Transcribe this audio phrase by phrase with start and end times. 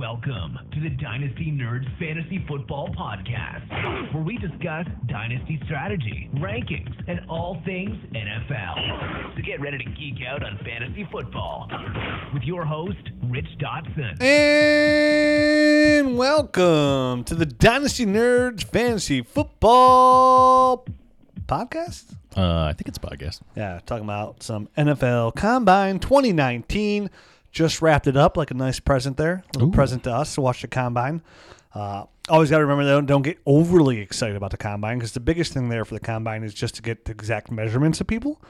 [0.00, 7.20] Welcome to the Dynasty Nerds Fantasy Football Podcast, where we discuss dynasty strategy, rankings, and
[7.28, 9.36] all things NFL.
[9.36, 11.68] So get ready to geek out on fantasy football
[12.32, 14.22] with your host, Rich Dotson.
[14.22, 20.86] And welcome to the Dynasty Nerds Fantasy Football
[21.46, 22.14] Podcast.
[22.34, 23.42] Uh, I think it's a podcast.
[23.54, 27.10] Yeah, talking about some NFL Combine 2019.
[27.52, 29.42] Just wrapped it up like a nice present there.
[29.54, 29.72] A little Ooh.
[29.72, 31.22] present to us to watch the Combine.
[31.74, 35.20] Uh, always got to remember, though, don't get overly excited about the Combine because the
[35.20, 38.40] biggest thing there for the Combine is just to get the exact measurements of people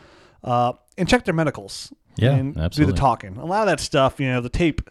[0.45, 1.93] uh, and check their medicals.
[2.17, 2.93] Yeah, and do absolutely.
[2.93, 3.37] the talking.
[3.37, 4.83] A lot of that stuff, you know, the tape.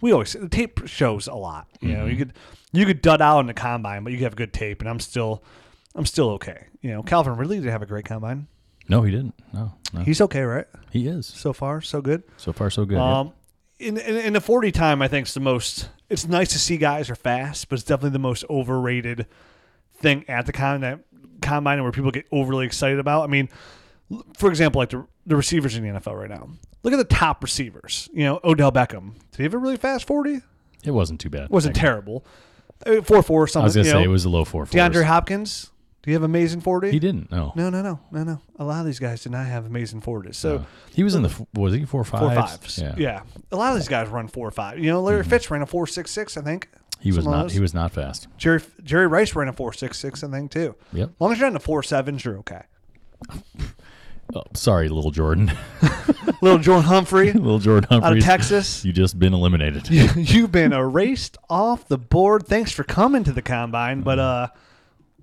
[0.00, 1.68] We always the tape shows a lot.
[1.80, 2.34] You know, you could
[2.72, 5.00] you could dud out in the combine, but you could have good tape, and I'm
[5.00, 5.42] still
[5.94, 6.66] I'm still okay.
[6.82, 8.48] You know, Calvin really did have a great combine.
[8.88, 9.34] No, he didn't.
[9.52, 10.00] No, no.
[10.00, 10.66] He's okay, right?
[10.90, 11.26] he is.
[11.26, 12.22] So far, so good.
[12.36, 12.98] So far, so good.
[12.98, 13.32] Um,
[13.84, 15.88] in, in in the forty time, I think it's the most.
[16.10, 19.26] It's nice to see guys are fast, but it's definitely the most overrated
[19.94, 21.02] thing at the combine.
[21.40, 23.24] Combine where people get overly excited about.
[23.24, 23.48] I mean,
[24.36, 26.48] for example, like the the receivers in the NFL right now.
[26.82, 28.08] Look at the top receivers.
[28.12, 29.14] You know, Odell Beckham.
[29.30, 30.40] Did he have a really fast forty?
[30.84, 31.44] It wasn't too bad.
[31.44, 32.24] It wasn't terrible.
[32.86, 33.64] Uh, Four four something.
[33.64, 34.02] I was gonna say know.
[34.02, 34.66] it was a low four.
[34.66, 35.04] DeAndre.
[35.04, 35.70] Hopkins.
[36.04, 36.90] Do you have amazing forty?
[36.90, 37.30] He didn't.
[37.30, 37.54] No.
[37.56, 38.38] No, no, no, no, no.
[38.58, 40.36] A lot of these guys did not have amazing forties.
[40.36, 40.66] So No.
[40.92, 41.30] he was in the.
[41.30, 42.22] Uh, f- Was he four fives?
[42.22, 42.78] four fives.
[42.78, 42.94] Yeah.
[42.98, 43.22] yeah.
[43.50, 44.78] A lot of these guys run four five.
[44.78, 45.30] You know, Larry mm-hmm.
[45.30, 46.36] Fitz ran a four six six.
[46.36, 46.68] I think
[47.00, 47.50] He was not.
[47.50, 48.28] He was not fast.
[48.36, 50.22] Jerry Jerry Rice ran a four six six.
[50.22, 50.74] I think too.
[50.92, 51.08] Yep.
[51.08, 52.64] As long as you're in the four sevens, you're okay.
[54.34, 55.52] Oh, sorry, little Jordan.
[56.40, 58.10] Little Jordan Humphrey little Jordan Humphrey.
[58.10, 58.84] out of Texas.
[58.84, 59.88] You just been eliminated.
[59.90, 62.46] You've been erased off the board.
[62.46, 64.54] Thanks for coming to the combine, but mm-hmm.
[64.54, 64.58] uh,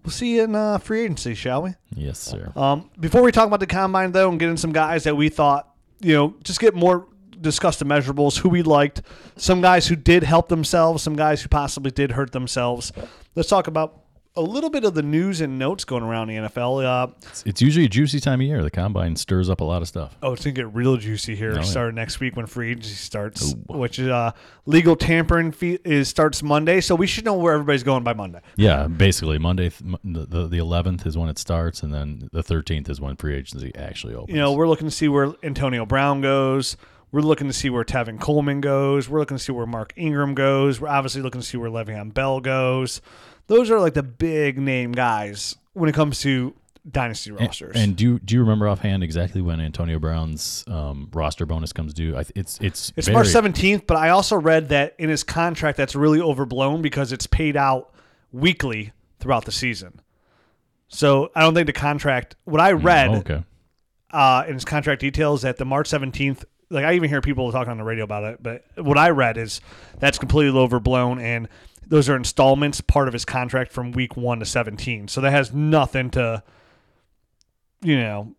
[0.04, 1.74] we'll see you in uh, free agency, shall we?
[1.96, 2.52] yes, sir.
[2.56, 5.30] Um, before we talk about the combine, though, and get in some guys that we
[5.30, 7.08] thought, you know, just get more
[7.40, 9.02] discuss the measurables, who we liked,
[9.36, 12.92] some guys who did help themselves, some guys who possibly did hurt themselves.
[13.36, 14.01] Let's talk about
[14.36, 16.84] a little bit of the news and notes going around the NFL.
[16.86, 18.64] Uh, It's, it's usually a juicy time of year.
[18.64, 20.16] The combine stirs up a lot of stuff.
[20.24, 21.54] oh, it's gonna get real juicy here.
[21.56, 21.62] yeah.
[21.64, 24.32] Starting next week when free agency starts, which is uh,
[24.66, 28.40] legal tampering fee is starts Monday, so we should know where everybody's going by Monday.
[28.56, 32.90] Yeah, basically Monday, th- the the eleventh is when it starts, and then the thirteenth
[32.90, 34.30] is when free agency actually opens.
[34.30, 36.78] You know, we're looking to see where Antonio Brown goes.
[37.12, 39.10] We're looking to see where Tevin Coleman goes.
[39.10, 40.80] We're looking to see where Mark Ingram goes.
[40.80, 43.02] We're obviously looking to see where Le'Veon Bell goes.
[43.52, 46.54] Those are like the big name guys when it comes to
[46.90, 47.76] dynasty rosters.
[47.76, 51.94] And, do you, do you remember offhand exactly when Antonio Brown's um, roster bonus comes
[51.94, 52.16] due?
[52.16, 55.76] I it's it's it's very- March 17th, but I also read that in his contract
[55.78, 57.94] that's really overblown because it's paid out
[58.32, 60.00] weekly throughout the season.
[60.88, 62.38] So I don't think the contract.
[62.46, 63.44] What I read Oh, okay.
[64.12, 67.72] uh, in his contract details that the March 17th, like I even hear people talking
[67.72, 69.60] on the radio about it, but what I read is
[70.00, 71.50] that's completely overblown and
[71.92, 75.10] those are installments part of his contract from week 1 to 17.
[75.10, 76.42] So that has nothing to
[77.84, 78.36] you know,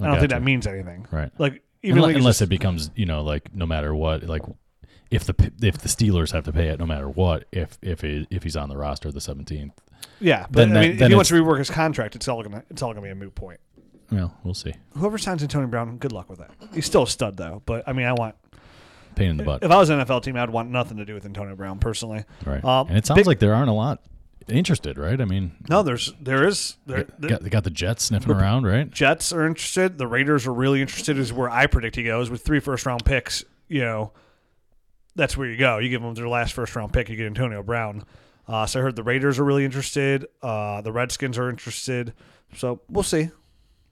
[0.00, 0.40] I don't think gotcha.
[0.40, 1.06] that means anything.
[1.10, 1.30] Right.
[1.38, 4.42] Like even Unless, like unless it becomes you know like no matter what like
[5.10, 8.26] if the if the Steelers have to pay it no matter what if if he,
[8.30, 9.74] if he's on the roster the seventeenth.
[10.18, 12.42] yeah, but then I that- mean, if he wants to rework his contract, it's all
[12.42, 13.60] gonna it's all gonna be a moot point.
[14.10, 14.72] Well, we'll see.
[14.96, 16.50] Whoever signs Antonio Brown, good luck with that.
[16.74, 18.34] He's still a stud though, but I mean, I want
[19.16, 19.64] Pain in the butt.
[19.64, 22.24] if I was an NFL team, I'd want nothing to do with Antonio Brown personally.
[22.44, 22.62] Right.
[22.64, 24.00] Um, and it sounds big- like there aren't a lot
[24.48, 25.20] interested, right?
[25.20, 28.64] I mean, No, there's there is there, they got, they got the Jets sniffing around,
[28.64, 28.88] right?
[28.88, 29.98] Jets are interested.
[29.98, 31.18] The Raiders are really interested.
[31.18, 33.44] Is where I predict he goes with three first round picks.
[33.68, 34.12] You know,
[35.16, 35.78] that's where you go.
[35.78, 37.08] You give them their last first round pick.
[37.08, 38.04] You get Antonio Brown.
[38.46, 40.26] Uh, so I heard the Raiders are really interested.
[40.40, 42.12] Uh, the Redskins are interested.
[42.54, 43.30] So we'll see.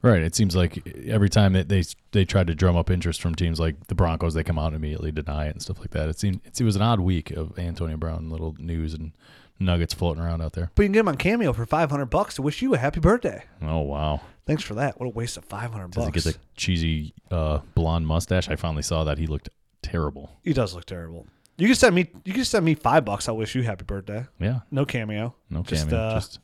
[0.05, 0.21] Right.
[0.21, 3.59] It seems like every time that they they tried to drum up interest from teams
[3.59, 6.09] like the Broncos, they come out and immediately deny it and stuff like that.
[6.09, 9.13] It seemed it was an odd week of Antonio Brown little news and
[9.59, 10.69] nuggets floating around out there.
[10.75, 12.77] But you can get him on Cameo for five hundred bucks to wish you a
[12.77, 13.43] happy birthday.
[13.63, 14.21] Oh wow!
[14.45, 14.99] Thanks for that.
[14.99, 16.23] What a waste of five hundred Does bucks.
[16.23, 18.47] he get the cheesy uh, blonde mustache?
[18.47, 19.17] I finally saw that.
[19.17, 19.49] He looked
[19.81, 20.29] terrible.
[20.43, 21.25] he does look terrible.
[21.57, 22.11] You can send me.
[22.25, 23.27] You can send me five bucks.
[23.27, 24.27] I'll wish you happy birthday.
[24.39, 24.59] Yeah.
[24.69, 25.33] No cameo.
[25.49, 25.99] No Just, cameo.
[25.99, 26.39] uh, just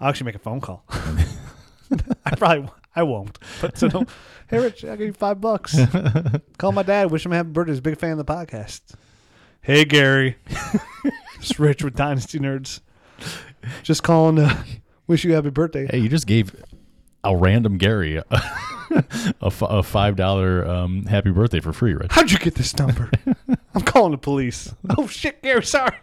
[0.00, 0.84] I'll actually make a phone call.
[2.24, 3.38] I probably I won't.
[3.60, 3.88] But so
[4.48, 5.76] hey Rich, I'll give you five bucks.
[6.58, 7.72] Call my dad, wish him happy birthday.
[7.72, 8.80] He's a big fan of the podcast.
[9.60, 10.36] Hey Gary.
[11.38, 12.80] it's Rich with Dynasty Nerds.
[13.82, 14.56] Just calling to
[15.06, 15.86] wish you happy birthday.
[15.90, 16.54] hey, you just gave
[17.24, 22.12] a random Gary a, a, a five dollar um, happy birthday for free, Rich.
[22.12, 23.10] How'd you get this number?
[23.74, 24.72] I'm calling the police.
[24.96, 25.96] Oh shit, Gary, sorry.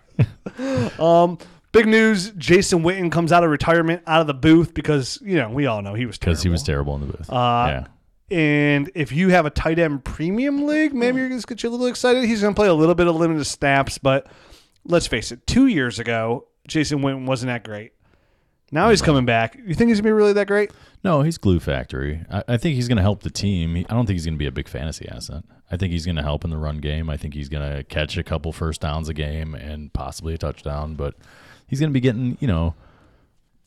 [0.99, 1.37] um
[1.73, 5.49] Big news: Jason Witten comes out of retirement, out of the booth because you know
[5.49, 6.33] we all know he was terrible.
[6.35, 7.29] because he was terrible in the booth.
[7.29, 7.83] Uh,
[8.31, 11.61] yeah, And if you have a tight end premium league, maybe you're going to get
[11.63, 12.23] you a little excited.
[12.25, 14.27] He's going to play a little bit of limited snaps, but
[14.85, 17.91] let's face it, two years ago, Jason Witten wasn't that great.
[18.71, 19.55] Now he's coming back.
[19.63, 20.71] You think he's gonna be really that great?
[21.03, 22.23] No, he's glue factory.
[22.31, 23.75] I, I think he's going to help the team.
[23.77, 25.43] I don't think he's going to be a big fantasy asset.
[25.71, 27.09] I think he's going to help in the run game.
[27.09, 30.37] I think he's going to catch a couple first downs a game and possibly a
[30.37, 30.95] touchdown.
[30.95, 31.15] But
[31.73, 32.75] he's going to be getting you know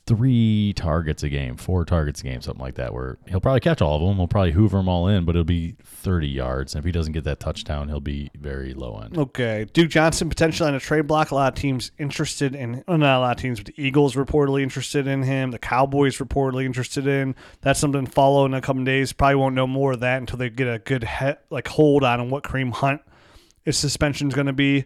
[0.06, 2.94] three targets a game, four targets a game, something like that.
[2.94, 4.16] Where he'll probably catch all of them.
[4.16, 6.74] He'll probably hoover them all in, but it'll be thirty yards.
[6.74, 9.18] And if he doesn't get that touchdown, he'll be very low end.
[9.18, 11.32] Okay, Duke Johnson potentially on a trade block.
[11.32, 14.14] A lot of teams interested in, well, not a lot of teams, but the Eagles
[14.14, 15.50] reportedly interested in him.
[15.50, 17.34] The Cowboys reportedly interested in.
[17.62, 19.12] That's something to follow in a couple days.
[19.12, 22.30] Probably won't know more of that until they get a good he- like hold on
[22.30, 23.02] what Kareem Hunt
[23.66, 24.84] his suspension is going to be.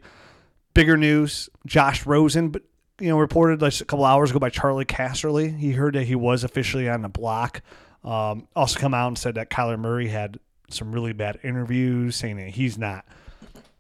[0.73, 2.63] Bigger news: Josh Rosen, but
[3.01, 5.57] you know, reported like a couple hours ago by Charley Casserly.
[5.57, 7.63] He heard that he was officially on the block.
[8.05, 10.39] Um, also, come out and said that Kyler Murray had
[10.71, 13.05] some really bad interviews, saying that he's not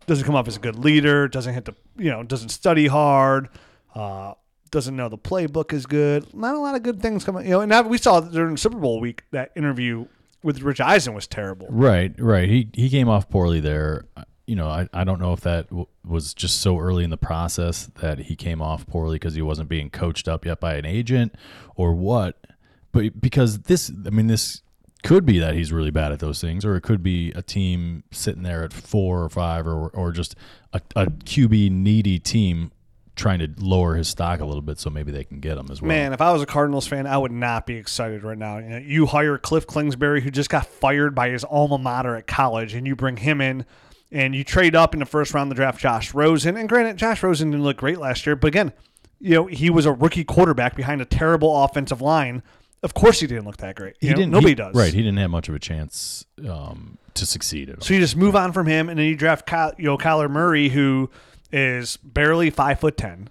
[0.06, 3.48] doesn't come off as a good leader, doesn't hit the you know, doesn't study hard,
[3.94, 4.34] uh,
[4.70, 6.32] doesn't know the playbook is good.
[6.34, 7.44] Not a lot of good things coming.
[7.44, 10.06] You know, and that, we saw during Super Bowl week that interview
[10.42, 11.66] with Rich Eisen was terrible.
[11.70, 12.48] Right, right.
[12.48, 14.06] He he came off poorly there.
[14.50, 17.16] You know, I, I don't know if that w- was just so early in the
[17.16, 20.84] process that he came off poorly because he wasn't being coached up yet by an
[20.84, 21.34] agent
[21.76, 22.46] or what.
[22.92, 24.62] But because this, I mean, this
[25.02, 28.02] could be that he's really bad at those things, or it could be a team
[28.10, 30.34] sitting there at four or five, or or just
[30.72, 32.72] a, a QB needy team
[33.20, 35.82] trying to lower his stock a little bit so maybe they can get him as
[35.82, 35.88] well.
[35.88, 38.58] Man, if I was a Cardinals fan, I would not be excited right now.
[38.58, 42.86] You, hire Cliff Kingsbury, who just got fired by his alma mater at college, and
[42.86, 43.66] you bring him in,
[44.12, 46.56] and you trade up in the first round of the draft Josh Rosen.
[46.56, 48.72] And granted, Josh Rosen didn't look great last year, but again,
[49.20, 52.42] you know he was a rookie quarterback behind a terrible offensive line.
[52.82, 53.96] Of course, he didn't look that great.
[54.00, 54.32] You he know, didn't.
[54.32, 54.74] Nobody he- does.
[54.74, 54.94] Right.
[54.94, 57.82] He didn't have much of a chance um, to succeed at all.
[57.82, 60.30] So you just move on from him, and then you draft Ky- you know Kyler
[60.30, 61.10] Murray, who
[61.52, 63.28] is barely five foot ten.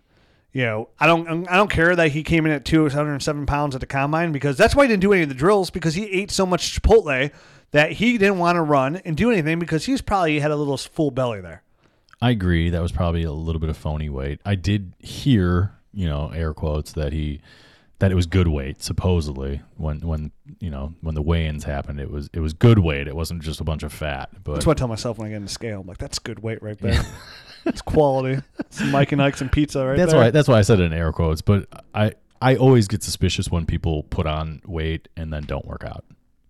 [0.52, 3.24] You know, I don't I don't care that he came in at two hundred and
[3.24, 5.70] seven pounds at the combine because that's why he didn't do any of the drills
[5.72, 7.32] because he ate so much Chipotle
[7.72, 10.78] that he didn't want to run and do anything because he's probably had a little
[10.78, 11.64] full belly there.
[12.22, 12.70] I agree.
[12.70, 14.42] That was probably a little bit of phony weight.
[14.46, 17.42] I did hear, you know, air quotes that he
[18.00, 20.32] that it was good weight supposedly when when
[20.62, 22.00] you know when the weigh-ins happened.
[22.00, 23.08] It was it was good weight.
[23.08, 24.30] It wasn't just a bunch of fat.
[24.44, 25.82] But That's what I tell myself when I get in the scale.
[25.82, 27.02] I'm like, that's good weight right there.
[27.66, 28.42] it's quality.
[28.70, 30.20] Some Mike and Ike's and pizza right that's there.
[30.22, 31.42] why that's why I said it in air quotes.
[31.42, 35.84] But I I always get suspicious when people put on weight and then don't work
[35.86, 36.04] out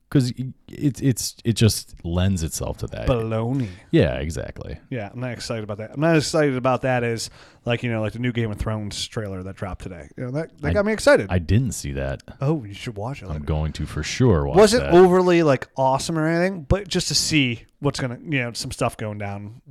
[0.10, 0.34] because
[0.68, 3.08] it's it's it just lends itself to that.
[3.08, 3.68] Baloney.
[3.92, 4.80] yeah, exactly.
[4.90, 5.92] Yeah, I'm not excited about that.
[5.94, 7.30] I'm not excited about that as
[7.66, 10.10] like you know like the new Game of Thrones trailer that dropped today.
[10.18, 11.28] You know that that I- got me excited.
[11.30, 12.24] I didn't see that.
[12.42, 13.30] oh, you should watch it.
[13.30, 14.94] I'm going to for sure watch Wasn't that.
[14.94, 18.98] overly like awesome or anything, but just to see what's gonna you know some stuff
[18.98, 19.62] going down.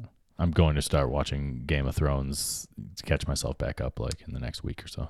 [0.41, 4.35] I'm going to start watching Game of Thrones to catch myself back up like in
[4.35, 5.09] the next week or so.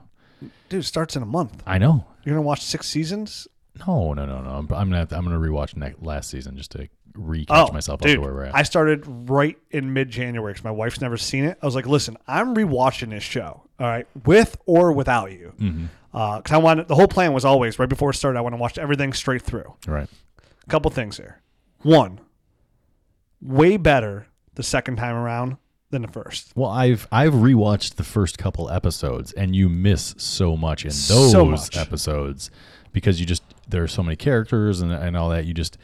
[0.70, 1.62] Dude, starts in a month.
[1.66, 2.06] I know.
[2.24, 3.46] You're gonna watch six seasons.
[3.86, 4.50] No, no, no, no.
[4.50, 7.72] I'm, I'm gonna have to, I'm gonna rewatch next, last season just to recatch Oh,
[7.72, 8.54] myself dude, up to where we're at.
[8.54, 11.58] I started right in mid January because my wife's never seen it.
[11.62, 13.64] I was like, listen, I'm rewatching this show.
[13.80, 15.52] All right, with or without you.
[15.58, 15.84] Mm-hmm.
[16.12, 18.38] Uh, because I wanted the whole plan was always right before it started.
[18.38, 19.74] I want to watch everything straight through.
[19.86, 20.08] right.
[20.66, 21.40] A couple things here.
[21.82, 22.20] One,
[23.40, 25.56] way better the second time around
[25.90, 26.52] than the first.
[26.56, 31.30] Well, I've I've rewatched the first couple episodes, and you miss so much in those
[31.32, 31.76] So much.
[31.76, 32.50] episodes
[32.92, 35.44] because you just there are so many characters and and all that.
[35.44, 35.76] You just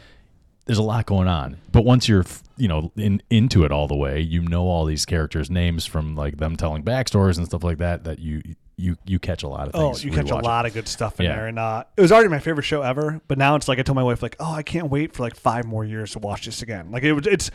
[0.67, 1.59] there's a lot going on.
[1.73, 2.25] But once you're
[2.57, 6.15] you know in into it all the way, you know all these characters' names from
[6.17, 8.05] like them telling backstories and stuff like that.
[8.05, 8.43] That you
[8.77, 10.05] you you catch a lot of Oh, things.
[10.05, 11.37] you catch a lot of good stuff in Yeah.
[11.37, 13.21] there, and uh, it was already my favorite show ever.
[13.29, 15.37] But now it's like I told my wife, like, oh, I can't wait for like
[15.37, 16.91] five more years to watch this again.
[16.91, 17.51] Like it was, it's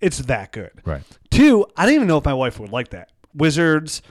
[0.00, 0.70] it's that good.
[0.84, 1.02] Right.
[1.30, 3.10] Two, I didn't even know if my wife would like that.
[3.34, 4.02] Wizards,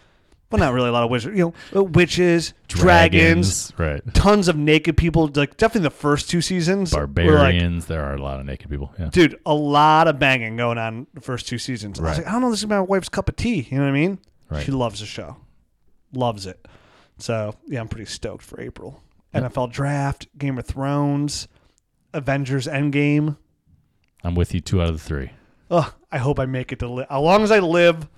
[0.52, 1.38] well, not really a lot of wizards.
[1.38, 4.02] You know, witches, dragons, right?
[4.14, 5.30] tons of naked people.
[5.34, 6.94] Like definitely the first two seasons.
[6.94, 7.86] were, like, Barbarians.
[7.86, 8.94] there are a lot of naked people.
[9.00, 9.10] Yeah.
[9.12, 12.00] dude, a lot of banging going on the first two seasons.
[12.00, 12.18] I was Right.
[12.20, 13.68] like, I don't know, this is my wife's cup of tea.
[13.70, 14.20] You know what I mean?
[14.50, 14.64] Right.
[14.66, 15.38] She loves the show,
[16.14, 16.68] loves it.
[17.18, 19.02] So yeah, I'm pretty stoked for April.
[19.34, 21.48] NFL draft, Game of Thrones,
[22.14, 23.38] Avengers Endgame.
[24.24, 24.60] I'm with you.
[24.60, 25.32] Two out of the three.
[25.70, 27.08] Ugh, I hope I make it to live.
[27.10, 28.10] As long as I live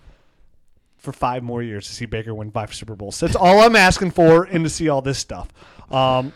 [1.03, 3.19] for five more years to see Baker win five Super Bowls.
[3.19, 5.49] That's all I'm asking for, and to see all this stuff.
[5.91, 6.33] Um,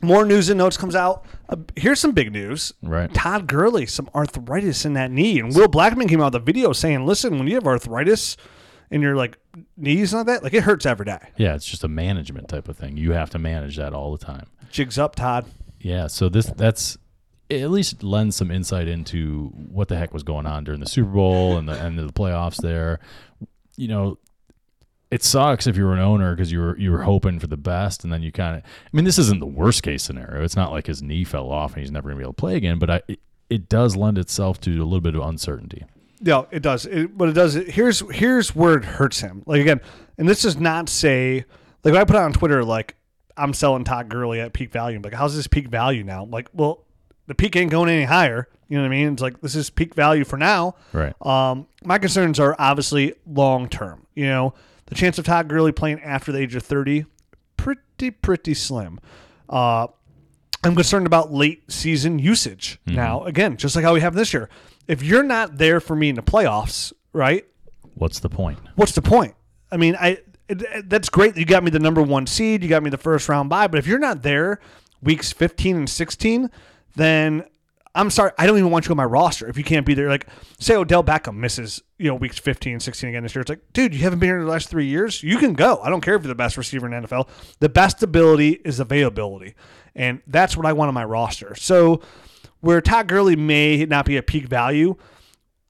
[0.00, 1.24] more news and notes comes out.
[1.48, 2.72] Uh, here's some big news.
[2.82, 3.12] Right.
[3.12, 6.72] Todd Gurley, some arthritis in that knee, and Will Blackmon came out with a video
[6.72, 8.36] saying, "Listen, when you have arthritis
[8.90, 9.38] in your like
[9.76, 11.18] knees and all that, like it hurts every day.
[11.36, 12.96] Yeah, it's just a management type of thing.
[12.96, 14.46] You have to manage that all the time.
[14.70, 15.46] Jigs up, Todd.
[15.80, 16.96] Yeah, so this that's
[17.48, 20.86] it at least lends some insight into what the heck was going on during the
[20.86, 23.00] Super Bowl and the end of the playoffs there.
[23.76, 24.18] You know,
[25.10, 27.56] it sucks if you were an owner because you were you were hoping for the
[27.56, 28.62] best, and then you kind of.
[28.64, 30.42] I mean, this isn't the worst case scenario.
[30.42, 32.56] It's not like his knee fell off and he's never gonna be able to play
[32.56, 32.78] again.
[32.78, 35.84] But I, it, it does lend itself to a little bit of uncertainty.
[36.20, 36.86] Yeah, it does.
[36.86, 37.54] It, but it does.
[37.54, 39.42] Here's here's where it hurts him.
[39.46, 39.80] Like again,
[40.18, 41.44] and this does not say
[41.84, 42.96] like I put it on Twitter like
[43.36, 44.96] I'm selling Todd Gurley at peak value.
[44.96, 46.22] I'm like, how's this peak value now?
[46.22, 46.85] I'm like, well,
[47.26, 48.48] the peak ain't going any higher.
[48.68, 49.12] You know what I mean?
[49.12, 50.74] It's like this is peak value for now.
[50.92, 51.14] Right.
[51.24, 54.06] Um, my concerns are obviously long term.
[54.14, 54.54] You know,
[54.86, 57.06] the chance of Todd Gurley playing after the age of 30,
[57.56, 58.98] pretty pretty slim.
[59.48, 59.86] Uh,
[60.64, 63.22] I'm concerned about late season usage now.
[63.24, 64.48] Again, just like how we have this year.
[64.88, 67.44] If you're not there for me in the playoffs, right?
[67.94, 68.58] What's the point?
[68.74, 69.34] What's the point?
[69.70, 70.18] I mean, I
[70.48, 72.90] it, it- that's great that you got me the number one seed, you got me
[72.90, 74.58] the first round bye, but if you're not there
[75.02, 76.50] weeks 15 and 16,
[76.96, 77.44] then
[77.96, 80.08] I'm sorry, I don't even want you on my roster if you can't be there.
[80.08, 80.26] Like,
[80.58, 83.40] say Odell Beckham misses, you know, weeks 15 16 again this year.
[83.40, 85.22] It's like, dude, you haven't been here in the last three years.
[85.22, 85.80] You can go.
[85.82, 87.28] I don't care if you're the best receiver in the NFL.
[87.60, 89.54] The best ability is availability.
[89.94, 91.54] And that's what I want on my roster.
[91.54, 92.02] So,
[92.60, 94.96] where Todd Gurley may not be at peak value,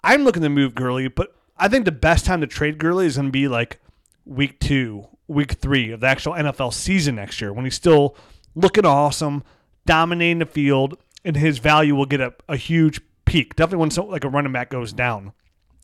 [0.02, 3.16] I'm looking to move Gurley, but I think the best time to trade Gurley is
[3.16, 3.80] going to be like
[4.24, 8.16] week two, week three of the actual NFL season next year when he's still
[8.56, 9.44] looking awesome,
[9.84, 13.54] dominating the field, and his value will get a, a huge peak.
[13.56, 15.32] Definitely when some, like a running back goes down.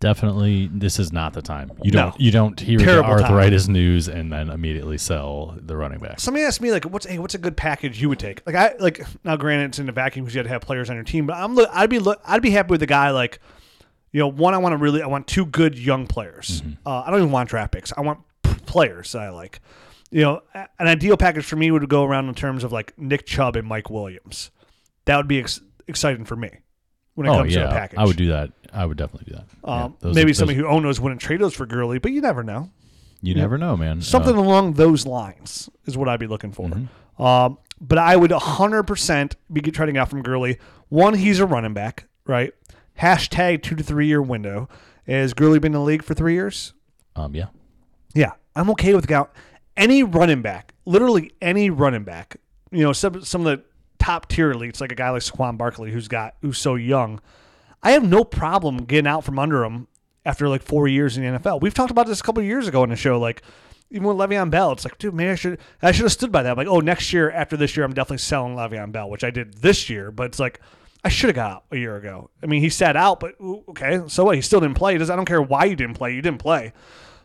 [0.00, 1.70] Definitely, this is not the time.
[1.82, 3.30] You don't you don't hear Terrible the time.
[3.32, 6.18] arthritis news and then immediately sell the running back.
[6.18, 8.74] Somebody asked me like, "What's hey, what's a good package you would take?" Like I
[8.80, 11.04] like now, granted, it's in the vacuum because you had to have players on your
[11.04, 13.38] team, but I'm I'd be look, I'd be happy with a guy like,
[14.10, 16.64] you know, one I want to really I want two good young players.
[16.84, 17.92] Uh, I don't even want draft picks.
[17.96, 19.60] I want p- players that I like.
[20.10, 22.92] You know, a- an ideal package for me would go around in terms of like
[22.98, 24.50] Nick Chubb and Mike Williams.
[25.06, 26.50] That would be ex- exciting for me
[27.14, 27.98] when it Oh comes to a package.
[27.98, 28.50] I would do that.
[28.72, 29.46] I would definitely do that.
[29.66, 32.12] Yeah, Um, those maybe are- somebody who owns those wouldn't trade those for Gurley, but
[32.12, 32.70] you never know.
[33.24, 34.00] you never know, man.
[34.00, 36.68] Something Uh, along those lines is what I'd be looking for.
[36.68, 37.22] Mm-hmm.
[37.22, 40.58] Um, but I would 100% be trading out from Gurley.
[40.88, 42.52] One, he's a running back, right?
[43.00, 44.68] Hashtag two to three year window.
[45.06, 46.74] Has Gurley been in the league for three years?
[47.16, 47.46] um, yeah,
[48.14, 49.32] Yeah, I'm okay with out
[49.76, 52.36] any running back, literally any running back.
[52.70, 53.64] You know, some some of the
[54.02, 57.20] top tier elites, like a guy like Saquon Barkley, who's got who's so young.
[57.82, 59.86] I have no problem getting out from under him
[60.24, 61.60] after like four years in the NFL.
[61.60, 63.18] We've talked about this a couple years ago on the show.
[63.20, 63.42] Like
[63.90, 66.42] even with Le'Veon Bell, it's like, dude, maybe I should I should have stood by
[66.42, 66.56] that.
[66.56, 69.54] like, oh, next year after this year, I'm definitely selling Le'Veon Bell, which I did
[69.54, 70.10] this year.
[70.10, 70.60] But it's like
[71.04, 72.30] I should have got out a year ago.
[72.42, 74.34] I mean, he sat out, but okay, so what?
[74.34, 74.98] He still didn't play.
[74.98, 76.12] Does I don't care why you didn't play.
[76.14, 76.72] You didn't play.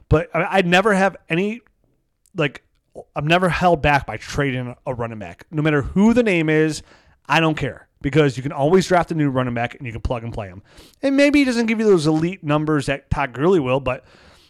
[0.10, 1.62] But I, I'd never have any
[2.36, 2.64] like
[3.16, 5.46] I'm never held back by trading a running back.
[5.52, 6.84] No matter who the name is,
[7.28, 10.02] I don't care because you can always draft a new running back and you can
[10.02, 10.62] plug and play him.
[11.02, 14.06] And maybe he doesn't give you those elite numbers that Todd Gurley will, but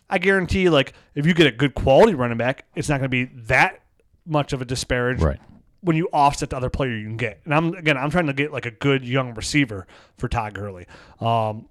[0.09, 3.25] I guarantee like if you get a good quality running back, it's not going to
[3.25, 3.81] be that
[4.25, 5.39] much of a disparage right.
[5.81, 7.39] when you offset the other player you can get.
[7.45, 9.87] And I'm again, I'm trying to get like a good young receiver
[10.17, 10.85] for Todd Gurley.
[11.19, 11.67] Um,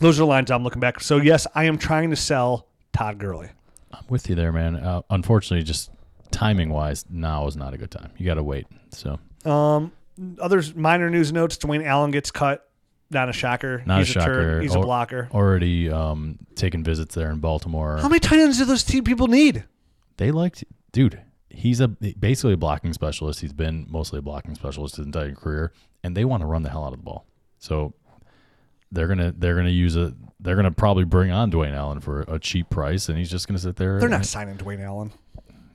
[0.00, 1.00] those are the lines I'm looking back.
[1.00, 3.48] So yes, I am trying to sell Todd Gurley.
[3.92, 4.76] I'm with you there, man.
[4.76, 5.90] Uh, unfortunately, just
[6.34, 8.10] timing wise, now is not a good time.
[8.16, 8.66] You got to wait.
[8.90, 9.92] So Um,
[10.40, 12.68] others minor news notes: Dwayne Allen gets cut.
[13.10, 13.82] Not a shocker.
[13.86, 14.32] not He's a shocker.
[14.34, 14.62] turd.
[14.62, 15.28] He's a blocker.
[15.32, 17.98] Already um, taking visits there in Baltimore.
[17.98, 19.64] How many tight ends do those team people need?
[20.16, 21.20] they liked, dude.
[21.50, 23.40] He's a basically a blocking specialist.
[23.40, 25.72] He's been mostly a blocking specialist his entire career,
[26.02, 27.26] and they want to run the hell out of the ball.
[27.58, 27.94] So
[28.90, 32.38] they're gonna they're gonna use a they're gonna probably bring on Dwayne Allen for a
[32.40, 34.00] cheap price, and he's just gonna sit there.
[34.00, 35.12] They're not signing Dwayne Allen.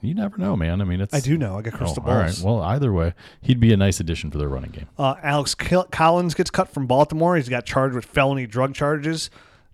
[0.01, 0.79] You never know, man.
[0.81, 1.57] I mean, it's I do know.
[1.57, 2.25] I got Oh, crystal all right.
[2.25, 2.41] balls.
[2.43, 4.87] Well, either way, he'd be a nice addition for their running game.
[4.97, 7.35] Uh, Alex Collins gets cut from Baltimore.
[7.35, 9.29] He's got charged with felony drug charges.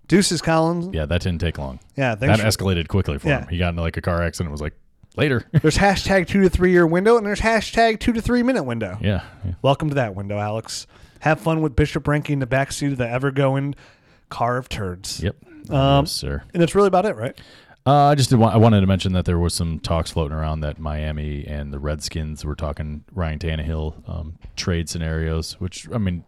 [0.07, 0.89] Deuces Collins.
[0.93, 1.79] Yeah, that didn't take long.
[1.95, 3.41] Yeah, That for- escalated quickly for Yeah.
[3.41, 3.47] him.
[3.49, 4.47] He got into like a car accident.
[4.47, 4.73] and Was like
[5.15, 5.43] later.
[5.61, 8.97] there's hashtag two to three year window, and there's hashtag two to three minute window.
[9.01, 9.53] yeah, yeah.
[9.61, 10.87] Welcome to that window, Alex.
[11.19, 13.73] Have fun with Bishop Sankey in the backseat of the ever going
[14.29, 15.21] car of turds.
[15.23, 15.35] Yep.
[15.71, 16.43] Um, yes, sir.
[16.53, 17.35] And that's really about it, right?
[17.87, 20.35] Uh, I just did want, I wanted to mention that there was some talks floating
[20.35, 25.99] around that Miami and the Redskins were talking Ryan Tannehill um, trade scenarios, which I
[25.99, 26.23] mean,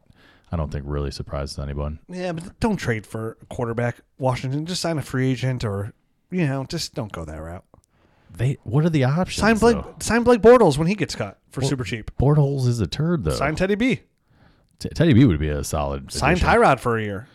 [0.51, 1.97] I don't think really surprises anyone.
[2.07, 4.01] Yeah, but don't trade for a quarterback.
[4.19, 5.93] Washington, just sign a free agent or,
[6.29, 7.65] you know, just don't go that route.
[8.29, 9.41] They what are the options?
[9.41, 9.95] Sign Blake, though?
[9.99, 12.11] sign Blake Bortles when he gets cut for Well, super cheap.
[12.19, 13.31] Bortles is a turd though.
[13.31, 14.01] Sign Teddy B.
[14.77, 16.11] T- Teddy B would be a solid.
[16.11, 16.47] Sign addition.
[16.47, 17.27] Tyrod for a year.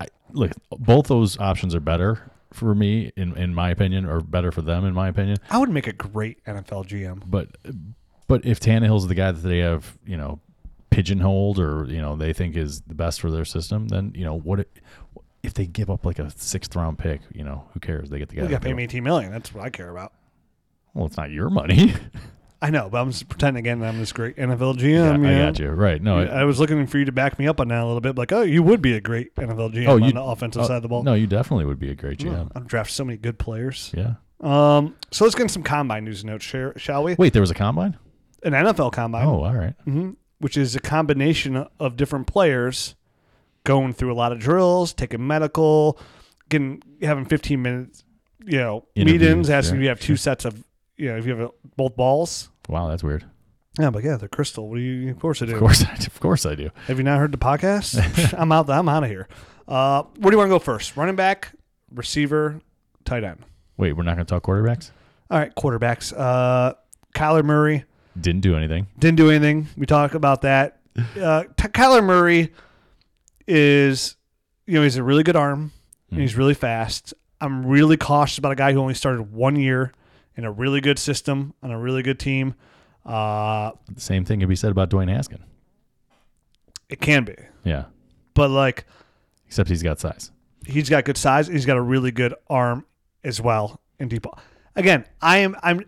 [0.00, 4.52] I, look, both those options are better for me, in in my opinion, or better
[4.52, 5.38] for them, in my opinion.
[5.50, 7.22] I would make a great NFL GM.
[7.26, 7.48] But
[8.26, 10.40] but if Tannehill's the guy that they have, you know,
[10.90, 14.38] pigeonholed or you know they think is the best for their system, then you know
[14.38, 14.60] what?
[14.60, 14.70] It,
[15.42, 18.10] if they give up like a sixth round pick, you know, who cares?
[18.10, 18.42] They get the guy.
[18.42, 19.32] You got to pay me 18 million.
[19.32, 20.12] That's what I care about.
[20.92, 21.94] Well, it's not your money.
[22.62, 24.90] I know, but I'm just pretending again that I'm this great NFL GM.
[24.92, 25.46] Yeah, I know?
[25.46, 25.70] got you.
[25.70, 26.02] Right.
[26.02, 26.18] No.
[26.18, 28.16] I was looking for you to back me up on that a little bit.
[28.18, 30.66] Like, oh, you would be a great NFL GM Oh, on you- the offensive uh,
[30.66, 31.02] side of the ball.
[31.02, 32.50] No, you definitely would be a great GM.
[32.54, 33.90] I've drafted so many good players.
[33.96, 34.14] Yeah.
[34.40, 37.14] Um, so let's get into some combine news notes, shall- shall we?
[37.14, 37.96] Wait, there was a combine?
[38.42, 39.74] An NFL combine, Oh, all right.
[39.86, 42.94] mhm, which is a combination of different players
[43.64, 45.98] going through a lot of drills, taking medical,
[46.48, 48.04] getting having 15 minutes,
[48.46, 50.62] you know, Interviews, meetings, asking sure, if you have two sets of,
[50.96, 52.49] you know, if you have a, both balls.
[52.68, 53.24] Wow, that's weird.
[53.78, 54.68] Yeah, but yeah, they're crystal.
[54.68, 55.10] What do you?
[55.10, 55.52] Of course I do.
[55.54, 56.70] Of course, I, of course I do.
[56.86, 58.34] Have you not heard the podcast?
[58.38, 58.68] I'm out.
[58.68, 59.28] I'm out of here.
[59.68, 60.96] Uh, where do you want to go first?
[60.96, 61.52] Running back,
[61.94, 62.60] receiver,
[63.04, 63.38] tight end.
[63.76, 64.90] Wait, we're not going to talk quarterbacks?
[65.30, 66.12] All right, quarterbacks.
[66.16, 66.74] Uh,
[67.14, 67.84] Kyler Murray
[68.20, 68.88] Didn't do anything.
[68.98, 69.68] didn't do anything.
[69.76, 70.80] We talk about that.
[71.18, 72.52] Uh, T- Kyler Murray
[73.46, 74.16] is,
[74.66, 75.72] you know, he's a really good arm
[76.10, 77.14] and he's really fast.
[77.40, 79.92] I'm really cautious about a guy who only started one year
[80.40, 82.54] in a really good system on a really good team.
[83.04, 85.40] Uh, The same thing can be said about Dwayne Haskin.
[86.88, 87.84] it can be, Yeah.
[88.34, 88.86] but like
[89.46, 90.30] Except he's got size.
[90.66, 91.46] he's got good size.
[91.48, 92.86] He's got a really good arm
[93.24, 94.38] as well in deep ball.
[94.76, 95.84] Again, I am I'm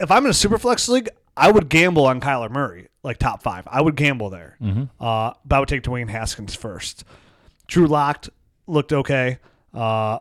[0.00, 3.42] if I'm in a super flex league, I would gamble on Kyler Murray, like top
[3.42, 3.64] five.
[3.70, 4.56] I would gamble there.
[5.00, 7.04] Uh, but I would take Dwayne Haskins first.
[7.68, 8.26] Drew Lock
[8.66, 9.38] looked okay.
[9.72, 10.18] Uh,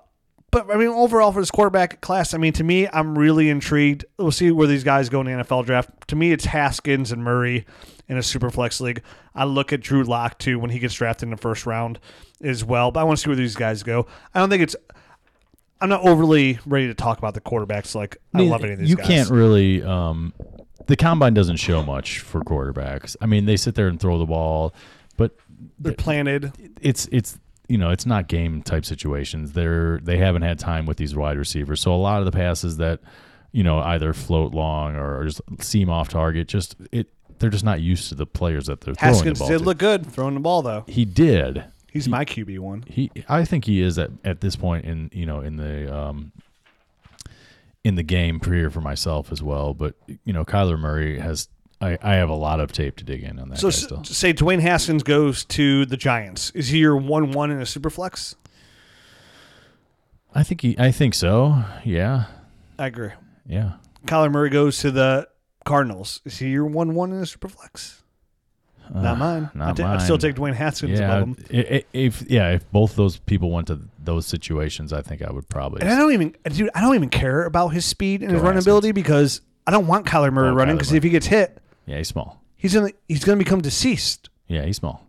[0.53, 4.05] but I mean, overall for this quarterback class, I mean, to me, I'm really intrigued.
[4.17, 5.89] We'll see where these guys go in the NFL draft.
[6.09, 7.65] To me, it's Haskins and Murray
[8.07, 9.01] in a super flex league.
[9.33, 11.99] I look at Drew Lock too when he gets drafted in the first round
[12.41, 12.91] as well.
[12.91, 14.05] But I want to see where these guys go.
[14.33, 14.75] I don't think it's.
[15.81, 17.95] I'm not overly ready to talk about the quarterbacks.
[17.95, 19.07] Like I, mean, love any of these you guys.
[19.07, 19.81] can't really.
[19.81, 20.33] Um,
[20.85, 23.15] the combine doesn't show much for quarterbacks.
[23.19, 24.73] I mean, they sit there and throw the ball,
[25.17, 25.35] but
[25.79, 26.53] They're planted.
[26.79, 29.53] it's it's you know it's not game type situations.
[29.53, 32.77] They're they haven't had time with these wide receivers, so a lot of the passes
[32.77, 32.99] that
[33.51, 37.07] you know either float long or just seem off target, just it
[37.39, 39.63] they're just not used to the players that they're throwing the ball did to.
[39.63, 40.83] look good throwing the ball though.
[40.87, 41.63] he did.
[41.91, 42.83] He's my QB one.
[42.87, 46.31] He, I think he is at, at this point in you know in the um,
[47.83, 49.73] in the game career for myself as well.
[49.73, 49.95] But
[50.25, 51.47] you know, Kyler Murray has.
[51.83, 54.33] I, I have a lot of tape to dig in on that So s- say
[54.33, 56.51] Dwayne Haskins goes to the Giants.
[56.55, 58.35] Is he your one one in a super flex?
[60.35, 60.75] I think he.
[60.79, 61.63] I think so.
[61.83, 62.25] Yeah.
[62.79, 63.11] I agree.
[63.45, 63.73] Yeah.
[64.07, 65.27] Kyler Murray goes to the
[65.65, 66.21] Cardinals.
[66.25, 68.01] Is he your one one in a super flex?
[68.93, 69.49] Uh, not mine.
[69.53, 71.17] not I'd, ta- I'd still take Dwayne Haskins Yeah.
[71.17, 71.45] above him.
[71.53, 75.31] i- i- If yeah, if both those people went to those situations, I think I
[75.31, 75.81] would probably.
[75.81, 78.57] And I don't even, dude, I don't even care about his speed and his run
[78.57, 81.97] ability because I don't want Kyler Murray Oh, running because if he gets hit, Yeah,
[81.97, 82.41] he's small.
[82.55, 84.29] he's gonna he's gonna become deceased.
[84.47, 85.05] Yeah, he's small.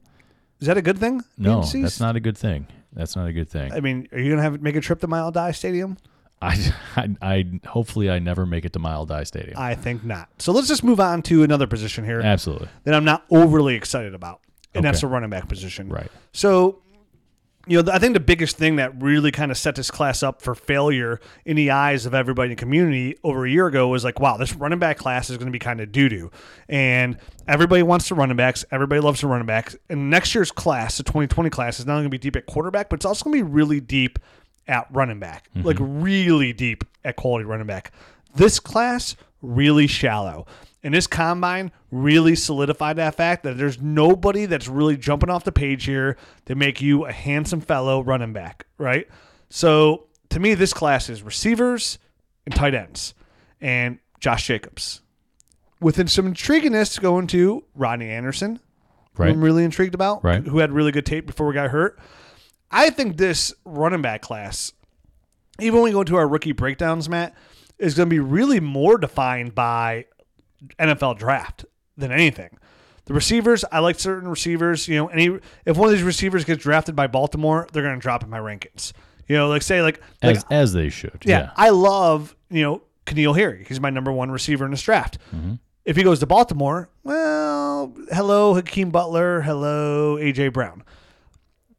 [0.61, 1.23] Is that a good thing?
[1.37, 2.67] No, that's not a good thing.
[2.93, 3.73] That's not a good thing.
[3.73, 5.99] I mean, are you gonna have make a trip to Mile Die Stadium?
[6.43, 9.57] I, I, I hopefully I never make it to Mile Die Stadium.
[9.57, 10.29] I think not.
[10.39, 12.69] So let's just move on to another position here Absolutely.
[12.85, 14.41] that I'm not overly excited about,
[14.75, 15.07] and that's Okay.
[15.09, 15.89] the running back position.
[15.89, 16.11] Right.
[16.33, 16.83] So,
[17.67, 20.43] you know, I think the biggest thing that really kind of set this class up
[20.43, 24.05] for failure in the eyes of everybody in the community over a year ago was
[24.05, 26.31] like, wow, this running back class is going to be kind of doo doo.
[26.69, 27.17] And
[27.49, 28.65] everybody wants the running backs.
[28.71, 29.77] Everybody loves the running backs.
[29.89, 32.47] And next year's class, the 2020 class, is not only going to be deep at
[32.47, 34.19] quarterback, but it's also going to be really deep
[34.67, 36.03] at running back, like mm-hmm.
[36.03, 37.93] really deep at quality running back.
[38.35, 40.47] This class, really shallow.
[40.85, 45.51] And this combine really solidified that fact that there's nobody that's really jumping off the
[45.51, 49.09] page here to make you a handsome fellow running back, right?
[49.49, 51.99] So to me, this class is receivers
[52.45, 53.15] and tight ends
[53.63, 55.01] and Josh Jacobs.
[55.81, 58.61] Within some intriguingness going to Rodney Anderson,
[59.15, 59.33] who Right.
[59.33, 60.45] I'm really intrigued about, Right.
[60.47, 61.99] who had really good tape before we got hurt.
[62.71, 64.73] I think this running back class,
[65.61, 67.35] even when we go into our rookie breakdowns, Matt,
[67.79, 70.07] is going to be really more defined by
[70.79, 71.65] NFL draft
[71.97, 72.59] than anything.
[73.07, 74.89] The receivers, I like certain receivers.
[74.89, 78.01] You know, any if one of these receivers gets drafted by Baltimore, they're going to
[78.01, 78.93] drop in my rankings.
[79.29, 81.23] You know, like say like, like As, as they should.
[81.25, 81.51] yeah, Yeah.
[81.57, 83.65] I love you know N'Keal Harry.
[83.69, 85.19] He's my number one receiver in this draft.
[85.35, 85.55] Mm-hmm.
[85.85, 90.83] If he goes to Baltimore, well, hello Hakeem Butler, hello AJ Brown.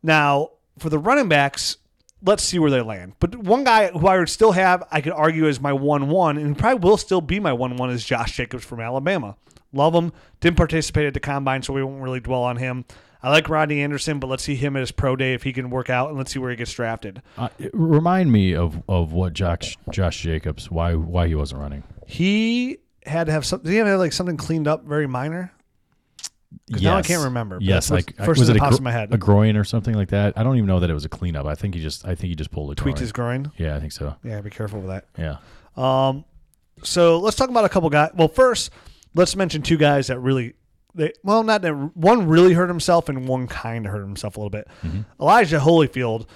[0.04, 1.78] Now for the running backs,
[2.26, 3.14] let's see where they land.
[3.20, 6.38] But one guy who I would still have, I could argue as my one one,
[6.38, 9.36] and probably will still be my one one, is Josh Jacobs from Alabama.
[9.72, 10.12] Love him.
[10.40, 12.86] Didn't participate at the combine, so we won't really dwell on him.
[13.22, 15.70] I like Rodney Anderson, but let's see him at his pro day if he can
[15.70, 17.22] work out, and let's see where he gets drafted.
[17.38, 21.84] Uh, remind me of, of what Josh Josh Jacobs why why he wasn't running.
[22.06, 23.66] He had to have something.
[23.70, 25.52] Did he to have like something cleaned up, very minor?
[26.72, 28.84] 'Cause now I can't remember, but Yes, like first was it a, pops gro- in
[28.84, 29.14] my head.
[29.14, 30.34] a groin or something like that?
[30.38, 31.46] I don't even know that it was a cleanup.
[31.46, 33.02] I think he just I think he just pulled a Tweaked groin.
[33.02, 33.52] his groin.
[33.58, 34.16] Yeah, I think so.
[34.24, 35.06] Yeah, be careful with that.
[35.18, 35.38] Yeah.
[35.78, 36.26] Um,
[36.84, 38.12] so let's talk about a couple guys.
[38.16, 38.70] Well, first,
[39.14, 40.54] let's mention two guys that really,
[40.94, 44.40] they well, not that one really hurt himself and one kind of hurt himself a
[44.40, 44.68] little bit.
[45.20, 46.28] Elijah Holyfield,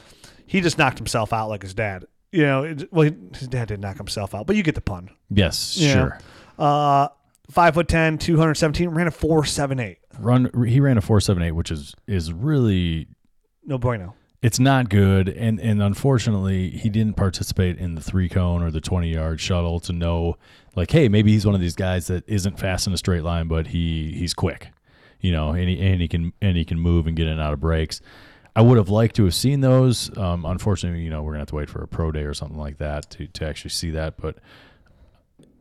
[0.45, 2.05] he just knocked himself out like his dad.
[2.31, 5.09] You know, it, well, his dad did knock himself out, but you get the pun.
[5.29, 5.93] Yes, Yeah.
[5.93, 6.19] sure.
[6.59, 7.07] Uh,
[7.49, 9.98] five foot 10, 217, ran a 478.
[10.21, 13.07] Run he ran a 478 which is is really
[13.65, 14.15] No bueno.
[14.41, 18.81] it's not good and and unfortunately he didn't participate in the 3 cone or the
[18.81, 20.37] 20 yard shuttle to know
[20.75, 23.47] like hey maybe he's one of these guys that isn't fast in a straight line
[23.47, 24.69] but he he's quick.
[25.21, 27.41] You know, and he, and he can and he can move and get in and
[27.41, 27.99] out of breaks.
[28.55, 30.15] I would have liked to have seen those.
[30.17, 32.57] Um, unfortunately, you know, we're gonna have to wait for a pro day or something
[32.57, 34.15] like that to, to actually see that.
[34.15, 34.37] But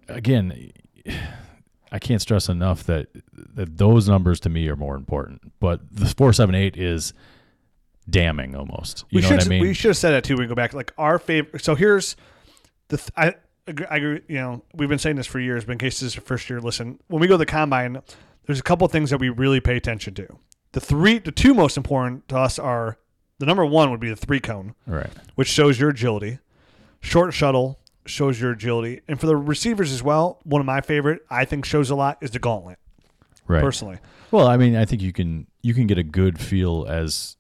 [0.07, 0.71] again,
[1.91, 5.53] I can't stress enough that that those numbers to me are more important.
[5.61, 7.13] But the four seven eight is
[8.09, 9.05] damning almost.
[9.11, 9.63] You we know should what I mean?
[9.63, 10.37] we should have said that too.
[10.37, 11.65] We go back like our favorite.
[11.65, 12.17] So here's
[12.89, 13.35] the th- I
[13.67, 14.21] agree, I agree.
[14.29, 16.49] You know, we've been saying this for years, but in case this is your first
[16.49, 16.99] year, listen.
[17.09, 18.03] When we go to the combine,
[18.47, 20.39] there's a couple things that we really pay attention to.
[20.73, 22.99] The three, the two most important to us are
[23.39, 25.11] the number one would be the three cone, right.
[25.35, 26.39] which shows your agility.
[27.01, 27.78] Short shuttle
[28.09, 30.41] shows your agility, and for the receivers as well.
[30.45, 32.79] One of my favorite, I think, shows a lot is the gauntlet.
[33.47, 33.63] Right.
[33.63, 33.99] Personally,
[34.31, 37.37] Well, I mean, I think you can you can get a good feel as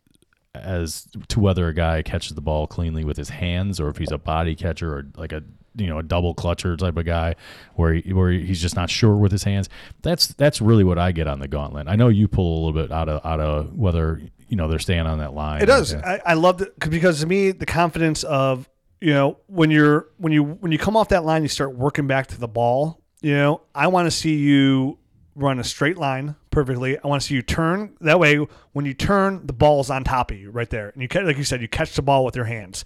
[0.54, 4.10] as to whether a guy catches the ball cleanly with his hands or if he's
[4.10, 5.42] a body catcher or like a
[5.76, 7.34] you know a double clutcher type of guy
[7.74, 9.68] where he, where he's just not sure with his hands.
[10.02, 11.86] That's that's really what I get on the gauntlet.
[11.88, 14.78] I know you pull a little bit out of out of whether you know they're
[14.78, 15.62] staying on that line.
[15.62, 15.94] It does.
[15.94, 18.68] I, I love it 'cause- because to me, the confidence of
[19.00, 22.06] you know when you're when you when you come off that line, you start working
[22.06, 23.00] back to the ball.
[23.20, 24.98] You know, I want to see you
[25.34, 26.98] run a straight line perfectly.
[26.98, 27.94] I want to see you turn.
[28.00, 28.36] That way,
[28.72, 31.44] when you turn, the ball's on top of you right there, and you like you
[31.44, 32.84] said, you catch the ball with your hands.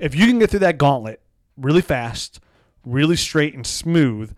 [0.00, 1.20] If you can get through that gauntlet
[1.56, 2.40] really fast,
[2.84, 4.34] really straight and smooth.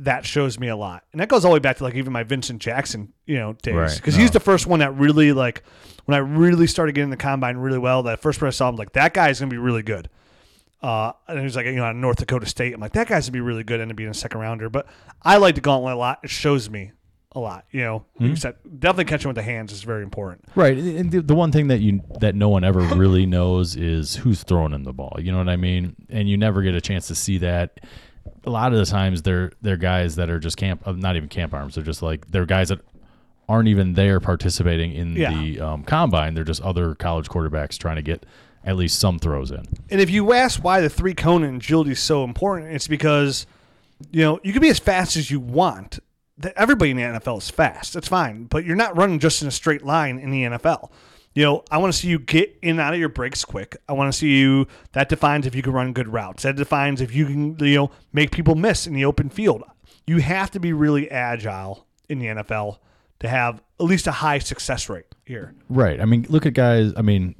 [0.00, 2.12] That shows me a lot, and that goes all the way back to like even
[2.12, 3.94] my Vincent Jackson, you know, days Right.
[3.94, 4.22] because No.
[4.22, 5.62] he's the first one that really like
[6.06, 8.02] when I really started getting the combine really well.
[8.02, 10.08] That first person I saw, I'm like, that guy's gonna be really good.
[10.84, 12.74] Uh, and he was like, you know, North Dakota State.
[12.74, 14.68] I'm like, that guy's gonna be really good, and to be in a second rounder.
[14.68, 14.86] But
[15.22, 16.18] I like the gauntlet a lot.
[16.22, 16.92] It shows me
[17.32, 17.64] a lot.
[17.70, 17.80] You
[18.18, 20.44] know, said, definitely catching with the hands is very important.
[20.54, 24.16] Right, and the, the one thing that you that no one ever really knows is
[24.16, 25.16] who's throwing in the ball.
[25.18, 25.96] You know what I mean?
[26.10, 27.80] And you never get a chance to see that.
[28.44, 31.30] A lot of the times, they're they're guys that are just camp, uh, not even
[31.30, 31.76] camp arms.
[31.76, 32.80] They're just like they're guys that
[33.48, 35.30] aren't even there participating in Yeah.
[35.32, 36.34] the um, combine.
[36.34, 38.26] They're just other college quarterbacks trying to get
[38.64, 39.66] at least some throws in.
[39.90, 43.46] And if you ask why the three cone and agility is so important, it's because
[44.10, 45.98] you know you can be as fast as you want.
[46.56, 47.94] Everybody in the NFL is fast.
[47.94, 50.90] That's fine, but you're not running just in a straight line in the NFL.
[51.34, 53.76] You know, I want to see you get in and out of your breaks quick.
[53.88, 54.66] I want to see you.
[54.92, 56.44] That defines if you can run good routes.
[56.44, 59.64] That defines if you can, you know, make people miss in the open field.
[60.06, 62.78] You have to be really agile in the NFL
[63.20, 65.54] to have at least a high success rate here.
[65.68, 66.00] Right.
[66.00, 66.92] I mean, look at guys.
[66.96, 67.34] I mean,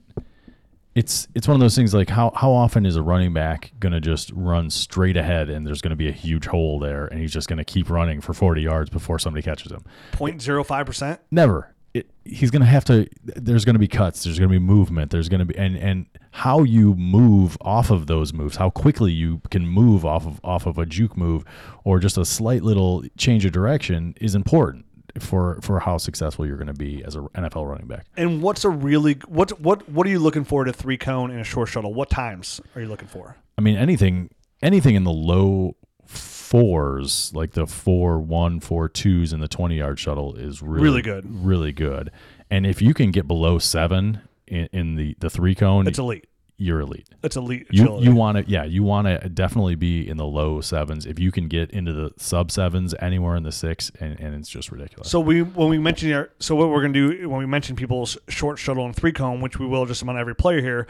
[0.95, 4.01] it's it's one of those things like how how often is a running back gonna
[4.01, 7.49] just run straight ahead and there's gonna be a huge hole there and he's just
[7.49, 9.85] gonna keep running for 40 yards before somebody catches him?
[10.13, 11.21] 0.05 percent.
[11.31, 11.75] Never.
[11.95, 13.09] It, he's gonna have to.
[13.23, 14.25] There's gonna be cuts.
[14.25, 15.13] There's gonna be movement.
[15.13, 19.41] There's gonna be and and how you move off of those moves, how quickly you
[19.51, 21.45] can move off of off of a juke move
[21.85, 24.84] or just a slight little change of direction is important
[25.21, 28.07] for for how successful you're going to be as a NFL running back.
[28.17, 31.31] And what's a really what what what are you looking for at a three cone
[31.31, 31.95] and a short shuttle?
[31.95, 33.37] What times are you looking for?
[33.57, 34.31] I mean, anything
[34.63, 39.99] anything in the low fours, like the four one, four twos in the twenty yard
[39.99, 41.45] shuttle, is really Really good.
[41.45, 42.11] really good.
[42.51, 46.27] And if you can get below seven in, in the the three cone, It's elite.
[46.57, 47.09] You're elite.
[47.21, 47.67] That's elite.
[47.71, 51.19] You you want to yeah you want to definitely be in the low sevens if
[51.19, 54.71] you can get into the sub sevens anywhere in the six and, and it's just
[54.71, 55.11] ridiculous.
[55.11, 58.17] so we when we mention our, so what we're gonna do when we mention people's
[58.29, 60.87] short shuttle and three cone, which we will just among every player here,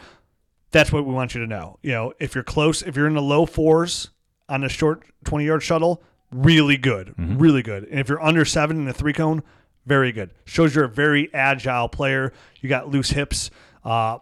[0.71, 1.79] that's what we want you to know.
[1.81, 4.09] You know, if you're close, if you're in the low fours
[4.47, 7.85] on a short twenty yard shuttle, really good, really good.
[7.85, 9.41] And if you're under seven in the three cone,
[9.87, 10.29] very good.
[10.45, 12.33] Shows you're a very agile player.
[12.61, 13.49] You got loose hips.
[13.83, 14.17] Uh,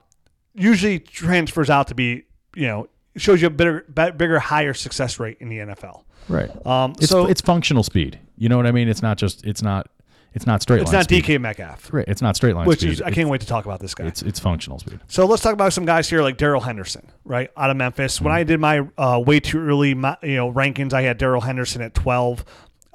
[0.55, 2.23] usually transfers out to be
[2.55, 2.87] you know
[3.17, 6.03] shows you a bigger, bigger, higher success rate in the NFL.
[6.29, 6.49] right.
[6.65, 8.19] Um, It's so it's functional speed.
[8.37, 8.87] You know what I mean?
[8.89, 9.87] It's not just it's not
[10.33, 10.83] it's not straight line.
[10.83, 11.23] it's not speed.
[11.25, 12.05] DK Metcalf, Right.
[12.07, 12.93] It's not straight line which speed.
[12.93, 14.05] is I can't wait to talk about this guy.
[14.05, 14.99] It's it's functional speed.
[15.07, 18.19] So let's talk about some guys here like Darrell Henderson, right, out of Memphis.
[18.19, 21.41] When I did my uh, way too early, my, you know, rankings, I had Darrell
[21.41, 22.43] Henderson at twelve.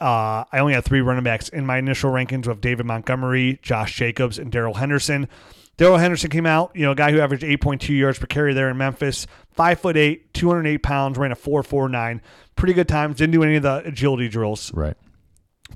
[0.01, 3.95] uh, I only had three running backs in my initial rankings with David Montgomery, Josh
[3.95, 5.29] Jacobs, and Darrell Henderson.
[5.79, 8.69] Darrell Henderson came out, you know, a guy who averaged 8.2 yards per carry there
[8.69, 9.27] in Memphis.
[9.53, 12.21] Five foot eight, 208 pounds, ran a 4.49.
[12.57, 13.17] Pretty good times.
[13.17, 14.97] Didn't do any of the agility drills, Right.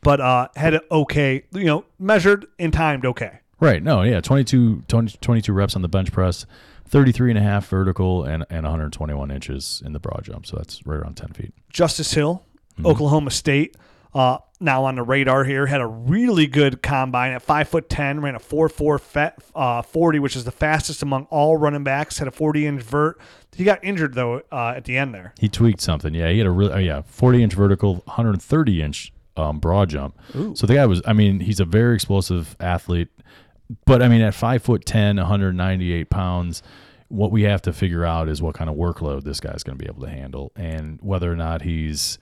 [0.02, 3.38] but uh, had it okay, you know, measured and timed okay.
[3.60, 3.82] Right.
[3.82, 4.20] No, yeah.
[4.20, 6.46] 22, 20 22 reps on the bench press,
[6.88, 10.46] 33 and a half vertical, and, and 121 inches in the broad jump.
[10.46, 11.54] So that's right around 10 feet.
[11.70, 12.44] Justice Hill,
[12.84, 13.76] Oklahoma State.
[14.14, 18.20] Uh, now on the radar here, had a really good combine at five foot ten,
[18.20, 19.00] ran a four four
[19.54, 22.18] uh, forty, which is the fastest among all running backs.
[22.18, 23.18] Had a forty inch vert.
[23.54, 25.34] He got injured though uh, at the end there.
[25.38, 26.14] He tweaked something.
[26.14, 26.30] Yeah.
[26.30, 30.18] He had a real, uh, yeah, 40 inch vertical, 130 inch um, broad jump.
[30.56, 33.08] So the guy was, I mean, he's a very explosive athlete.
[33.84, 36.62] But I mean, at five foot 10, 198 pounds,
[37.08, 39.82] what we have to figure out is what kind of workload this guy's going to
[39.82, 42.18] be able to handle and whether or not he's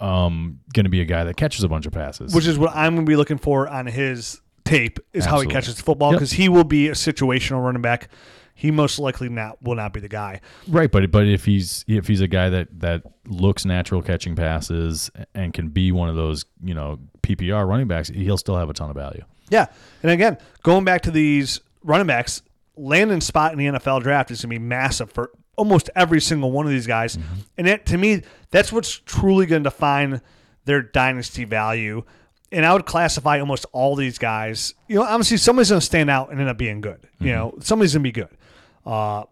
[0.00, 2.34] um, going to be a guy that catches a bunch of passes.
[2.34, 5.46] which is what I'm going to be looking for on his tape is how he
[5.46, 6.18] catches the football Yep.
[6.18, 8.08] because he will be a situational running back.
[8.54, 10.40] He most likely not will not be the guy.
[10.68, 15.10] Right, but but if he's if he's a guy that that looks natural catching passes
[15.34, 18.74] and can be one of those you know PPR running backs, he'll still have a
[18.74, 19.24] ton of value.
[19.48, 19.66] Yeah,
[20.02, 22.42] and again, going back to these running backs,
[22.76, 26.50] landing spot in the NFL draft is going to be massive for almost every single
[26.50, 27.18] one of these guys,
[27.58, 30.22] and it, to me, that's what's truly going to define
[30.64, 32.02] their dynasty value.
[32.50, 34.72] And I would classify almost all these guys.
[34.88, 37.06] You know, obviously somebody's going to stand out and end up being good.
[37.20, 38.36] You know, somebody's going to be good.
[38.84, 39.24] Uh,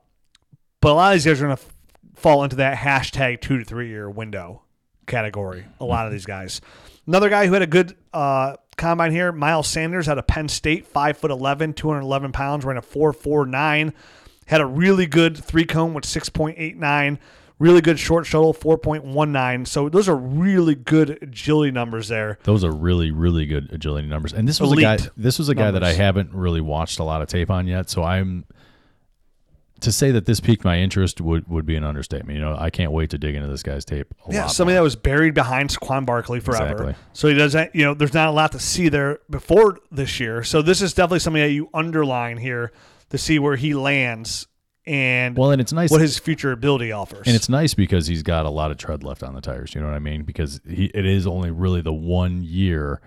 [0.81, 1.75] but a lot of these guys are going to f-
[2.15, 4.63] fall into that hashtag two to three year window
[5.07, 5.65] category.
[5.81, 6.61] A lot of these guys.
[7.07, 10.87] Another guy who had a good uh, combine here, Miles Sanders out of Penn State,
[10.87, 13.95] five foot 11, 211 pounds, ran a 4.49.
[14.49, 17.19] Had a really good three cone with 6.89.
[17.59, 19.67] Really good short shuttle, 4.19.
[19.67, 22.39] So those are really good agility numbers there.
[22.45, 24.33] Those are really really good agility numbers.
[24.33, 24.99] And this was a guy.
[25.17, 27.91] This was a guy that I haven't really watched a lot of tape on yet.
[27.91, 28.45] So I'm
[29.81, 32.39] to say that this piqued my interest would would be an understatement.
[32.39, 34.15] You know, I can't wait to dig into this guy's tape.
[34.29, 34.81] A Yeah, somebody more.
[34.81, 36.73] that was buried behind Saquon Barkley forever.
[36.73, 36.95] Exactly.
[37.13, 40.43] So he doesn't, you know, there's not a lot to see there before this year.
[40.43, 42.73] So this is definitely something that you underline here
[43.11, 44.47] to see where he lands
[44.89, 45.91] and well, and it's nice.
[45.91, 47.27] what his future ability offers.
[47.27, 49.75] And it's nice because he's got a lot of tread left on the tires.
[49.75, 50.23] You know what I mean?
[50.23, 53.03] Because he, it is only really the one year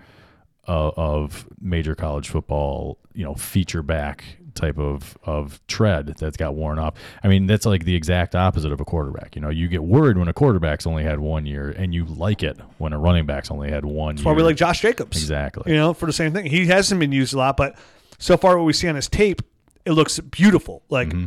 [0.68, 6.54] uh, of major college football, you know, feature back type of of tread that's got
[6.54, 6.94] worn off.
[7.24, 9.34] I mean, that's like the exact opposite of a quarterback.
[9.34, 12.44] You know, you get worried when a quarterback's only had one year, and you like
[12.44, 14.32] it when a running back's only had one That's year.
[14.32, 15.16] why we like Josh Jacobs.
[15.16, 15.72] exactly.
[15.72, 16.46] You know, for the same thing.
[16.46, 17.76] He hasn't been used a lot, but
[18.18, 19.42] so far what we see on his tape,
[19.84, 20.82] it looks beautiful.
[20.88, 21.26] Like Mm-hmm.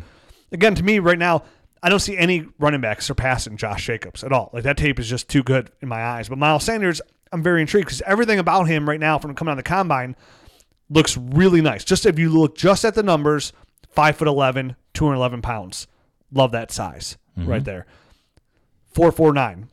[0.52, 1.44] again, to me right now,
[1.84, 4.50] I don't see any running back surpassing Josh Jacobs at all.
[4.54, 6.30] Like that tape is just too good in my eyes.
[6.30, 9.58] But Miles Sanders, I'm very intrigued because everything about him right now from coming out
[9.60, 10.16] of the combine
[10.90, 11.84] looks really nice.
[11.84, 13.54] Just if you look just at the numbers,
[13.90, 15.88] five foot 11, 211 pounds.
[16.32, 17.50] Love that size Mm-hmm.
[17.50, 17.86] right there.
[18.94, 19.68] 449.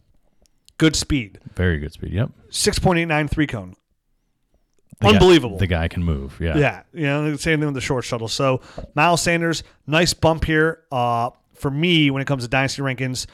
[0.78, 1.38] Good speed.
[1.54, 2.12] Very good speed.
[2.12, 2.30] Yep.
[2.50, 3.76] 6.89 three cone.
[5.02, 5.58] The guy- Unbelievable.
[5.58, 6.38] the guy can move.
[6.40, 6.56] Yeah.
[6.56, 8.28] Yeah, you know, same thing with the short shuttle.
[8.28, 8.60] So
[8.94, 13.26] Miles Sanders, nice bump here uh, for me when it comes to dynasty rankings,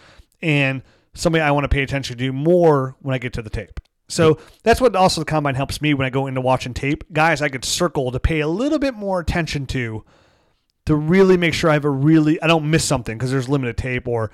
[0.43, 0.83] and
[1.15, 3.81] somebody I want to pay attention to more when I get to the tape.
[4.09, 7.05] So that's what also the combine helps me when I go into watching tape.
[7.13, 10.03] Guys, I could circle to pay a little bit more attention to,
[10.87, 13.77] to really make sure I have a really I don't miss something because there's limited
[13.77, 14.31] tape or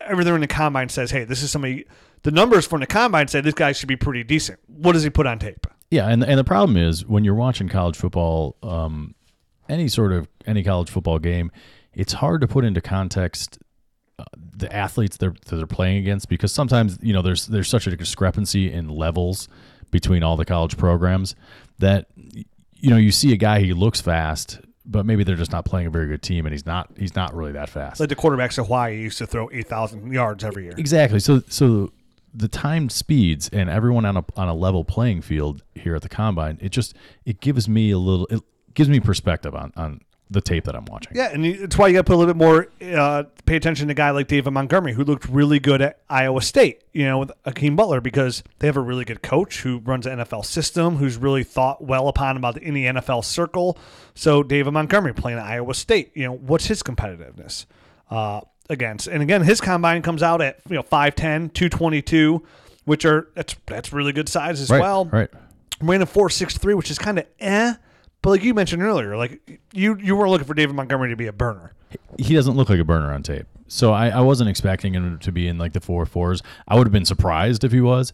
[0.00, 1.84] everything in the combine says, hey, this is somebody.
[2.22, 4.58] The numbers from the combine say this guy should be pretty decent.
[4.68, 5.66] What does he put on tape?
[5.92, 9.14] Yeah, and and the problem is when you're watching college football, um,
[9.68, 11.52] any sort of any college football game,
[11.92, 13.58] it's hard to put into context
[14.18, 14.24] uh,
[14.56, 17.94] the athletes they're that they're playing against because sometimes you know there's there's such a
[17.94, 19.48] discrepancy in levels
[19.90, 21.34] between all the college programs
[21.78, 25.66] that you know you see a guy he looks fast, but maybe they're just not
[25.66, 28.00] playing a very good team and he's not he's not really that fast.
[28.00, 30.74] Like the quarterbacks of Hawaii used to throw 8,000 yards every year.
[30.78, 31.20] Exactly.
[31.20, 31.92] So so
[32.34, 36.08] the timed speeds and everyone on a on a level playing field here at the
[36.08, 38.42] combine, it just it gives me a little it
[38.74, 40.00] gives me perspective on on
[40.32, 41.12] the tape that I'm watching.
[41.14, 43.88] Yeah, and it's why you got to put a little bit more, uh, pay attention
[43.88, 47.18] to a guy like David Montgomery, who looked really good at Iowa State, you know,
[47.18, 50.96] with Hakeem Butler, because they have a really good coach who runs an NFL system,
[50.96, 53.78] who's really thought well upon about in the NFL circle.
[54.14, 57.66] So David Montgomery playing at Iowa State, you know, what's his competitiveness
[58.10, 58.42] uh,
[58.72, 59.06] against?
[59.06, 62.42] And again, his combine comes out at you know 5'10", 222,
[62.84, 64.80] which are that's that's really good size as Right.
[64.80, 65.04] well.
[65.06, 65.28] Right.
[65.80, 67.74] ran a four six three, which is kind of eh.
[68.22, 71.26] But like you mentioned earlier, like you you weren't looking for David Montgomery to be
[71.26, 71.72] a burner.
[72.18, 73.46] He doesn't look like a burner on tape.
[73.68, 76.42] So I, I wasn't expecting him to be in like the four fours.
[76.68, 78.12] I would have been surprised if he was.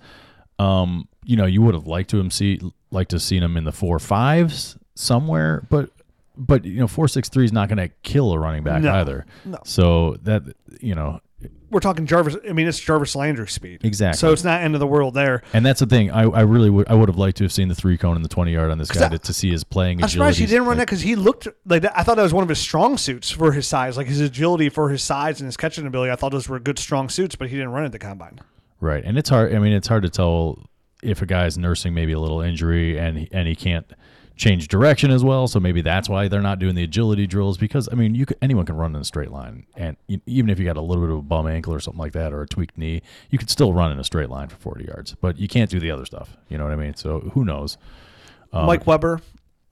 [0.59, 3.57] Um, you know, you would have liked to him see like to have seen him
[3.57, 5.91] in the four fives somewhere, but
[6.39, 8.93] but you know, four six three is not going to kill a running back No,
[8.95, 9.27] either.
[9.45, 9.59] no.
[9.65, 10.43] So that
[10.81, 11.21] you know,
[11.71, 12.37] We're talking Jarvis.
[12.49, 13.81] I mean, it's Jarvis Landry speed.
[13.85, 14.17] Exactly.
[14.19, 15.43] So it's not end of the world there.
[15.53, 16.11] and that's the thing.
[16.11, 18.25] I, I really would I would have liked to have seen the three cone and
[18.25, 20.47] the twenty yard on this guy I- to, to see his playing I'm surprised he
[20.47, 21.99] didn't run that because he looked like that.
[21.99, 24.69] I thought that was one of his strong suits for his size, like his agility
[24.69, 26.11] for his size and his catching ability.
[26.13, 28.41] I thought those were good strong suits, but he didn't run at the combine.
[28.81, 29.53] Right, and it's hard.
[29.55, 30.65] I mean, it's hard to tell
[31.03, 33.87] if a guy's nursing maybe a little injury and he, and he can't
[34.39, 35.49] change direction as well.
[35.49, 38.39] So maybe that's why they're not doing the agility drills because I mean, you could,
[38.41, 39.97] anyone can run in a straight line, and
[40.27, 42.33] even if you got a little bit of a bum ankle or something like that
[42.33, 45.15] or a tweaked knee, you could still run in a straight line for forty yards.
[45.21, 46.37] But you can't do the other stuff.
[46.49, 46.95] You know what I mean?
[46.95, 47.77] So who knows?
[48.53, 49.21] Um, Mike Weber,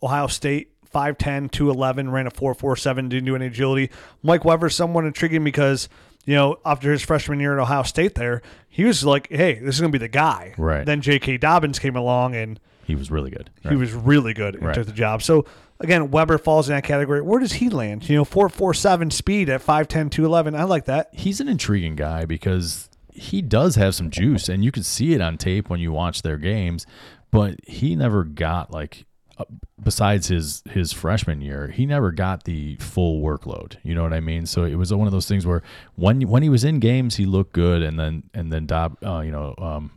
[0.02, 3.90] Ohio State, 5'10, 211, ran a 4.47, didn't do any agility.
[4.22, 5.88] Mike Weber's somewhat intriguing because,
[6.26, 9.74] you know, after his freshman year at Ohio State there, he was like, hey, this
[9.74, 10.54] is going to be the guy.
[10.58, 10.84] Right.
[10.84, 11.38] Then J.K.
[11.38, 13.50] Dobbins came along and He was really good.
[13.68, 14.74] he was really good and Right.
[14.74, 15.22] took the job.
[15.22, 15.44] So,
[15.80, 17.20] again, Weber falls in that category.
[17.20, 18.08] Where does he land?
[18.08, 20.54] You know, 4.47 speed at 5'10, 211.
[20.54, 21.08] I like that.
[21.12, 25.20] he's an intriguing guy because he does have some juice and you can see it
[25.20, 26.86] on tape when you watch their games
[27.30, 29.06] but he never got like
[29.38, 29.44] uh,
[29.82, 34.20] besides his his freshman year he never got the full workload you know what i
[34.20, 35.62] mean so it was one of those things where
[35.94, 39.20] when when he was in games he looked good and then and then Dob, uh,
[39.20, 39.92] you know um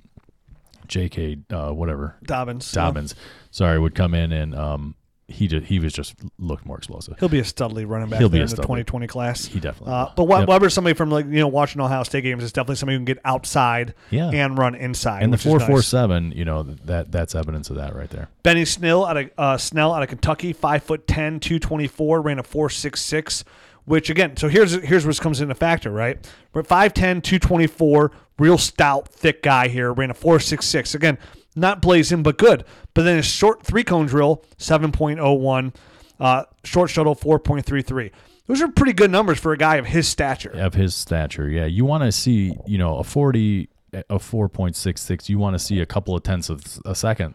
[0.90, 2.72] jk uh, whatever Dobbins.
[2.72, 3.16] dobbins
[3.52, 4.96] sorry would come in and um
[5.28, 8.40] he he was just looked more explosive He'll be a studly running back He'll be
[8.40, 8.82] there a in the studly.
[8.84, 9.46] 2020 class.
[9.46, 10.14] he definitely Uh, will.
[10.16, 10.48] but we- Yep.
[10.48, 13.06] Weber's somebody from like you know watching Ohio State games is definitely somebody who can
[13.06, 14.32] get outside Yeah.
[14.32, 15.22] and run inside.
[15.22, 15.68] and the which is four nice.
[15.68, 18.30] four seven, you know that that's evidence of that right there.
[18.42, 22.44] Benny Snell out of uh, Snell out of Kentucky, five foot 10, 224, ran a
[22.44, 23.44] four six six.
[23.90, 26.16] Which again, so here's here's what comes into factor, right?
[26.54, 30.94] We're 5'10", 224, real stout, thick guy here, ran a four six six.
[30.94, 31.18] Again,
[31.56, 32.66] not blazing, but good.
[32.94, 35.74] But then his short three cone drill, seven point oh one,
[36.20, 38.12] uh, short shuttle, four point three three.
[38.46, 40.52] Those are pretty good numbers for a guy of his stature.
[40.52, 41.50] of his stature.
[41.50, 43.70] Yeah, you want to see, you know, a forty,
[44.08, 45.30] a four point six six.
[45.30, 47.34] You want to see a couple of tenths of a second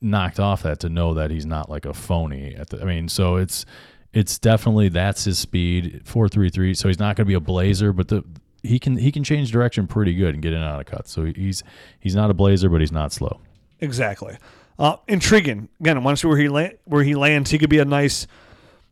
[0.00, 2.54] knocked off that to know that he's not like a phony.
[2.54, 3.66] At the, I mean, so it's
[4.14, 6.72] it's definitely that's his speed four three three.
[6.74, 8.24] So he's not going to be a blazer, but the
[8.62, 11.10] he can he can change direction pretty good and get in and out of cuts.
[11.12, 11.62] So he's
[12.00, 13.40] he's not a blazer, but he's not slow.
[13.80, 14.38] Exactly.
[14.78, 15.68] Uh, intriguing.
[15.80, 17.50] Again, I want to see where he la- where he lands.
[17.50, 18.26] He could be a nice,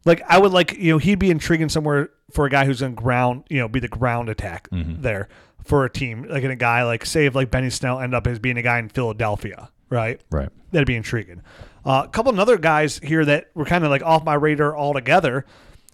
[0.05, 2.95] like I would like you know he'd be intriguing somewhere for a guy who's in
[2.95, 5.29] ground you know be the ground attack there
[5.65, 8.27] for a team like in a guy like say if like Benny Snell end up
[8.27, 10.21] as being a guy in Philadelphia, right?
[10.31, 10.49] Right.
[10.73, 11.43] That'd be intriguing.
[11.85, 14.77] Uh, a couple of other guys here that were kind of like off my radar
[14.77, 15.45] altogether.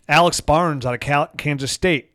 [0.09, 2.15] Alex Barnes out of Cal- Kansas State,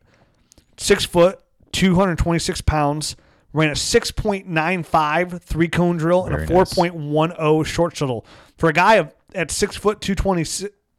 [0.76, 1.40] six foot,
[1.72, 3.16] 226 pounds,
[3.52, 6.74] ran a 6.95 three cone drill and a Very nice.
[6.74, 8.24] 4.10 short shuttle.
[8.56, 10.44] For a guy of, at six foot, 220,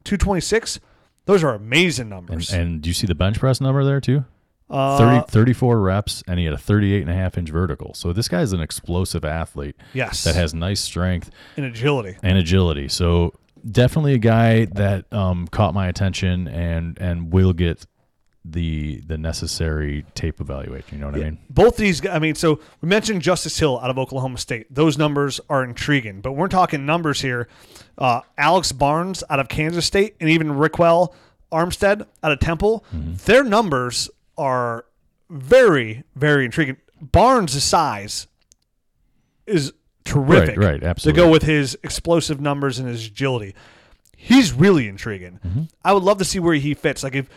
[0.04, 0.80] 226,
[1.26, 2.52] those are amazing And, numbers.
[2.52, 4.24] and do you see the bench press number there too?
[4.68, 7.94] Uh, 30, 34 reps and he had a 38 and a half inch vertical.
[7.94, 12.16] So this guy's an explosive athlete yes, that has nice strength and agility.
[12.22, 12.88] and agility.
[12.88, 13.32] So
[13.70, 17.86] definitely a guy that um, caught my attention and and will get
[18.44, 20.98] the the necessary tape evaluation.
[20.98, 21.38] You know what I mean?
[21.50, 24.72] both these guys, I mean, so we mentioned Justice Hill out of Oklahoma State.
[24.72, 27.48] Those numbers are intriguing, but we're talking numbers here.
[27.98, 31.12] Uh, Alex Barnes out of Kansas State and even Ryquell
[31.52, 33.14] Armstead out of Temple, Mm-hmm.
[33.24, 34.84] their numbers are
[35.30, 36.76] very, very intriguing.
[37.00, 38.26] Barnes' size
[39.46, 39.72] is
[40.04, 40.56] terrific.
[40.56, 41.20] Right, right, absolutely.
[41.20, 43.54] To go with his explosive numbers and his agility.
[44.16, 45.40] He's really intriguing.
[45.46, 45.62] Mm-hmm.
[45.84, 47.02] I would love to see where he fits.
[47.02, 47.28] Like if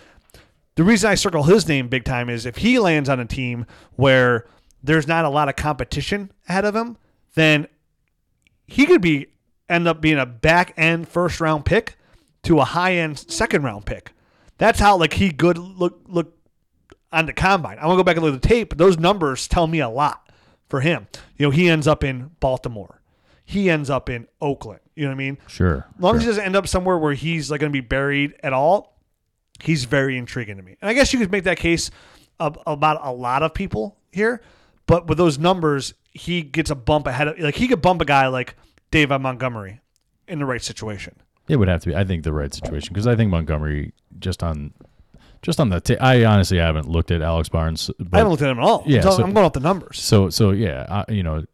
[0.75, 3.65] the reason I circle his name big time is if he lands on a team
[3.95, 4.47] where
[4.81, 6.97] there's not a lot of competition ahead of him,
[7.35, 7.67] then
[8.65, 9.27] he could be
[9.67, 11.97] end up being a back end first round pick
[12.43, 14.13] to a high end second round pick.
[14.57, 16.38] That's how like he good look look
[17.11, 17.77] on the combine.
[17.77, 18.77] I'm gonna go back and look at the tape.
[18.77, 20.29] Those numbers tell me a lot
[20.67, 21.07] for him.
[21.37, 23.01] You know, he ends up in Baltimore.
[23.43, 24.81] He ends up in Oakland.
[24.95, 25.37] You know what I mean?
[25.47, 25.87] Sure.
[25.95, 26.17] As long sure.
[26.17, 28.99] as he doesn't end up somewhere where he's like going to be buried at all,
[29.63, 30.77] he's very intriguing to me.
[30.81, 31.89] And I guess you could make that case
[32.39, 34.41] ab- about a lot of people here,
[34.85, 38.05] but with those numbers, he gets a bump ahead of like he could bump a
[38.05, 38.55] guy like
[38.91, 39.81] David Montgomery
[40.27, 41.15] in the right situation.
[41.47, 44.43] It would have to be, I think, the right situation because I think Montgomery just
[44.43, 44.73] on,
[45.41, 45.79] just on the.
[45.79, 47.89] ta- I honestly haven't looked at Alex Barnes.
[47.99, 48.83] But, I haven't looked at him at all.
[48.85, 50.01] Yeah, so- I'm going off the numbers.
[50.01, 51.45] so so yeah, I, you know,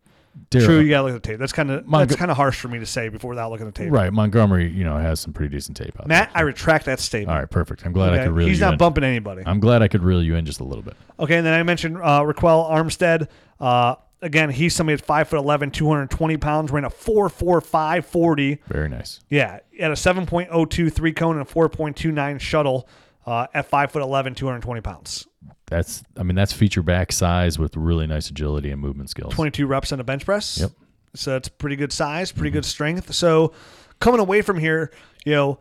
[0.50, 1.40] Derek, True, you got to look at the tape.
[1.40, 3.68] That's kind of Mont- that's kind of harsh for me to say before without looking
[3.68, 3.92] at the tape.
[3.92, 4.12] right?
[4.12, 7.34] Montgomery, you know, has some pretty decent tape out Matt, I retract that statement.
[7.34, 7.86] All right, perfect.
[7.86, 8.48] I'm glad I could reel.
[8.48, 8.78] He's not in.
[8.78, 9.44] bumping anybody.
[9.46, 10.96] I'm glad I could reel you in just a little bit.
[11.20, 13.28] Okay, and then I mentioned uh, Ryquell Armstead.
[13.60, 18.62] Uh, again, he's somebody at 5'11, 220 pounds, ran a 4'4'5 40.
[18.68, 19.22] Very nice.
[19.30, 22.88] Yeah, at a 7.02 three cone and a 4.29 shuttle
[23.26, 25.28] uh, at 5'11, 220 pounds.
[25.68, 29.34] That's I mean that's feature back size with really nice agility and movement skills.
[29.34, 30.60] 22 reps on a bench press.
[30.60, 30.72] Yep.
[31.16, 33.14] So it's pretty good size, pretty good strength.
[33.14, 33.54] So
[34.00, 34.92] coming away from here,
[35.26, 35.60] you know,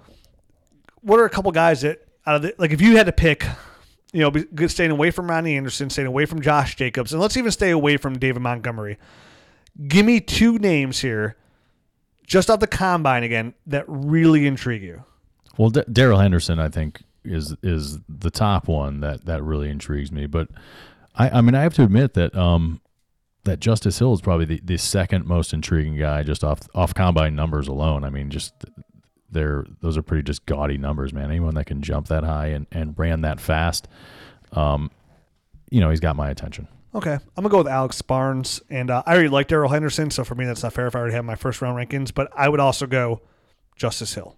[1.01, 3.47] what are a couple guys that out of the, like if you had to pick,
[4.13, 7.21] you know, be- good staying away from Rodney Anderson, staying away from Josh Jacobs, and
[7.21, 8.99] let's even stay away from David Montgomery.
[9.89, 11.37] Give me two names here,
[12.27, 15.05] just off the combine again, that really intrigue you.
[15.59, 20.13] Well, D- Darrell Henderson, I think, is is the top one that that really intrigues
[20.13, 20.27] me.
[20.27, 20.49] But
[21.15, 22.81] I, I mean, I have to admit that um,
[23.45, 27.35] that Justice Hill is probably the, the second most intriguing guy just off off combine
[27.35, 28.05] numbers alone.
[28.05, 28.55] I mean, just
[29.31, 31.31] they're those are pretty just gaudy numbers, man.
[31.31, 33.89] Anyone that can jump that high and, and ran that fast,
[34.53, 34.91] um,
[35.71, 36.69] you know, he's got my attention.
[36.95, 40.23] Okay, I'm gonna go with Alex Barnes, and uh, I already like Darrell Henderson, so
[40.23, 42.15] for me that's not fair if I already have my first round rankings.
[42.15, 43.21] But I would also go
[43.77, 44.37] Justice Hill.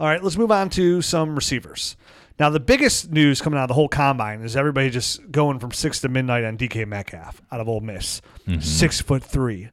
[0.00, 1.96] All right, let's move on to some receivers.
[2.38, 5.72] Now, the biggest news coming out of the whole combine is everybody just going from
[5.72, 8.20] six to midnight on DK Metcalf out of Ole Miss.
[8.60, 9.70] Six foot three,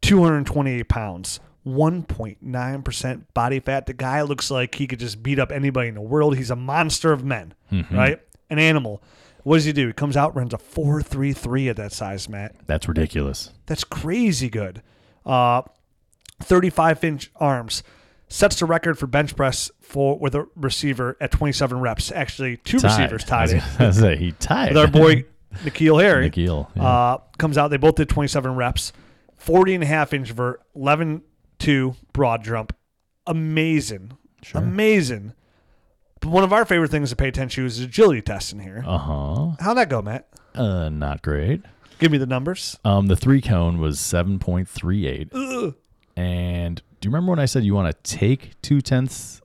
[0.00, 3.86] 228 pounds, 1.9% body fat.
[3.86, 6.36] The guy looks like he could just beat up anybody in the world.
[6.36, 7.54] He's a monster of men,
[7.90, 8.20] right?
[8.50, 9.02] An animal.
[9.42, 9.88] What does he do?
[9.88, 12.54] He comes out, runs a 4.33 at that size, Matt.
[12.66, 13.50] That's ridiculous.
[13.66, 14.82] That's crazy good.
[15.24, 15.62] Uh,
[16.42, 17.82] 35 inch arms.
[18.28, 22.10] Sets the record for bench press for with a receiver at 27 reps.
[22.10, 23.62] Actually, two receivers tied it.
[23.62, 25.24] I was gonna say, he tied With our boy
[25.64, 26.28] N'Keal Harry.
[26.30, 26.68] N'Keal.
[26.74, 26.82] Yeah.
[26.84, 27.68] Uh, comes out.
[27.68, 28.92] They both did 27 reps.
[29.36, 31.22] 40 and a half inch vert, 11
[31.60, 32.74] 2 broad jump.
[33.28, 34.12] Amazing.
[34.42, 34.60] Sure.
[34.60, 35.32] Amazing.
[36.20, 38.82] But one of our favorite things to pay attention to is agility testing here.
[38.86, 39.50] uh huh.
[39.60, 40.28] How'd that go, Matt?
[40.54, 41.62] Uh, not great.
[41.98, 42.76] Give me the numbers.
[42.84, 45.32] Um, the three cone was seven point three eight.
[46.16, 49.40] And do you remember when I said you want to take two tenths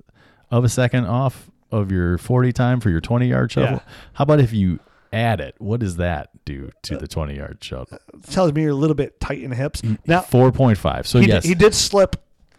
[0.50, 3.78] of a second off of your forty time for your twenty yard shuttle?
[3.78, 3.94] Yeah.
[4.14, 4.80] How about if you
[5.14, 5.56] add it?
[5.60, 7.88] What does that do to the twenty yard shuttle?
[7.92, 7.98] Uh,
[8.30, 9.82] tells me you're a little bit tight in the hips.
[9.82, 11.08] Mm, now, Four point five.
[11.08, 12.16] So he, yes, did, he did slip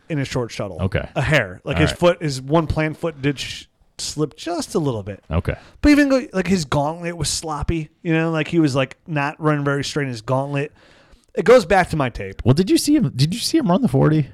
[0.08, 0.80] in his short shuttle.
[0.82, 1.08] Okay.
[1.14, 1.60] A hair.
[1.64, 1.98] Like All his right.
[1.98, 3.64] foot, his one plant foot did sh-
[3.98, 5.24] slip just a little bit.
[5.30, 5.54] okay.
[5.80, 9.40] But even go, like his gauntlet was sloppy, you know, like he was like not
[9.40, 10.72] running very straight in his gauntlet.
[11.34, 12.42] It goes back to my tape.
[12.44, 13.10] Well, did you see him?
[13.14, 14.28] Did you see him run the forty?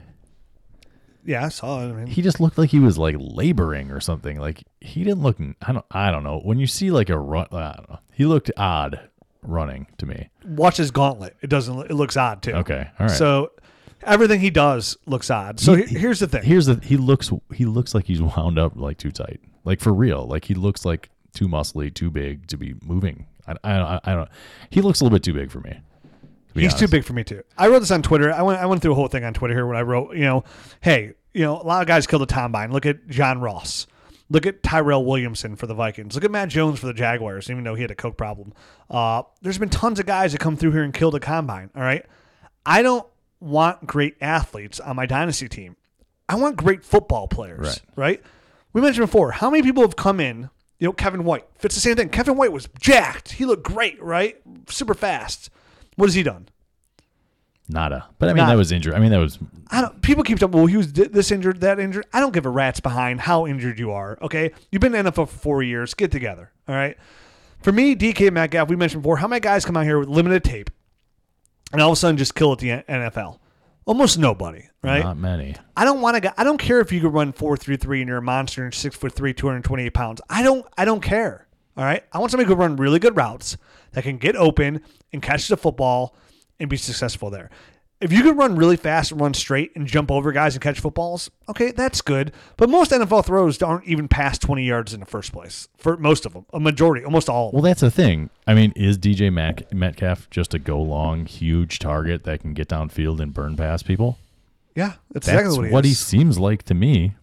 [1.29, 1.91] Yeah, I saw it.
[1.91, 4.41] I mean, He just looked like he was like laboring or something.
[4.41, 5.37] Like he didn't look.
[5.61, 5.85] I don't.
[5.91, 6.39] I don't know.
[6.41, 7.99] When you see like a run, I don't know.
[8.15, 8.99] He looked odd
[9.43, 10.31] running to me.
[10.47, 11.37] watch his gauntlet.
[11.43, 11.79] It doesn't.
[11.91, 12.53] It looks odd too.
[12.53, 12.89] Okay.
[12.99, 13.11] All right.
[13.15, 13.53] So
[14.05, 15.61] everything he does looks odd.
[15.61, 16.43] So He- he- here's the thing.
[16.45, 19.41] Here's the he looks he looks like he's wound up like too tight.
[19.65, 20.27] Like for real.
[20.27, 23.27] Like he looks like too muscly, too big to be moving.
[23.47, 24.31] I I, I don't.
[24.71, 25.79] He looks a little bit too big for me.
[26.55, 27.43] to He's too big for me too.
[27.59, 28.33] I wrote this on Twitter.
[28.33, 30.25] I went I went through a whole thing on Twitter here when I wrote, you
[30.25, 30.45] know,
[30.81, 32.73] hey, you know, a lot of guys killed the combine.
[32.73, 33.87] Look at John Ross.
[34.31, 36.15] Look at Tyrell Williamson for the Vikings.
[36.15, 38.53] Look at Matt Jones for the Jaguars, even though he had a coke problem.
[38.91, 41.71] Uh, there's been tons of guys that come through here and kill the combine.
[41.75, 42.05] All right.
[42.67, 43.07] I don't
[43.41, 45.77] want great athletes on my dynasty team.
[46.29, 47.61] I want great football players.
[47.61, 47.83] Right.
[47.97, 48.23] Right.
[48.75, 51.81] We mentioned before, how many people have come in, you know, Kevin White fits the
[51.81, 52.11] same thing.
[52.11, 53.33] Kevin White was jacked.
[53.33, 54.37] He looked great, right?
[54.69, 55.49] Super fast.
[55.97, 56.49] What has he done?
[57.69, 58.09] Nada.
[58.19, 58.53] But I mean Nada.
[58.53, 58.95] that was injured.
[58.95, 59.39] I mean that was
[59.71, 60.01] I don't.
[60.01, 60.57] People keep talking.
[60.57, 62.07] Well, he was this injured, that injured.
[62.13, 64.19] I don't give a rat's behind how injured you are.
[64.23, 65.93] Okay, you've been in NFL for four years.
[65.95, 66.51] Get together.
[66.67, 66.97] All right.
[67.61, 69.19] For me, DK Metcalf, we mentioned before.
[69.19, 70.71] How many guys come out here with limited tape,
[71.73, 73.39] and all of a sudden just kill at the NFL?
[73.85, 74.65] Almost nobody.
[74.83, 75.03] Right.
[75.03, 75.57] not many.
[75.77, 76.41] I don't want to.
[76.41, 78.73] I don't care if you could run four three three and you're a monster and
[78.73, 80.21] six foot three, two hundred twenty eight pounds.
[80.31, 80.65] I don't.
[80.79, 81.47] I don't care.
[81.77, 82.03] All right.
[82.13, 83.57] I want somebody who can run really good routes
[83.93, 86.17] that can get open and catch the football
[86.61, 87.51] and be successful there.
[88.01, 90.79] If you can run really fast and run straight and jump over guys and catch
[90.79, 92.33] footballs, okay, that's good.
[92.57, 95.67] But most NFL throws aren't even past 20 yards in the first place.
[95.77, 97.51] For most of them, a majority, almost all.
[97.51, 98.31] Well, that's the thing.
[98.47, 102.69] I mean, is DJ Mac- Metcalf just a go long, huge target that can get
[102.69, 104.19] downfield and burn past people?
[104.77, 107.15] Yeah, that's, That's exactly what, he he seems like to me.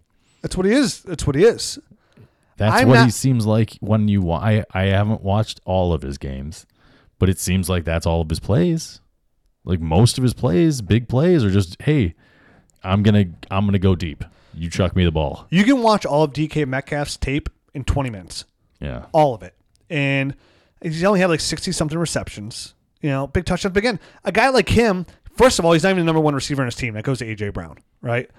[0.41, 1.03] That's what he is.
[1.03, 1.79] That's what he is.
[2.57, 4.21] That's I'm what he seems like when you.
[4.21, 6.65] Wa- I I haven't watched all of his games,
[7.17, 8.99] but it seems like that's all of his plays.
[9.65, 12.13] Like most of his plays, big plays, are just hey,
[12.83, 14.23] I'm gonna I'm gonna go deep.
[14.53, 15.47] You chuck me the ball.
[15.49, 18.45] You can watch all of DK Metcalf's tape in 20 minutes.
[18.79, 19.05] Yeah.
[19.11, 19.55] all of it.
[19.89, 20.35] And
[20.81, 23.73] he's only had like 60 something receptions, you know, big touchdowns.
[23.73, 25.05] But again, a guy like him,
[25.35, 26.93] first of all, he's not even the number one receiver on his team.
[26.93, 27.49] That goes to A.J.
[27.49, 28.29] Brown, right?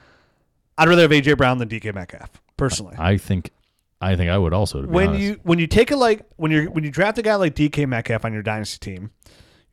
[0.78, 1.34] I'd rather have A.J.
[1.34, 2.96] Brown than DK Metcalf, personally.
[2.98, 3.50] I think
[4.00, 4.86] I think I would also.
[4.86, 5.22] When honest.
[5.22, 7.88] you when you take a like when you're when you draft a guy like DK
[7.88, 9.10] Metcalf on your dynasty team,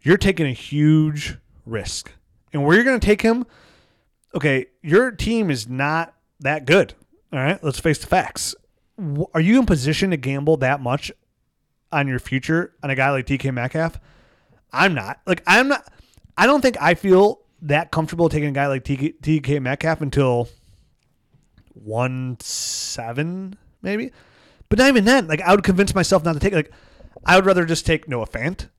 [0.01, 2.11] you're taking a huge risk.
[2.51, 3.45] And where you're going to take him,
[4.35, 6.93] okay, your team is not that good.
[7.31, 8.55] All right, let's face the facts.
[9.33, 11.11] Are you in position to gamble that much
[11.91, 13.99] on your future on a guy like DK Metcalf?
[14.71, 15.19] I'm not.
[15.25, 15.91] Like I'm not.
[16.37, 20.49] I don't think I feel that comfortable taking a guy like DK, DK Metcalf until
[21.73, 24.11] one seven maybe.
[24.69, 25.27] But not even then.
[25.27, 26.53] Like I would convince myself not to take.
[26.53, 26.71] Like
[27.25, 28.69] I would rather just take Noah Fant,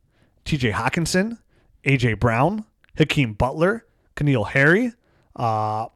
[0.45, 0.72] T.J.
[0.72, 1.39] Hockenson,
[1.85, 2.14] A.J.
[2.14, 2.64] Brown,
[2.97, 3.84] Hakeem Butler,
[4.16, 4.92] N'Keal Harry.
[5.36, 5.86] Uh,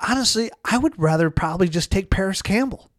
[0.00, 2.90] honestly, I would rather probably just take Parris Campbell.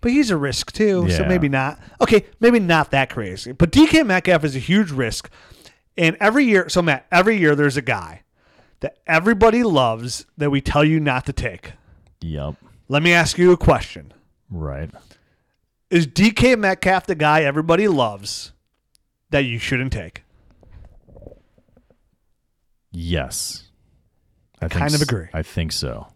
[0.00, 1.80] But he's a risk too, so maybe not.
[2.00, 3.50] Okay, maybe not that crazy.
[3.50, 5.28] But DK Metcalf is a huge risk.
[5.96, 8.22] And every year, so Matt, every year there's a guy
[8.78, 11.72] that everybody loves that we tell you not to take.
[12.20, 12.54] Yep.
[12.88, 14.12] Let me ask you a question.
[14.48, 14.90] Right.
[15.90, 18.52] Is DK Metcalf the guy everybody loves
[19.30, 20.22] that you shouldn't take?
[23.00, 23.64] Yes.
[24.60, 25.26] I Kind of agree.
[25.32, 26.08] I think so.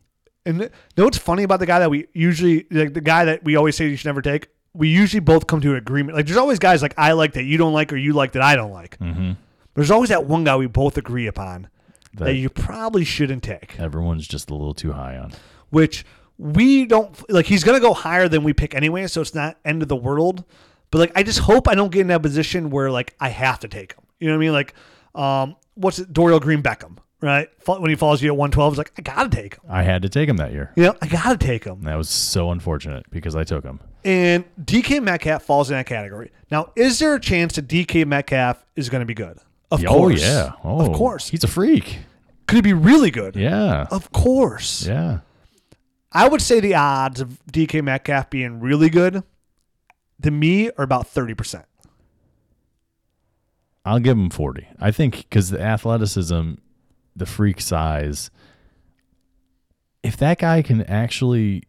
[0.45, 3.45] And th- know what's funny about the guy that we usually like the guy that
[3.45, 4.49] we always say you should never take?
[4.75, 6.17] We usually both come to an agreement.
[6.17, 8.43] Like there's always guys like I like that you don't like or you like that
[8.43, 8.99] I don't like.
[8.99, 9.33] Mm-hmm.
[9.75, 11.69] There's always that one guy we both agree upon
[12.15, 13.79] that, That you probably shouldn't take.
[13.79, 15.33] everyone's just a little too high on.
[15.71, 16.05] Which
[16.37, 19.83] we don't like he's gonna go higher than we pick anyway, so it's not end
[19.83, 20.43] of the world.
[20.91, 23.61] But like I just hope I don't get in that position where like I have
[23.61, 24.05] to take him.
[24.19, 24.53] You know what I mean?
[24.53, 24.75] Like
[25.15, 27.49] um what's it Dorial Green Beckham, right?
[27.67, 29.63] When he follows you at 112, it's like I gotta take him.
[29.69, 30.73] I had to take him that year.
[30.77, 31.83] You know, I gotta take him.
[31.83, 33.81] That was so unfortunate because I took him.
[34.05, 36.33] And DK Metcalf falls in that category.
[36.51, 39.39] Now, is there a chance that DK Metcalf is going to be good?
[39.71, 40.23] Of oh course.
[40.23, 40.53] yeah.
[40.65, 41.29] Oh, of course.
[41.29, 42.01] He's a freak.
[42.49, 43.37] Could he be really good?
[43.37, 43.87] Yeah.
[43.91, 44.87] Of course.
[44.87, 45.21] Yeah.
[46.11, 49.23] I would say the odds of DK Metcalf being really good
[50.23, 51.65] to me are about 30%.
[53.85, 54.67] I'll give him 40.
[54.81, 56.53] I think because the athleticism,
[57.17, 58.31] the freak size,
[60.03, 61.65] if that guy can actually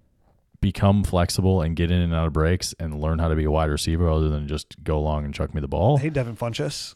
[0.61, 3.51] become flexible and get in and out of breaks and learn how to be a
[3.51, 6.95] wide receiver other than just go along and chuck me the ball, Hey, Devin Funchess.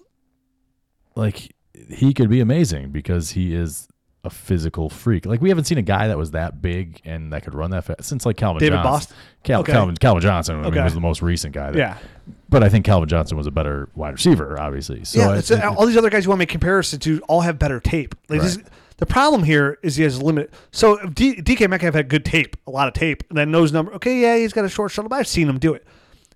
[1.15, 1.53] like
[1.89, 3.87] he could be amazing because he is
[4.27, 5.25] a physical freak.
[5.25, 7.85] Like we haven't seen a guy that was that big and that could run that
[7.85, 8.91] fast since like Calvin David Johnson.
[8.91, 9.15] Boston?
[9.43, 9.71] Cal- Okay.
[9.71, 11.71] Calvin Calvin Johnson I mean, was the most recent guy.
[11.71, 11.97] That, Yeah.
[12.49, 15.03] But I think Calvin Johnson was a better wide receiver, obviously.
[15.05, 15.29] So yeah.
[15.29, 17.57] I- it's, uh, all these other guys you want to make comparison to all have
[17.57, 18.13] better tape.
[18.29, 18.59] Like this-
[18.97, 20.51] the problem here is he has limited.
[20.71, 23.71] So if D, DK Metcalf had good tape, a lot of tape, and then knows
[23.71, 23.93] number.
[23.93, 25.85] Okay, yeah, he's got a short shuttle, but I've seen him do it.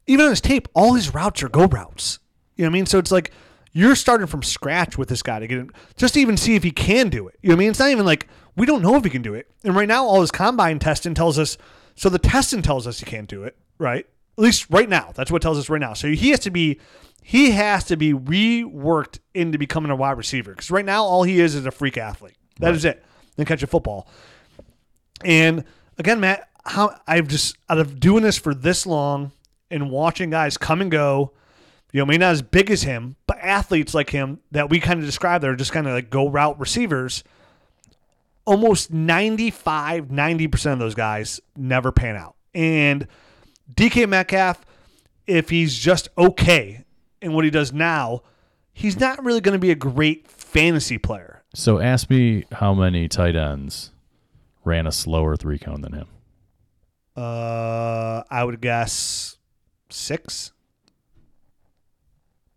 [0.07, 2.19] Even on his tape, all his routes are go routes.
[2.55, 2.85] You know what I mean?
[2.85, 3.31] So it's like
[3.71, 6.63] you're starting from scratch with this guy to get him, just to even see if
[6.63, 7.37] he can do it.
[7.41, 7.69] You know what I mean?
[7.69, 9.49] It's not even like we don't know if he can do it.
[9.63, 11.57] And right now, all his combine testing tells us.
[11.95, 14.05] So the testing tells us he can't do it, right?
[14.37, 15.93] At least right now, that's what tells us right now.
[15.93, 16.79] So he has to be,
[17.21, 21.39] he has to be reworked into becoming a wide receiver because right now all he
[21.39, 22.35] is is a freak athlete.
[22.59, 23.03] That is it.
[23.35, 24.07] Then catch a football.
[25.23, 25.63] And
[25.97, 29.31] again, Matt, how I've just out of doing this for this long
[29.69, 31.33] and watching guys come and go,
[31.91, 34.99] you know, maybe not as big as him, but athletes like him that we kind
[34.99, 37.23] of describe that are just kind of like go route receivers.
[38.45, 42.35] Almost 95, 90% of those guys never pan out.
[42.53, 43.07] And
[43.73, 44.65] DK Metcalf,
[45.27, 46.83] if he's just okay
[47.21, 48.23] in what he does now,
[48.73, 51.43] he's not really going to be a great fantasy player.
[51.53, 53.91] So ask me how many tight ends
[54.63, 56.07] ran a slower three cone than him.
[57.15, 59.37] Uh, I would guess
[59.89, 60.53] six,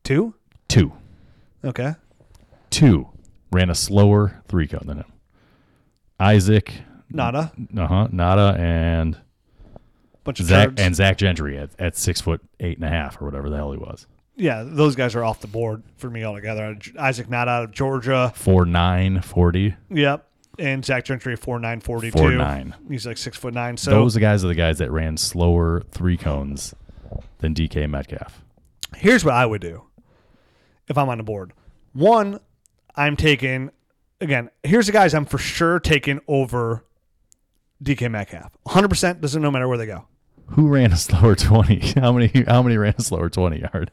[0.05, 0.34] two.
[0.68, 0.92] Two.
[1.64, 1.94] Okay.
[2.70, 3.09] Two
[3.52, 5.12] ran a slower three cone than him.
[6.20, 6.72] Isaac,
[7.12, 7.50] Nauta.
[7.78, 9.18] uh huh, Nauta, and
[10.24, 10.80] Bunch of Zach turds.
[10.80, 13.72] and Zach Gentry at, at six foot eight and a half or whatever the hell
[13.72, 14.07] he was.
[14.36, 16.76] yeah, those guys are off the board for me altogether.
[16.98, 18.32] Isaac Nauta out of Georgia.
[18.34, 19.74] Four nine forty.
[19.90, 20.26] Yep.
[20.59, 22.18] And Zach Gentry four nine forty two.
[22.18, 22.74] Four nine.
[22.88, 23.76] He's like six foot nine.
[23.76, 26.74] So Those guys are the guys that ran slower three cones
[27.38, 28.42] than DK Metcalf.
[28.96, 29.82] here's what I would do
[30.89, 31.53] if I'm on the board.
[31.93, 32.41] One,
[32.97, 33.70] I'm taking
[34.20, 34.51] again.
[34.62, 36.85] Here's the guys I'm for sure taking over
[37.82, 38.53] DK Metcalf.
[38.64, 40.07] 100 percent doesn't no matter where they go.
[40.49, 41.80] Who ran a slower twenty?
[42.01, 42.45] How many?
[42.47, 43.91] How many ran a slower twenty yard?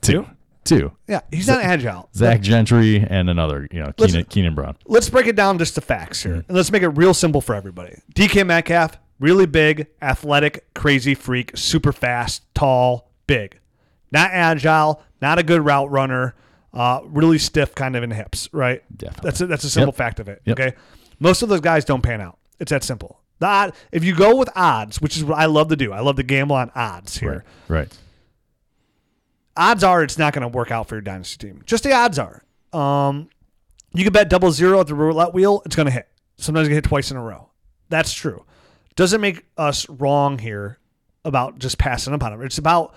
[0.00, 0.26] Two?
[0.64, 0.92] Two.
[1.08, 2.08] Yeah, he's not agile.
[2.14, 4.76] Zach Gentry and another, you know, Let's- Keenan, Keenan Brown.
[4.86, 6.32] let's break it down just to facts here.
[6.36, 6.48] Mm-hmm.
[6.48, 8.00] And let's make it real simple for everybody.
[8.14, 13.58] DK Metcalf, really big, athletic, crazy freak, super fast, tall, big.
[14.10, 16.34] Not agile, not a good route runner,
[16.74, 18.82] uh, really stiff kind of in the hips, right?
[18.94, 19.28] Definitely.
[19.28, 19.96] That's a, that's a simple Yep.
[19.96, 20.42] fact of it.
[20.44, 20.60] Yep.
[20.60, 20.76] Okay.
[21.18, 22.38] Most of those guys don't pan out.
[22.60, 23.20] It's that simple.
[23.38, 26.00] The odd, if you go with odds, which is what I love to do, I
[26.00, 27.44] love to gamble on odds here.
[27.68, 27.78] Right.
[27.78, 27.98] Right.
[29.56, 31.62] Odds are it's not going to work out for your dynasty team.
[31.64, 32.42] Just the odds are.
[32.72, 33.28] Um,
[33.92, 35.62] you can bet double zero at the roulette wheel.
[35.64, 36.08] It's going to hit.
[36.36, 37.50] Sometimes you hit twice in a row.
[37.88, 38.44] That's true.
[38.96, 40.78] Doesn't make us wrong here
[41.24, 42.42] about just passing up on him.
[42.42, 42.94] It's about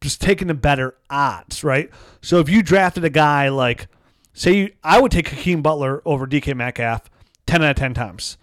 [0.00, 1.90] just taking the better odds, right?
[2.20, 3.88] So if you drafted a guy like,
[4.32, 7.02] say, you, I would take Hakeem Butler over DK Metcalf
[7.46, 8.36] 10 out of 10 times.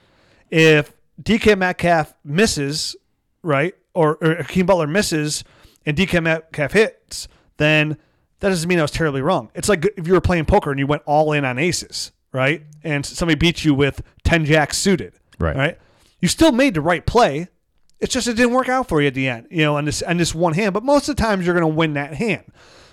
[0.49, 2.95] If DK Metcalf misses,
[3.41, 5.43] right, or, or Hakeem Butler misses
[5.85, 7.27] and DK Metcalf hits,
[7.57, 7.97] then
[8.39, 9.49] that doesn't mean I was terribly wrong.
[9.55, 12.63] It's like if you were playing poker and you went all in on aces, right?
[12.83, 15.55] And somebody beat you with 10 jacks suited, Right.
[15.55, 15.77] right?
[16.19, 17.47] You still made the right play.
[18.03, 20.01] It's just it didn't work out for you at the end, you know, on this
[20.01, 20.73] on this one hand.
[20.73, 22.43] But most of the times you're going to win that hand.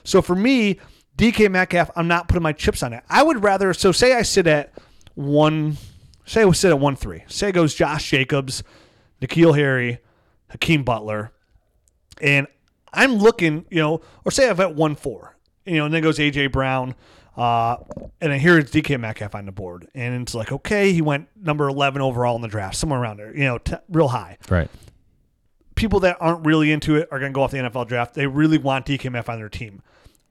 [0.05, 0.79] So for me,
[1.19, 3.03] DK Metcalf, I'm not putting my chips on it.
[3.11, 3.75] I would rather.
[3.75, 4.73] So say I sit at
[5.15, 5.79] one.
[6.27, 7.25] Say I sit at one three.
[7.27, 8.63] Say goes Josh Jacobs,
[9.21, 9.99] N'Keal Harry,
[10.51, 11.33] Hakeem Butler,
[12.21, 12.47] and
[12.93, 16.19] I'm looking, you know, or say I've at one four, you know, and then goes
[16.19, 16.95] AJ Brown,
[17.37, 17.79] uh,
[18.21, 21.29] and then here it's DK Metcalf on the board, and it's like, okay, he went
[21.37, 24.39] number 11 overall in the draft, somewhere around there, you know, t- real high.
[24.49, 24.71] Right.
[25.81, 28.13] People that aren't really into it are going to go off the NFL draft.
[28.13, 29.81] They really want DK Metcalf on their team.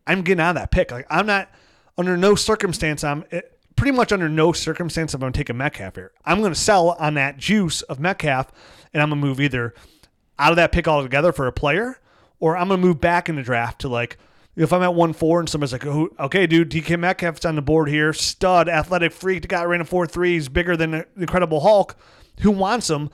[0.06, 0.92] I'm getting out of that pick.
[0.92, 1.50] Like I'm not
[1.98, 3.04] under no circumstance.
[3.04, 6.12] I'm it, pretty much under no circumstance I'm going to take a Metcalf here.
[6.24, 8.52] I'm going to sell on that juice of Metcalf,
[8.94, 9.74] and I'm going to move either
[10.38, 12.00] out of that pick altogether for a player,
[12.40, 14.20] or I'm going to move back in the draft to like
[14.56, 17.64] if I'm at one four and somebody's like, oh, okay, dude, DK Metcalf's on the
[17.64, 21.62] board here, stud, athletic freak, guy ran a four three, he's bigger than the Incredible
[21.62, 21.98] Hulk.
[22.42, 23.10] Who wants him?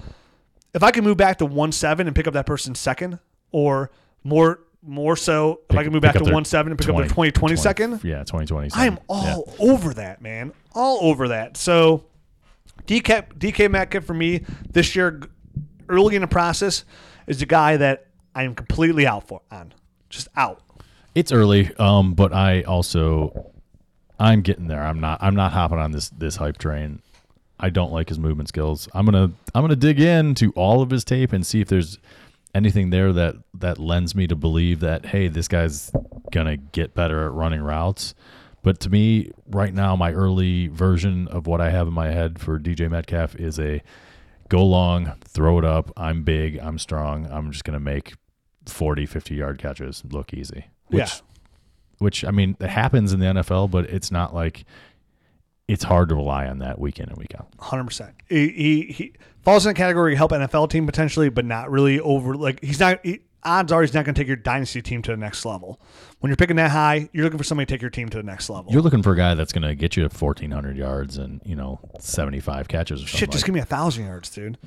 [0.75, 3.17] If I can move back to one seven and pick up that person second,
[3.51, 3.91] or
[4.25, 7.07] more more so, if I can move back to one seven and pick up their
[7.07, 8.69] 20, 20 second, Yeah, 2020.
[8.73, 10.51] I'm all over that, man.
[10.73, 11.55] All over that.
[11.55, 12.03] So
[12.85, 15.21] DK DK Metcalf for me this year,
[15.87, 16.83] early in the process,
[17.25, 19.73] is the guy that I am completely out for on.
[20.09, 20.61] Just out.
[21.15, 23.51] It's early, um, but I also
[24.19, 24.83] I'm getting there.
[24.83, 27.01] I'm not I'm not hopping on this this hype train.
[27.59, 28.89] I don't like his movement skills.
[28.93, 31.99] I'm gonna I'm gonna dig into all of his tape and see if there's
[32.53, 35.91] anything there that that lends me to believe that hey, this guy's
[36.31, 38.13] gonna get better at running routes.
[38.61, 42.39] But to me, right now, my early version of what I have in my head
[42.39, 43.81] for DJ Metcalf is a
[44.49, 45.91] go long, throw it up.
[45.95, 47.27] I'm big, I'm strong.
[47.31, 48.15] I'm just gonna make
[48.65, 50.65] 40, 50 yard catches look easy.
[50.87, 51.07] Which, Yeah.
[51.99, 54.65] Which I mean, it happens in the NFL, but it's not like
[55.67, 57.47] it's hard to rely on that week in and week out.
[57.59, 58.15] Hundred percent.
[58.29, 59.13] He, he he
[59.43, 62.35] falls in the category help NFL team potentially, but not really over.
[62.35, 62.99] Like he's not.
[63.03, 65.79] He, odds are he's not going to take your dynasty team to the next level.
[66.19, 68.23] When you're picking that high, you're looking for somebody to take your team to the
[68.23, 68.71] next level.
[68.71, 71.79] You're looking for a guy that's going to get you 1,400 yards and you know
[71.99, 73.19] 75 catches or something.
[73.19, 74.57] Shit, just like give me a thousand yards, dude.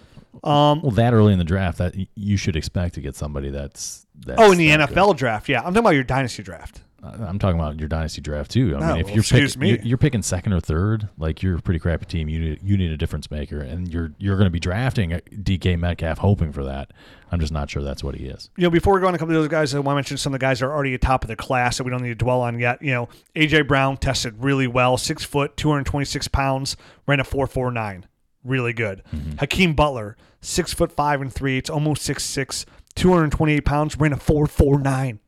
[0.44, 4.06] Um, Well, that early in the draft, that you should expect to get somebody that's.
[4.18, 5.58] that's oh, in the NFL draft, yeah.
[5.58, 6.82] I'm talking about your dynasty draft.
[7.00, 8.74] I'm talking about your dynasty draft too.
[8.76, 9.78] I No, mean, if well, you're excuse me.
[9.84, 12.28] you're, picking second or third, like you're a pretty crappy team.
[12.28, 15.20] You need you need a difference maker, and you're you're going to be drafting uh,
[15.32, 16.90] DK Metcalf, hoping for that.
[17.30, 18.50] I'm just not sure that's what he is.
[18.56, 20.16] you know, before we go on a couple of those guys, I want to mention
[20.16, 22.02] some of the guys that are already at top of the class that we don't
[22.02, 22.82] need to dwell on yet.
[22.82, 26.76] You know, AJ Brown tested really well, six foot, 226 pounds,
[27.06, 28.06] ran a 449.
[28.42, 29.02] Really good.
[29.14, 29.36] Mm-hmm.
[29.38, 34.16] Hakeem Butler, six foot five and three, it's almost six six, 228 pounds, ran a
[34.16, 35.20] 449.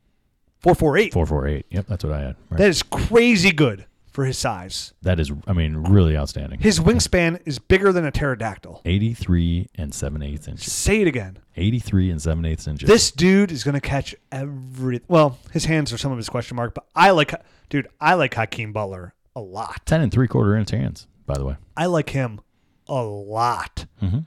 [0.61, 1.13] 448.
[1.13, 1.67] Four four eight.
[1.71, 2.37] Yep, that's what I had.
[2.51, 2.59] Right.
[2.59, 4.93] That is crazy good for his size.
[5.03, 6.59] that is, I mean, really outstanding.
[6.59, 8.83] His wingspan is bigger than a pterodactyl.
[8.85, 10.73] 83 and seven eighths inches.
[10.73, 11.39] Say it again.
[11.57, 12.89] 83 and seven eighths inches.
[12.89, 15.01] This dude is going to catch every.
[15.09, 17.33] Well, his hands are some of his question mark, but I like,
[17.69, 19.87] dude, I like Hakeem Butler a lot.
[19.87, 21.57] 10 and three quarter inch hands, by the way.
[21.77, 22.41] I like him
[22.89, 23.87] a lot.
[24.03, 24.27] Mhm.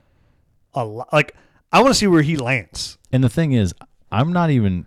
[0.73, 1.11] A lot.
[1.11, 1.35] Like,
[1.73, 2.97] I want to see where he lands.
[3.11, 3.73] And the thing is,
[4.11, 4.85] I'm not even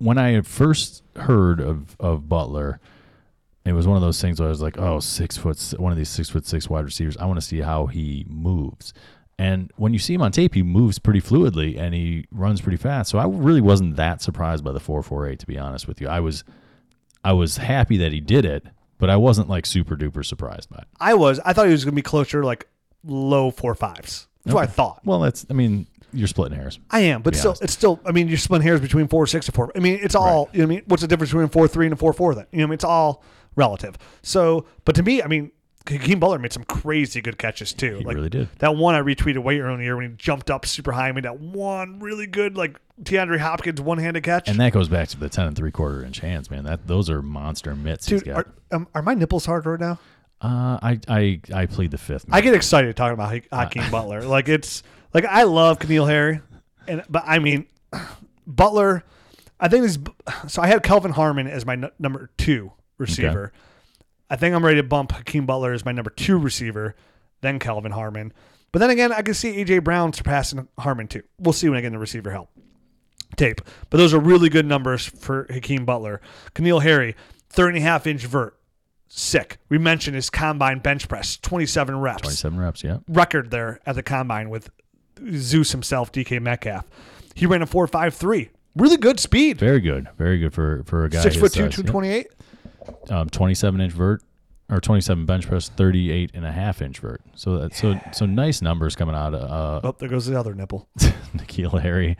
[0.00, 2.80] when I first heard of of Butler.
[3.62, 5.98] It was one of those things where I was like, "Oh, six foot, one of
[5.98, 7.16] these six foot six wide receivers.
[7.18, 8.94] I want to see how he moves."
[9.38, 12.76] And when you see him on tape, he moves pretty fluidly and he runs pretty
[12.76, 13.10] fast.
[13.10, 15.38] So I really wasn't that surprised by the four four eight.
[15.40, 16.42] To be honest with you, I was,
[17.22, 18.66] I was happy that he did it,
[18.98, 20.88] but I wasn't like super duper surprised by it.
[20.98, 21.38] I was.
[21.40, 22.66] I thought he was going to be closer, like
[23.04, 24.26] low four fives.
[24.44, 25.00] That's what I thought.
[25.04, 25.46] Well, that's.
[25.48, 26.78] I mean, you're splitting hairs.
[26.90, 27.62] I am, but still, honest.
[27.62, 28.00] it's still.
[28.04, 29.72] I mean, you're splitting hairs between four six and four.
[29.74, 30.48] I mean, it's all.
[30.52, 30.82] You know I mean?
[30.86, 32.34] What's the difference between four three and a four four?
[32.34, 33.24] Then you know, what I mean, it's all
[33.56, 33.96] relative.
[34.22, 35.52] So, but to me, I mean,
[35.88, 37.98] Hakeem Butler made some crazy good catches too.
[37.98, 38.48] He like really did.
[38.58, 41.40] that one I retweeted way earlier when he jumped up super high and made that
[41.40, 44.48] one really good like DeAndre Hopkins one handed catch.
[44.48, 46.64] And that goes back to the ten and three quarter inch hands, man.
[46.64, 48.46] That those are monster mitts Dude, he's got.
[48.46, 49.98] are, um, are my nipples hard right now?
[50.42, 52.26] Uh, I I I plead the fifth.
[52.30, 54.22] I get excited talking about Ha- Hakeem Butler.
[54.22, 54.82] Like it's
[55.14, 56.40] like I love N'Keal Harry,
[56.86, 57.66] and but I mean
[58.46, 59.04] Butler.
[59.58, 59.98] I think this.
[60.48, 63.52] So I had Kelvin Harmon as my n- number two receiver.
[64.30, 66.94] I think I'm ready to bump Hakeem Butler as my number two receiver,
[67.40, 68.32] then Kelvin Harmon.
[68.72, 71.22] But then again, I can see AJ Brown surpassing Harmon too.
[71.38, 72.48] We'll see when I get in the receiver help
[73.36, 73.60] tape.
[73.90, 76.20] But those are really good numbers for Hakeem Butler.
[76.54, 77.16] N'Keal Harry,
[77.50, 78.56] 30 and a half inch vert.
[79.08, 79.58] Sick.
[79.68, 82.22] We mentioned his combine bench press, 27 reps.
[82.22, 82.98] 27 reps, yeah.
[83.08, 84.70] Record there at the combine with
[85.34, 86.84] Zeus himself, DK Metcalf.
[87.34, 88.50] He ran a 4.53.
[88.76, 89.58] Really good speed.
[89.58, 90.08] Very good.
[90.18, 92.28] Very good for, for a guy Six foot two, two twenty eight.
[93.10, 94.22] um, 27 inch vert
[94.70, 98.62] or 27 bench press 38 and a half inch vert so that so so nice
[98.62, 100.88] numbers coming out of uh Oh, there goes the other nipple.
[100.98, 102.16] N'Keal Harry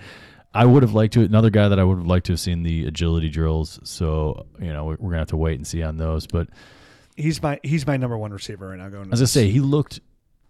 [0.52, 2.64] I would have liked to another guy that I would have liked to have seen
[2.64, 6.26] the agility drills so you know we're gonna have to wait and see on those
[6.26, 6.48] but
[7.16, 8.88] He's my he's my number one receiver right now.
[8.88, 9.12] Going.
[9.12, 10.00] as I say he looked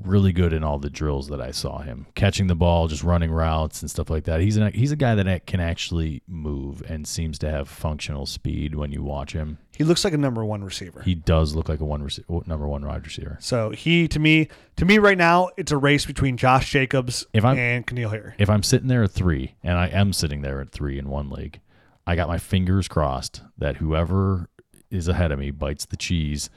[0.04, 3.30] really good in all the drills that I saw him catching the ball just running
[3.30, 7.06] routes and stuff like that he's an, he's a guy that can actually move and
[7.06, 10.62] seems to have functional speed when you watch him he looks like a number one
[10.64, 11.02] receiver.
[11.02, 14.48] he does look like a one rece- number one wide receiver so he to me
[14.76, 18.34] to me right now it's a race between Josh Jacobs If I'm- and N'Keal Harry.
[18.38, 21.28] if I'm sitting there at three, and I am sitting there at three in one
[21.30, 21.60] league,
[22.06, 24.48] I got my fingers crossed that whoever
[24.90, 26.50] is ahead of me bites the cheese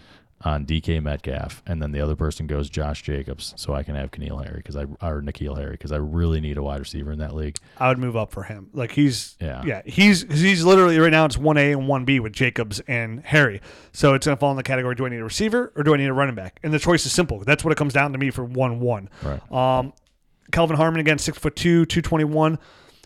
[0.45, 4.11] on DK Metcalf, and then the other person goes Josh Jacobs, so I can have
[4.11, 7.19] N'Keal Harry because I or N'Keal Harry because I really need a wide receiver in
[7.19, 7.57] that league.
[7.79, 8.69] I would move up for him.
[8.73, 9.63] Like he's Yeah.
[9.65, 13.21] yeah he's he's literally right now it's one A and one B with Jacobs and
[13.25, 13.61] Harry.
[13.93, 15.97] So it's gonna fall in the category: Do I need a receiver or do I
[15.97, 16.59] need a running back?
[16.63, 17.39] And the choice is simple.
[17.45, 19.09] That's what it comes down to me for one one.
[19.23, 19.51] Right.
[19.51, 19.93] Um,
[20.51, 22.59] Kelvin Harmon again, six foot two, two twenty one.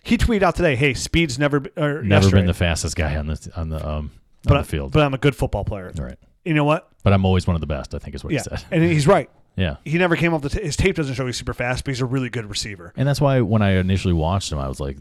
[0.03, 3.27] He tweeted out today, "Hey, speed's never or Never yesterday, been the fastest guy on
[3.27, 4.11] the on the um
[4.43, 4.91] but, on I- the field.
[4.91, 5.91] but I'm a good football player.
[5.99, 6.17] right.
[6.45, 6.89] You know what?
[7.07, 7.95] But I'm always one of the best.
[7.95, 8.65] I think is what Yeah, he said.
[8.69, 9.29] and he's right.
[9.55, 9.77] Yeah.
[9.85, 12.01] He never came off the t- his tape doesn't show he's super fast, but he's
[12.01, 12.93] a really good receiver.
[12.95, 14.97] And that's why when I initially watched him, I was like,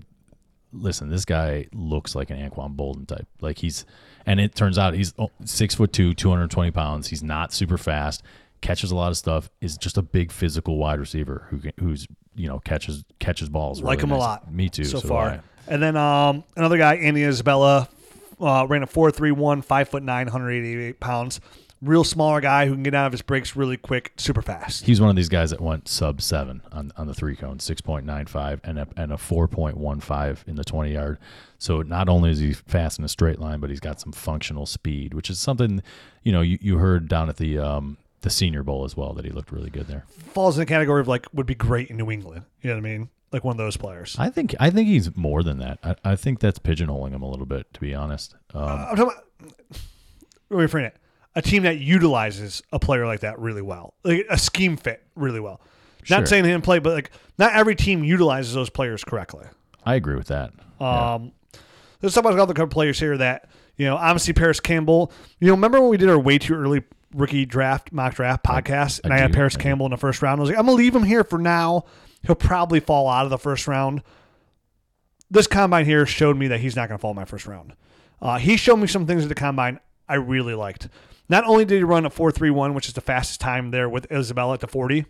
[0.73, 3.27] listen, this guy looks like an Anquan Boldin type.
[3.43, 3.85] Like he's,
[4.25, 7.09] and it turns out he's oh, six foot two, 220 pounds.
[7.09, 8.23] He's not super fast,
[8.63, 12.07] catches a lot of stuff, is just a big physical wide receiver who can, who's,
[12.35, 13.83] you know, catches, catches balls.
[13.83, 14.51] like really him a lot.
[14.51, 14.85] Me too.
[14.85, 15.29] so do far.
[15.29, 15.41] I.
[15.69, 17.91] And then um, another guy, Andy Isabella,
[18.41, 21.41] uh, ran a four three one, five foot nine, 188 pounds.
[21.87, 24.85] Real smaller guy who can get out of his breaks really quick, super fast.
[24.85, 27.81] He's one of these guys that went sub seven on, on the three cone, six
[27.81, 31.19] point nine five, and a and a four point one five in the twenty yard.
[31.59, 34.67] So not only is he fast in a straight line, but he's got some functional
[34.67, 35.83] speed, which is something
[36.23, 39.25] you know you, you heard down at the um, the Senior Bowl as well that
[39.25, 40.05] he looked really good there.
[40.09, 42.43] Falls in the category of like would be great in New England.
[42.63, 43.09] You know what I mean?
[43.33, 44.17] Like one of those players.
[44.19, 45.79] I think I think he's more than that.
[45.83, 48.35] I, I think that's pigeonholing him a little bit, to be honest.
[48.55, 49.83] Um, I'm talking about.
[50.51, 50.97] Reframe it.
[51.37, 55.39] A team that utilizes a player like that really well, like a scheme fit really
[55.39, 55.61] well.
[56.03, 56.17] Sure.
[56.17, 59.45] Not saying they didn't play, but like not every team utilizes those players correctly.
[59.85, 60.53] I agree with that.
[60.81, 61.15] Yeah.
[61.15, 61.33] Um,
[62.01, 63.97] There's some other couple players here that you know.
[63.97, 65.13] Obviously, Parris Campbell.
[65.39, 66.83] You know, remember when we did our way too early
[67.15, 69.61] rookie draft mock draft podcast, and I, I had Parris I.
[69.61, 70.41] Campbell in the first round.
[70.41, 71.85] I was like, I'm gonna leave him here for now.
[72.23, 74.03] He'll probably fall out of the first round.
[75.31, 77.75] This combine here showed me that he's not gonna fall in my first round.
[78.23, 80.89] Uh, he showed me some things at the combine I really liked.
[81.29, 84.55] Not only did he run a 4.31, which is the fastest time there with Isabella
[84.55, 85.07] at the 40,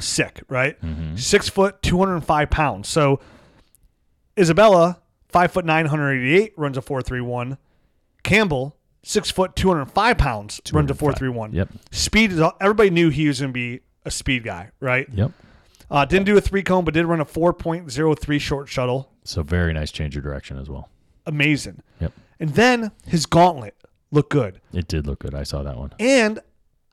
[0.00, 0.76] sick, right?
[1.16, 2.88] Six foot, 205 pounds.
[2.88, 3.20] So
[4.38, 7.58] Isabella, five foot 988, runs a 4.31.
[8.22, 11.54] Campbell, six foot, 205 pounds, runs a 4.31.
[11.54, 11.68] Yep.
[11.92, 15.08] Speed is all, everybody knew he was going to be a speed guy, right?
[15.12, 15.32] Yep.
[15.90, 19.10] Uh, didn't do a three cone, but did run a 4.03 short shuttle.
[19.24, 20.88] So very nice change of direction as well.
[21.26, 21.82] Amazing.
[22.00, 22.12] Yep.
[22.40, 23.74] And then his gauntlet
[24.10, 24.60] looked good.
[24.72, 25.34] It did look good.
[25.34, 25.92] I saw that one.
[25.98, 26.40] And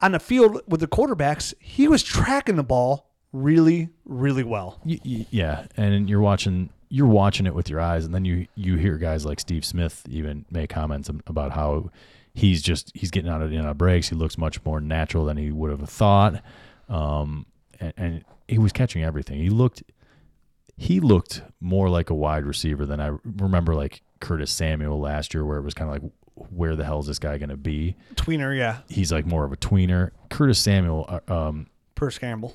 [0.01, 4.79] on the field with the quarterbacks, he was tracking the ball really, really well.
[4.85, 8.47] Y- y- yeah, and you're watching you're watching it with your eyes, and then you
[8.55, 11.89] you hear guys like Steve Smith even make comments about how
[12.33, 14.09] he's just he's getting out of the out breaks.
[14.09, 16.41] He looks much more natural than he would have thought,
[16.89, 17.45] um,
[17.79, 19.39] and, and he was catching everything.
[19.39, 19.83] He looked
[20.77, 25.43] he looked more like a wide receiver than I remember like Curtis Samuel last year,
[25.45, 27.95] where it was kind of like where the hell is this guy going to be?
[28.15, 28.79] Tweener, yeah.
[28.89, 30.11] He's like more of a tweener.
[30.29, 32.53] Curtis Samuel, uh, um, Purse Campbell.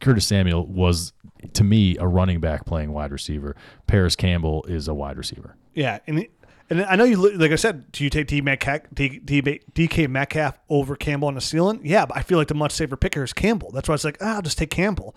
[0.00, 1.12] Curtis Samuel was
[1.54, 3.56] to me a running back playing wide receiver.
[3.86, 5.56] Parris Campbell is a wide receiver.
[5.74, 6.26] Yeah, and
[6.70, 7.90] and I know you like I said.
[7.92, 11.80] Do you take D Metcalf, D, D, DK Metcalf over Campbell on the ceiling?
[11.82, 13.70] Yeah, but I feel like the much safer picker is Campbell.
[13.72, 15.16] That's why it's like ah, I'll just take Campbell.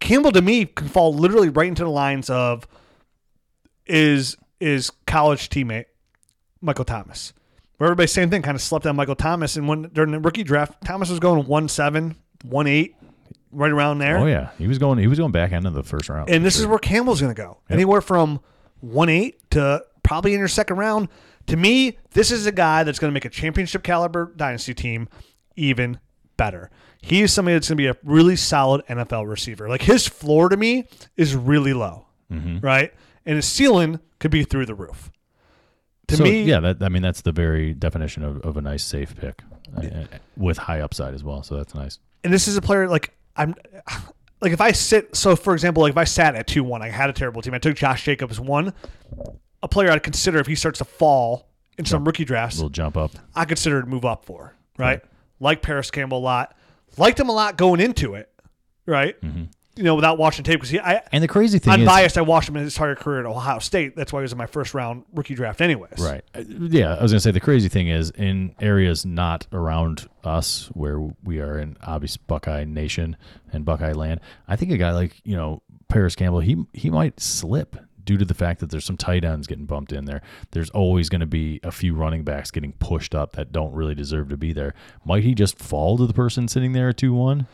[0.00, 2.66] Campbell to me can fall literally right into the lines of
[3.86, 5.86] is is college teammate
[6.66, 7.32] Michael Thomas.
[7.78, 10.42] Where everybody same thing, kind of slept on Michael Thomas, and when during the rookie
[10.42, 12.96] draft, Thomas was going one seven, one eight,
[13.52, 14.18] right around there.
[14.18, 14.98] Oh yeah, he was going.
[14.98, 16.30] He was going back end of the first round.
[16.30, 17.58] And this is where Campbell's going to go.
[17.70, 18.40] Anywhere from
[18.80, 21.08] one eight to probably in your second round.
[21.48, 25.08] To me, this is a guy that's going to make a championship caliber dynasty team
[25.54, 26.00] even
[26.36, 26.70] better.
[27.02, 29.68] He is somebody that's going to be a really solid NFL receiver.
[29.68, 32.58] Like his floor to me is really low, Mm-hmm.
[32.66, 32.92] right?
[33.24, 35.12] And his ceiling could be through the roof.
[36.08, 38.84] To so, me, yeah, that I mean that's the very definition of, of a nice
[38.84, 39.42] safe pick
[39.76, 41.42] uh, with high upside as well.
[41.42, 41.98] So that's nice.
[42.22, 43.54] and this is a player like I'm
[44.40, 46.90] like if I sit so for example like if I sat at two one I
[46.90, 48.72] had a terrible team I took Josh Jacobs one
[49.62, 51.48] a player I'd consider if he starts to fall
[51.78, 53.12] in some rookie drafts Little jump up.
[53.34, 55.02] I consider to move up for right
[55.40, 56.56] like Parris Campbell a lot
[56.98, 58.30] liked him a lot going into it
[58.86, 59.16] right
[59.76, 62.48] you know without watching tape because I And the crazy thing is, unbiased I watched
[62.48, 64.74] him in his entire career at Ohio State that's why he was in my first
[64.74, 66.24] round rookie draft anyways Right.
[66.34, 70.08] Uh, Yeah, I was going to say the crazy thing is in areas not around
[70.24, 73.16] us where we are in obvious Buckeye Nation
[73.52, 77.20] and Buckeye land, I think a guy like, you know, Parris Campbell, he he might
[77.20, 80.22] slip due to the fact that there's some tight ends getting bumped in there.
[80.52, 83.94] There's always going to be a few running backs getting pushed up that don't really
[83.94, 84.74] deserve to be there.
[85.04, 87.46] Might he just fall to the person sitting there at 2-1?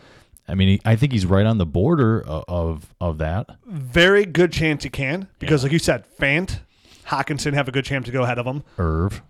[0.49, 3.49] I mean, he, I think he's right on the border of of, of that.
[3.67, 6.61] very good chance he can because like you said Fant
[7.07, 9.23] Hockenson have a good chance to go ahead of him Irv.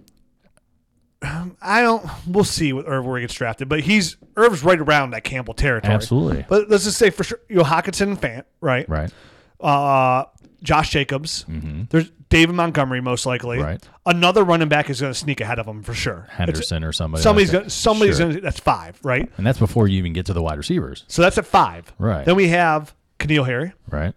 [1.61, 2.05] I don't.
[2.27, 5.55] We'll see what Irv where he gets drafted, but he's Irv's right around that Campbell
[5.55, 5.95] territory.
[5.95, 6.45] Absolutely.
[6.49, 8.89] But let's just say for sure, you know, Hockenson and Fant, right?
[8.89, 9.13] Right.
[9.61, 10.25] Uh,
[10.65, 11.45] Josh Jacobs.
[11.91, 13.59] There's David Montgomery, most likely.
[13.59, 13.83] Right.
[14.07, 16.25] Another running back is going to sneak ahead of him for sure.
[16.25, 17.23] It's- Henderson or somebody.
[17.23, 17.65] somebody's like going.
[17.65, 17.71] that.
[17.71, 18.27] Somebody's Sure.
[18.27, 18.37] going.
[18.37, 19.31] to That's five, right?
[19.37, 21.05] And that's before you even get to the wide receivers.
[21.09, 21.93] So that's at five.
[21.99, 22.25] Right.
[22.25, 24.15] Then we have N'Keal Harry, Right.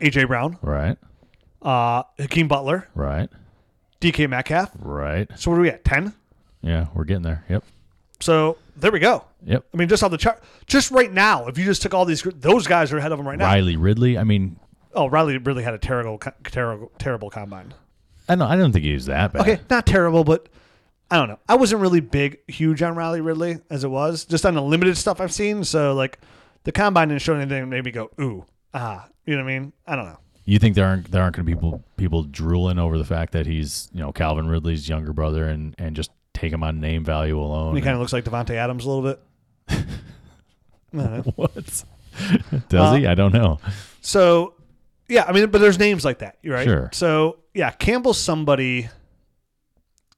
[0.00, 0.98] AJ Brown, Right.
[1.62, 3.28] uh, Hakeem Butler, Right.
[4.00, 4.70] DK Metcalf.
[4.78, 5.28] Right.
[5.36, 5.84] So what are we at?
[5.84, 6.12] Ten.
[6.62, 7.44] Yeah, we're getting there.
[7.48, 7.64] Yep.
[8.20, 9.24] So there we go.
[9.44, 9.64] Yep.
[9.72, 12.22] I mean, just on the chart, just right now, if you just took all these,
[12.22, 13.46] those guys are ahead of them right now.
[13.46, 14.18] Riley Ridley.
[14.18, 14.58] I mean,
[14.96, 17.74] Oh, Riley really had a terrible, terrible, terrible combine.
[18.28, 18.50] I don't.
[18.50, 19.42] I don't think he was that bad.
[19.42, 20.48] Okay, not terrible, but
[21.10, 21.38] I don't know.
[21.48, 24.96] I wasn't really big, huge on Riley Ridley as it was, just on the limited
[24.96, 25.62] stuff I've seen.
[25.64, 26.18] So like,
[26.64, 28.44] the combine didn't show anything that made me go ooh
[28.74, 29.06] ah.
[29.26, 29.72] You know what I mean?
[29.86, 30.18] I don't know.
[30.44, 33.32] You think there aren't there aren't going to be people people drooling over the fact
[33.32, 37.04] that he's you know Calvin Ridley's younger brother and and just take him on name
[37.04, 37.74] value alone?
[37.76, 39.20] He kind of looks like Davante Adams a little bit.
[39.68, 41.32] I don't know.
[41.36, 41.54] what?
[42.68, 43.06] Does Uh, he?
[43.06, 43.58] I don't know.
[44.00, 44.54] So,
[45.08, 46.64] yeah, I mean, but there's names like that, right?
[46.64, 46.90] Sure.
[46.92, 48.88] So, yeah, Campbell's somebody.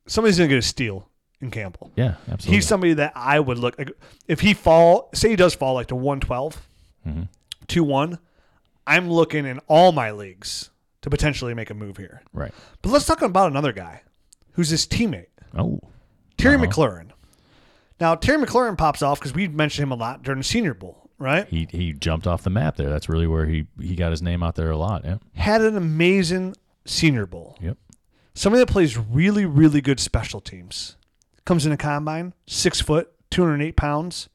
[0.06, 1.08] Somebody's gonna get a steal
[1.40, 1.90] in Campbell.
[1.96, 2.56] Yeah, absolutely.
[2.56, 3.92] He's somebody that I would look like
[4.26, 5.10] if he fall.
[5.14, 6.60] Say he does fall like to 112,
[7.06, 7.22] Mm-hmm.
[7.66, 8.18] 2 1.
[8.86, 10.70] I'm looking in all my leagues
[11.02, 12.22] to potentially make a move here.
[12.32, 12.52] right.
[12.82, 14.00] But let's talk about another guy
[14.52, 15.26] who's his teammate,
[15.56, 15.80] Oh,
[16.38, 16.64] Terry Uh-huh.
[16.66, 17.10] McLaurin.
[18.00, 21.07] Now, Terry McLaurin pops off because we mentioned him a lot during the Senior Bowl,
[21.18, 21.46] right?
[21.48, 22.88] he he jumped off the map there.
[22.90, 25.04] That's really where he he got his name out there a lot.
[25.04, 25.18] Yeah.
[25.34, 26.54] Had an amazing
[26.84, 27.56] Senior Bowl.
[27.60, 27.76] Yep.
[28.34, 30.96] Somebody that plays really, really good special teams.
[31.44, 34.28] Comes in a combine, six foot, 208 pounds.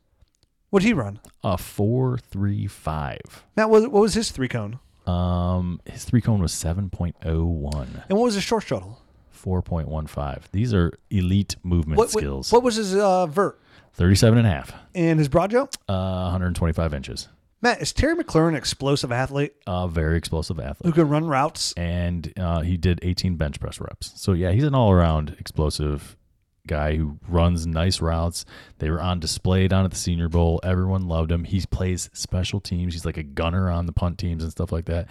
[0.72, 1.20] What'd he run?
[1.44, 3.44] A four three five.
[3.56, 4.80] Matt, what, what was his three cone?
[5.06, 8.04] Um, his three cone was seven point oh one.
[8.10, 9.00] And what was his short shuttle?
[9.44, 10.44] 4.15.
[10.54, 12.52] These are elite movement What, what, skills.
[12.52, 13.60] what was his uh, vert
[13.94, 14.74] 37 and a half.
[14.96, 15.72] and his broad jump?
[15.88, 17.28] Uh, 125 inches.
[17.62, 20.86] Matt, is Terry McLaurin an explosive athlete A very explosive athlete.
[20.94, 21.74] who can run routes?
[21.78, 24.12] And uh, he did 18 bench press reps.
[24.22, 26.18] So, yeah, he's an all around explosive
[26.68, 28.44] guy who runs nice routes.
[28.80, 30.60] They were on display down at the Senior Bowl.
[30.64, 31.46] Everyone loved him.
[31.46, 32.94] He plays special teams.
[32.94, 35.08] He's like a gunner on the punt teams and stuff like that.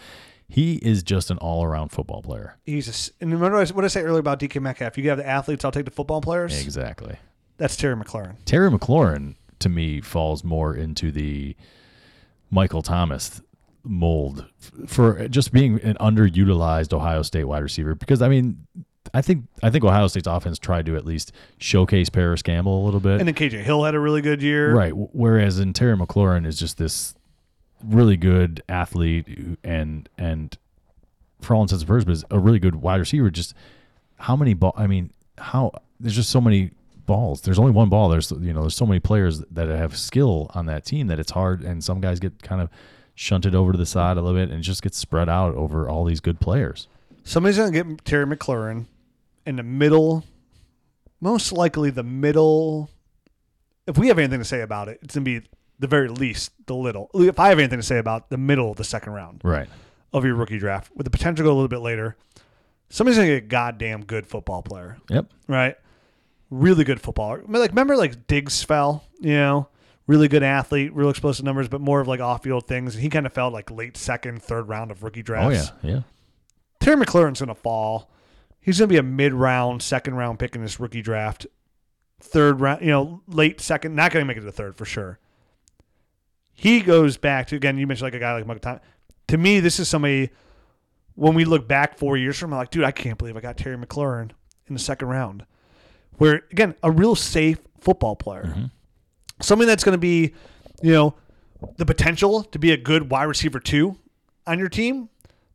[0.49, 2.59] He is just an all around football player.
[2.65, 4.99] He's a, and remember what I- what I said earlier about DK Metcalf?
[4.99, 6.63] You have the athletes, I'll take the football players.
[6.63, 7.17] Exactly.
[7.63, 8.35] That's Terry McLaurin.
[8.45, 11.55] Terry McLaurin to me falls more into the
[12.51, 13.41] Michael Thomas
[13.85, 14.47] mold
[14.89, 18.67] for just being an underutilized Ohio State wide receiver because I mean
[19.15, 22.85] I think I think Ohio State's offense tried to at least showcase Parris Campbell a
[22.85, 23.21] little bit.
[23.21, 24.75] And then KJ Hill had a really good year.
[24.75, 24.93] Right.
[24.93, 27.15] Whereas in Terry McLaurin is just this
[27.85, 30.59] really good athlete and and
[31.41, 33.31] for all intents and purposes, a really good wide receiver.
[33.31, 33.55] Just
[34.17, 34.75] how many ball?
[34.77, 36.73] I mean, how there's just so many
[37.07, 37.41] balls.
[37.43, 38.09] There's only one ball.
[38.09, 41.33] There's you know there's so many players that have skill on that team that it's
[41.33, 42.69] hard, and some guys get kind of
[43.15, 45.89] shunted over to the side a little bit, and it just gets spread out over
[45.89, 46.89] all these good players.
[47.25, 48.87] Somebody's going to get Terry McLaurin
[49.47, 50.25] in the middle,
[51.21, 52.91] most likely the middle.
[53.87, 55.47] If we have anything to say about it, it's going to be
[55.79, 57.11] the very least the little.
[57.15, 59.69] If I have anything to say about the middle of the second round Right.
[60.13, 62.17] of your rookie draft, with the potential to go a little bit later,
[62.89, 65.27] somebody's going to get a goddamn good football player, Yep.
[65.49, 65.77] right?
[66.53, 67.43] Really good footballer.
[67.43, 69.69] I mean, Like remember like Diggs fell, you know,
[70.07, 72.95] really good athlete, real explosive numbers, but more of like off field things.
[72.95, 75.71] And he kind of fell like late second, third round of rookie drafts.
[75.71, 75.95] Oh yeah.
[75.95, 76.01] Yeah.
[76.81, 78.11] Terry McLaurin's to fall
[78.63, 81.49] He's going to be a mid round, second round pick in this rookie draft.
[82.21, 84.85] Third round, you know, late second, not going to make it to the third for
[84.85, 85.19] sure.
[86.53, 88.79] He goes back to, again, you mentioned like a guy like Mike Tom.
[89.29, 90.31] To me, this is somebody,
[91.17, 93.57] when we look back four years from now, like, dude, I can't believe I got
[93.57, 94.31] Terry McLaurin
[94.69, 95.45] in the second round.
[96.19, 98.45] Where, again, a real safe football player.
[98.45, 98.65] Mm-hmm.
[99.41, 100.35] Something that's going to be,
[100.83, 101.15] you know,
[101.77, 103.97] the potential to be a good wide receiver two
[104.47, 105.09] on your team,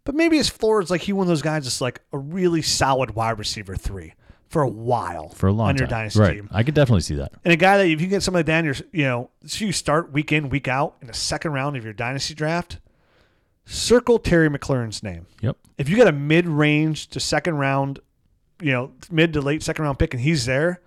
[0.04, 2.62] but maybe his floor is like he one of those guys that's like a really
[2.62, 4.14] solid wide receiver three
[4.48, 5.80] for a while For a long on time.
[5.80, 6.34] your dynasty right.
[6.34, 6.50] team.
[6.52, 7.34] I could definitely see that.
[7.44, 10.14] And a guy that if you get somebody down your, you know, so you start
[10.14, 12.80] week in, week out in the second round of your dynasty draft,
[13.66, 15.28] circle Terry McLaurin's name.
[15.42, 15.58] Yep.
[15.78, 18.00] If you got a mid range to second round,
[18.62, 20.82] you know, mid to late second round pick and he's there,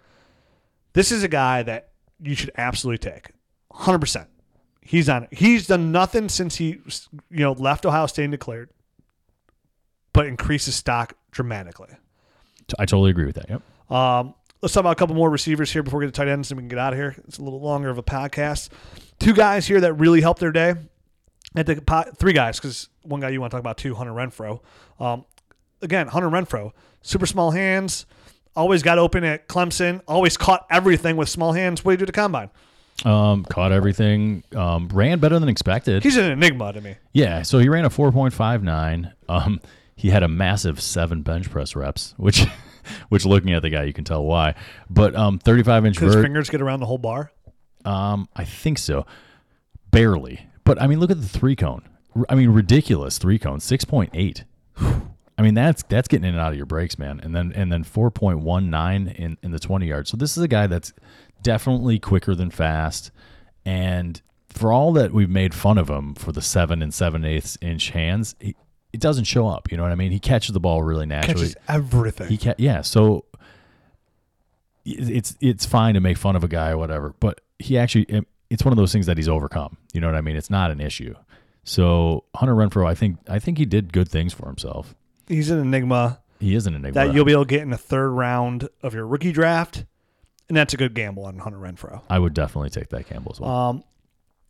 [0.92, 1.90] this is a guy that
[2.20, 3.30] you should absolutely take.
[3.72, 4.26] 100%.
[4.82, 5.28] He's on it.
[5.32, 6.80] He's done nothing since he,
[7.30, 8.70] you know, left Ohio State and declared,
[10.12, 11.90] but increases stock dramatically.
[12.78, 13.48] I totally agree with that.
[13.48, 13.62] Yep.
[13.90, 16.50] Um, let's talk about a couple more receivers here before we get to tight ends
[16.50, 17.14] and we can get out of here.
[17.26, 18.70] It's a little longer of a podcast.
[19.18, 20.74] Two guys here that really helped their day.
[21.56, 21.74] At the
[22.16, 24.60] three guys because one guy you want to talk about too, Hunter Renfrow.
[25.00, 25.24] Um,
[25.82, 28.06] again, Hunter Renfrow, super small hands,
[28.56, 31.84] always got open at Clemson, always caught everything with small hands.
[31.84, 32.50] What do you do to combine?
[33.04, 34.44] Um, caught everything.
[34.54, 36.02] Um, ran better than expected.
[36.02, 36.96] He's an enigma to me.
[37.12, 39.12] Yeah, so he ran a 4.59.
[39.28, 39.60] Um,
[39.96, 42.44] he had a massive seven bench press reps, which,
[43.08, 44.54] which looking at the guy, you can tell why.
[44.90, 47.32] But um, 35 inch His fingers get around the whole bar.
[47.84, 49.06] Um, I think so,
[49.90, 50.46] barely.
[50.64, 51.88] But I mean, look at the three cone.
[52.14, 54.44] R- I mean, ridiculous three cone, 6.8.
[55.40, 57.18] I mean, that's that's getting in and out of your breaks, man.
[57.22, 60.10] And then and then 4.19 in in the 20 yards.
[60.10, 60.92] So this is a guy that's
[61.42, 63.10] definitely quicker than fast.
[63.64, 64.20] And
[64.50, 67.88] for all that we've made fun of him for the seven and seven eighths inch
[67.88, 68.54] hands, he,
[68.92, 69.70] it doesn't show up.
[69.70, 70.12] You know what I mean?
[70.12, 71.46] He catches the ball really naturally.
[71.46, 72.28] Catches everything.
[72.28, 72.82] He ca- yeah.
[72.82, 73.24] So
[74.84, 78.62] it's it's fine to make fun of a guy or whatever, but he actually it's
[78.62, 79.78] one of those things that he's overcome.
[79.94, 80.36] You know what I mean?
[80.36, 81.14] It's not an issue.
[81.64, 84.94] So Hunter Renfrow, I think I think he did good things for himself.
[85.30, 86.20] He's an enigma.
[86.40, 86.94] He is an enigma.
[86.94, 89.84] that you'll be able to get in the third round of your rookie draft,
[90.48, 92.02] and that's a good gamble on Hunter Renfrow.
[92.08, 93.50] I would definitely take that gamble as well.
[93.50, 93.84] Um,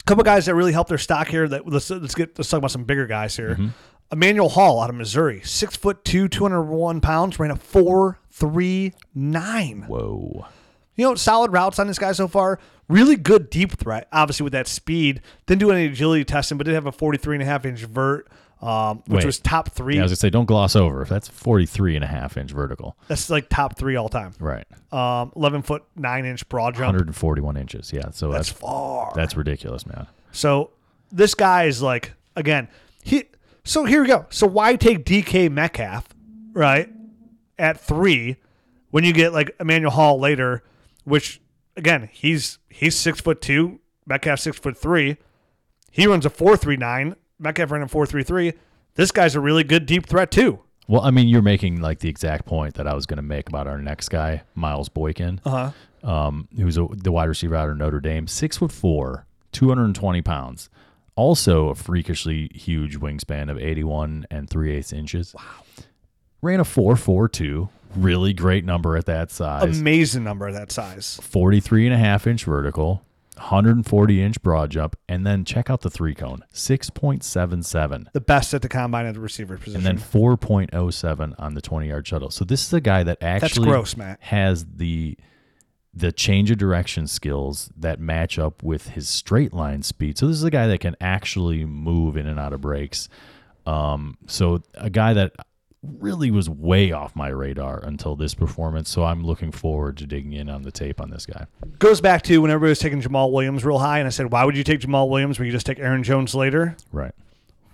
[0.00, 1.46] a couple guys that really helped their stock here.
[1.46, 3.50] That let's let's get let's talk about some bigger guys here.
[3.50, 3.68] Mm-hmm.
[4.12, 8.18] Emmanuel Hall out of Missouri, six foot two, two hundred one pounds, ran a four
[8.30, 9.84] three nine.
[9.86, 10.46] Whoa.
[10.96, 12.58] You know, solid routes on this guy so far.
[12.88, 15.22] Really good deep threat, obviously with that speed.
[15.46, 18.28] Didn't do any agility testing, but did have a 43 and a half inch vert,
[18.62, 19.26] um, which Wait.
[19.26, 19.94] was top three.
[19.94, 21.04] Yeah, I was gonna say don't gloss over.
[21.04, 22.96] That's 43 and a half inch vertical.
[23.08, 24.32] That's like top three all time.
[24.38, 24.66] Right.
[24.92, 26.86] Um, 11 foot nine inch broad jump.
[26.88, 27.92] 141 inches.
[27.92, 28.10] Yeah.
[28.10, 29.12] So That's that's far.
[29.14, 30.06] that's ridiculous, man.
[30.32, 30.70] So
[31.10, 32.68] this guy is like again
[33.02, 33.24] he.
[33.64, 34.26] So here we go.
[34.30, 36.08] So why take DK Metcalf
[36.52, 36.88] right
[37.58, 38.36] at three
[38.90, 40.62] when you get like Emmanuel Hall later,
[41.04, 41.40] which
[41.76, 45.16] again he's he's six foot two, Metcalf six foot three.
[45.90, 47.16] He runs a four three nine.
[47.40, 48.52] Metcalf ran a four three three.
[48.94, 50.60] This guy's a really good deep threat too.
[50.88, 53.48] Well, I mean, you're making like the exact point that I was going to make
[53.48, 55.40] about our next guy, Miles Boykin.
[55.44, 55.72] Uh
[56.04, 56.08] huh.
[56.10, 60.68] um, who's a, the wide receiver out of Notre Dame, six foot four, 220 pounds.
[61.16, 65.34] Also a freakishly huge wingspan of 81 and 3 eighths inches.
[65.36, 65.42] Wow.
[66.42, 69.78] Ran a 4.42, really great number at that size.
[69.78, 71.20] Amazing number at that size.
[71.22, 73.04] 43 and a half inch vertical,
[73.40, 78.62] 140 inch broad jump, and then check out the three cone, 6.77 The best at
[78.62, 79.86] the combine at the receiver position.
[79.86, 82.30] and then 4.07 on the 20 yard shuttle.
[82.30, 85.16] So this is a guy that actually gross, has the
[85.92, 90.16] the change of direction skills that match up with his straight line speed.
[90.18, 93.08] So this is a guy that can actually move in and out of breaks.
[93.66, 95.32] Um, so a guy that
[95.82, 98.90] really was way off my radar until this performance.
[98.90, 101.46] So I'm looking forward to digging in on the tape on this guy.
[101.78, 104.44] goes back to when everybody was taking Jamaal Williams real high, and I said, why
[104.44, 106.76] would you take Jamaal Williams when you just take Aaron Jones later?
[106.92, 107.14] Right.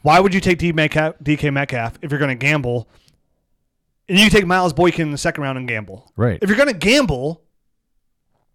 [0.02, 2.88] Why would you take DK Metcalf if you're going to gamble?
[4.08, 6.12] And you take Miles Boykin in the second round and gamble.
[6.14, 6.38] Right.
[6.40, 7.42] If you're going to gamble,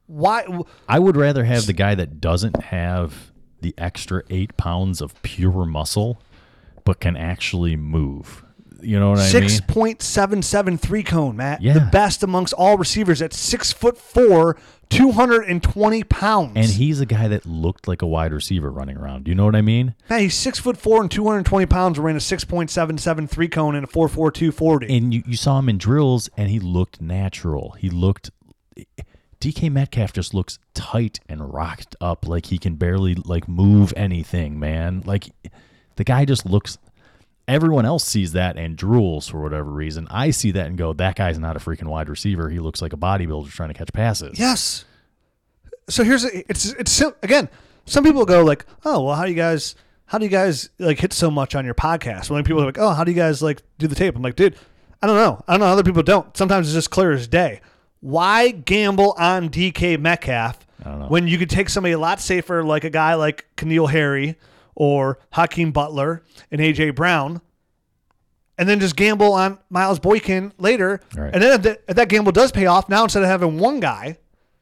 [0.08, 0.46] why?
[0.88, 5.66] I would rather have the guy that doesn't have the extra eight pounds of pure
[5.66, 6.22] muscle,
[6.86, 8.46] but can actually move.
[8.84, 9.32] You know what I mean?
[9.32, 11.62] Six point seven seven three cone, Matt.
[11.62, 11.74] Yeah.
[11.74, 14.58] The best amongst all receivers at six foot four,
[14.90, 16.54] two hundred and twenty pounds.
[16.56, 19.26] And he's a guy that looked like a wide receiver running around.
[19.26, 19.96] Do you know what I mean?
[20.10, 22.00] Matt, he's six foot four and two hundred and twenty pounds.
[22.00, 24.96] Ran a six point seven seven three cone and a four four two forty.
[24.96, 27.72] And you, you saw him in drills, and he looked natural.
[27.80, 28.32] He looked.
[29.40, 34.60] DK Metcalf just looks tight and rocked up, like he can barely like move anything,
[34.60, 35.02] man.
[35.06, 35.30] Like
[35.96, 36.78] the guy just looks.
[37.52, 40.08] Everyone else sees that and drools for whatever reason.
[40.10, 42.50] I see that and go, that guy's not a freaking wide receiver.
[42.50, 44.40] He looks like a bodybuilder trying to catch passes.
[44.40, 44.86] Yes.
[45.90, 47.50] So here's it's it's again.
[47.86, 49.76] Some people go like, oh well, how do you guys
[50.06, 52.30] how do you guys like hit so much on your podcast?
[52.30, 54.16] When people are like, oh, how do you guys like do the tape?
[54.16, 54.56] I'm like, dude,
[55.02, 55.44] I don't know.
[55.46, 55.66] I don't know.
[55.66, 56.36] Other people don't.
[56.38, 57.60] Sometimes it's just clear as day.
[58.00, 60.66] Why gamble on DK Metcalf
[61.10, 64.38] when you could take somebody a lot safer, like a guy like N'Keal Harry
[64.82, 67.40] or Hakeem Butler and AJ Brown,
[68.58, 71.02] and then just gamble on Miles Boykin later.
[71.16, 71.32] Right.
[71.32, 73.80] And then if that, if that gamble does pay off, now instead of having one
[73.80, 74.18] guy,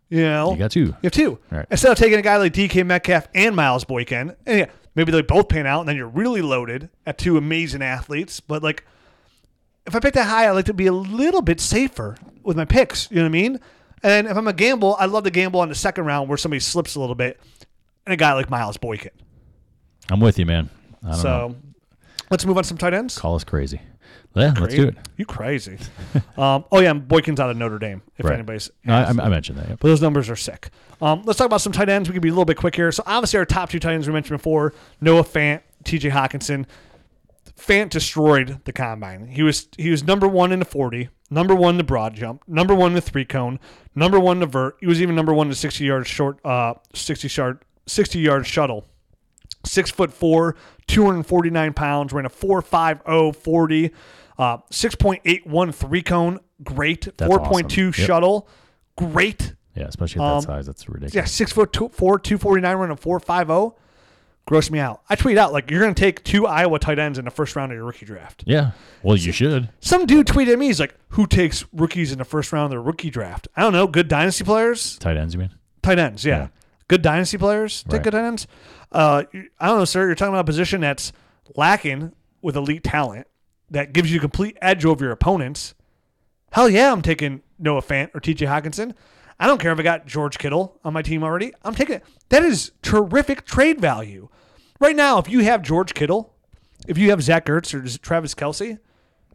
[0.09, 0.87] you know, You got two.
[0.87, 1.39] you have two.
[1.49, 1.65] Right.
[1.71, 5.21] Instead of taking a guy like DK Metcalf and Miles Boykin, and yeah, maybe they
[5.21, 8.41] both pan out, and then you're really loaded at two amazing athletes.
[8.41, 8.83] But like,
[9.87, 12.65] if I pick that high, I like to be a little bit safer with my
[12.65, 13.09] picks.
[13.09, 13.59] You know what I mean?
[14.03, 16.59] And if I'm a gamble, I love to gamble on the second round where somebody
[16.59, 17.39] slips a little bit,
[18.05, 19.11] and a guy like Miles Boykin.
[20.09, 20.69] I'm with you, man.
[21.03, 21.21] I don't know.
[21.21, 21.55] So
[22.29, 23.17] let's move on to some tight ends.
[23.17, 23.81] Call us crazy.
[24.35, 24.97] Yeah, let's do it.
[25.17, 25.77] You crazy?
[26.37, 28.01] um, oh yeah, Boykin's out of Notre Dame.
[28.17, 28.35] If Right.
[28.35, 29.07] anybody's No, I.
[29.09, 29.67] I mentioned that.
[29.69, 29.79] Yep.
[29.79, 30.69] But those numbers are sick.
[31.01, 32.07] Um, let's talk about some tight ends.
[32.07, 32.91] We can be a little bit quick here.
[32.91, 36.09] So obviously our top two tight ends we mentioned before: Noah Fant, T.J.
[36.09, 36.65] Hockenson.
[37.57, 39.27] Fant destroyed the combine.
[39.27, 42.43] He was he was number one in the forty, number one in the broad jump,
[42.47, 43.59] number one in the three cone,
[43.95, 44.77] number one in the vert.
[44.79, 48.45] He was even number one in the sixty yard short, uh, sixty yard sixty yard
[48.47, 48.85] shuttle.
[49.65, 50.55] Six foot four,
[50.87, 53.91] 249 pounds, ran a 4.50 40,
[54.37, 57.07] uh, 6.81 three cone, great.
[57.17, 57.83] That's 4.2 awesome.
[57.85, 57.93] Yep.
[57.93, 58.47] shuttle,
[58.97, 59.53] great.
[59.75, 60.65] Yeah, especially at that Um, size.
[60.65, 61.13] That's ridiculous.
[61.13, 63.75] Yeah, six foot two, four, 249, running a 4.50.
[64.45, 65.01] Gross me out.
[65.09, 67.55] I tweet out, like, you're going to take two Iowa tight ends in the first
[67.55, 68.43] round of your rookie draft.
[68.47, 68.71] Yeah.
[69.03, 69.69] Well, you should.
[69.79, 72.69] Some dude tweeted at me, he's like, who takes rookies in the first round of
[72.71, 73.47] their rookie draft?
[73.55, 73.85] I don't know.
[73.85, 74.97] Good dynasty players?
[74.97, 75.51] Tight ends, you mean?
[75.83, 76.37] Tight ends, yeah.
[76.37, 76.47] Yeah.
[76.89, 78.03] Good dynasty players take Right.
[78.03, 78.47] good tight ends.
[78.91, 79.23] Uh,
[79.59, 80.05] I don't know, sir.
[80.07, 81.13] You're talking about a position that's
[81.55, 82.11] lacking
[82.41, 83.27] with elite talent
[83.71, 85.73] that gives you a complete edge over your opponents.
[86.51, 88.93] Hell yeah, I'm taking Noah Fant or TJ Hockenson.
[89.39, 91.53] I don't care if I got George Kittle on my team already.
[91.63, 92.03] I'm taking it.
[92.29, 94.27] That is terrific trade value.
[94.79, 96.33] Right now, if you have George Kittle,
[96.87, 98.79] if you have Zach Ertz or Travis Kelce,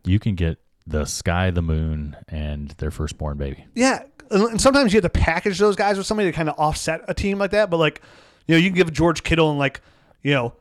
[0.05, 3.67] You can get the sky, the moon, and their firstborn baby.
[3.75, 7.03] Yeah, and sometimes you have to package those guys with somebody to kind of offset
[7.09, 7.71] a team like that.
[7.71, 8.03] But like,
[8.47, 9.81] you know, you can give George Kittle and like,
[10.23, 10.55] you know,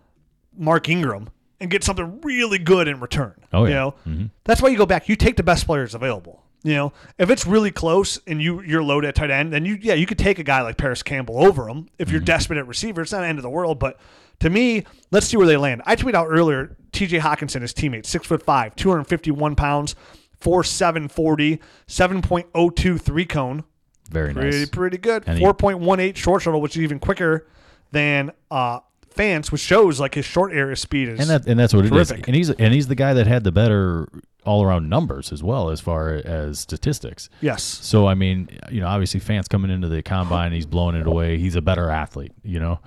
[0.56, 3.34] Mark Ingram and get something really good in return.
[3.52, 3.76] Oh, You yeah.
[3.76, 4.26] know, mm-hmm.
[4.44, 5.10] that's why you go back.
[5.10, 6.44] You take the best players available.
[6.66, 9.78] You know, if it's really close and you you're loaded at tight end, then you
[9.82, 12.26] yeah you could take a guy like Parris Campbell over him if you're mm-hmm.
[12.26, 13.02] desperate at receiver.
[13.02, 14.00] It's not the end of the world, but
[14.40, 15.82] to me, let's see where they land.
[15.86, 16.78] I tweeted out earlier.
[16.94, 17.20] T.J.
[17.20, 19.96] Hockenson, his teammate, six foot five, 251 pounds,
[20.40, 23.64] four seven forty, 7.02 three cone.
[24.10, 24.70] Very Pretty nice.
[24.70, 25.24] pretty good.
[25.26, 27.48] And he- 4.18 short shuttle, which is even quicker
[27.92, 28.80] than uh
[29.10, 31.94] Fant's, which shows like his short area speed is And that and that's what it
[31.96, 32.10] is.
[32.10, 32.28] Terrific.
[32.28, 34.08] And he's and he's the guy that had the better
[34.46, 37.30] all around numbers as well as far as statistics.
[37.40, 37.62] yes.
[37.64, 41.38] So I mean, you know, obviously Fant's coming into the combine, he's blowing it away.
[41.38, 42.80] He's a better athlete, you know.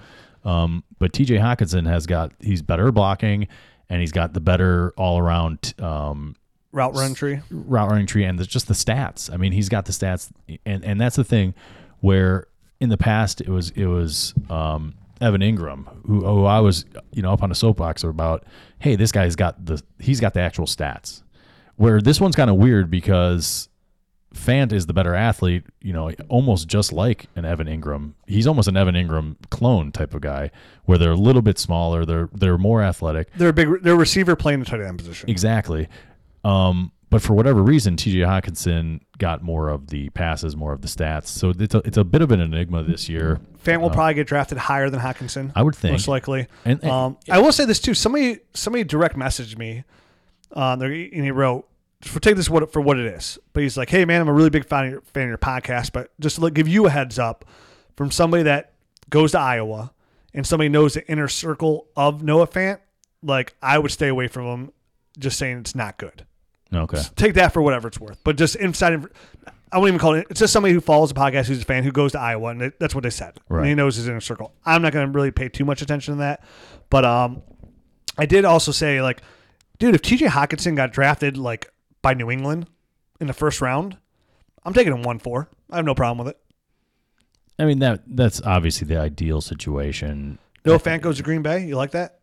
[0.44, 3.46] Um, but TJ Hockenson has got he's better blocking
[3.88, 6.36] and he's got the better all around um,
[6.72, 7.40] Route run tree.
[7.50, 9.32] route running tree and the, just the stats.
[9.32, 10.30] I mean, he's got the stats,
[10.64, 11.54] and and that's the thing
[12.00, 12.48] where
[12.80, 17.22] in the past it was it was um, Evan Engram who, who I was you
[17.22, 18.44] know up on a soapbox about.
[18.78, 21.22] Hey, this guy's got the he's got the actual stats.
[21.76, 23.68] Where this one's kind of weird because
[24.36, 28.12] Fant is the better athlete, you know, almost just like an Evan Engram.
[28.26, 30.50] He's almost an Evan Engram clone type of guy,
[30.84, 33.30] where they're a little bit smaller, they're they're more athletic.
[33.36, 33.82] They're a big.
[33.82, 35.28] They're a receiver playing the tight end position.
[35.30, 35.88] Exactly.
[36.44, 40.88] Um, but for whatever reason, TJ Hockenson got more of the passes, more of the
[40.88, 41.28] stats.
[41.28, 43.40] So it's a, it's a bit of an enigma this year.
[43.64, 45.52] Fant will probably get drafted higher than Hockenson.
[45.54, 45.92] I would think.
[45.92, 46.46] most likely.
[46.64, 47.94] And- and- um, I will say this too.
[47.94, 49.84] Somebody somebody direct messaged me,
[50.52, 50.92] uh, and
[51.24, 51.68] he wrote,
[52.02, 54.32] "For take this what for what it is." But he's like, "Hey man, I'm a
[54.32, 56.86] really big fan of your, fan of your podcast, but just to let- give you
[56.86, 57.44] a heads up
[57.96, 58.72] from somebody that
[59.10, 59.92] goes to Iowa
[60.34, 62.78] and somebody knows the inner circle of Noah Fant.
[63.22, 64.72] Like I would stay away from him.
[65.18, 66.26] Just saying it's not good.
[66.74, 67.00] Okay.
[67.16, 68.18] Take that for whatever it's worth.
[68.24, 69.00] But just inside,
[69.72, 70.26] I won't even call it.
[70.28, 72.60] It's just somebody who follows the podcast, who's a fan, who goes to Iowa, and
[72.60, 73.38] it, that's what they said.
[73.48, 73.74] And he Right.
[73.74, 74.52] knows his inner circle.
[74.66, 76.42] I'm not going to really pay too much attention to that,
[76.90, 77.42] but um,
[78.18, 79.22] I did also say like,
[79.78, 80.26] dude, if T.J.
[80.26, 81.70] Hockenson got drafted like
[82.06, 82.68] by New England
[83.20, 83.96] in the first round,
[84.64, 85.48] I'm taking him one four.
[85.68, 86.40] I have no problem with it.
[87.58, 90.38] I mean that that's obviously the ideal situation.
[90.64, 91.66] Noah Fant goes to Green Bay.
[91.66, 92.20] You like that?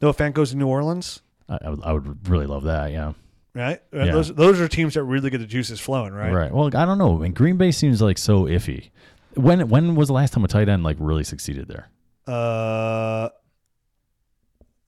[0.00, 1.20] Noah Fant goes to New Orleans.
[1.48, 2.92] I, I, would, I would really love that.
[2.92, 3.14] Yeah.
[3.54, 4.12] Right, Uh, Yeah.
[4.12, 6.32] those those are teams that really get the juices flowing, right?
[6.32, 6.52] Right.
[6.52, 7.22] Well, I don't know.
[7.22, 8.90] And Green Bay seems like so iffy.
[9.34, 11.88] When when was the last time a tight end like really succeeded there?
[12.32, 13.30] Uh,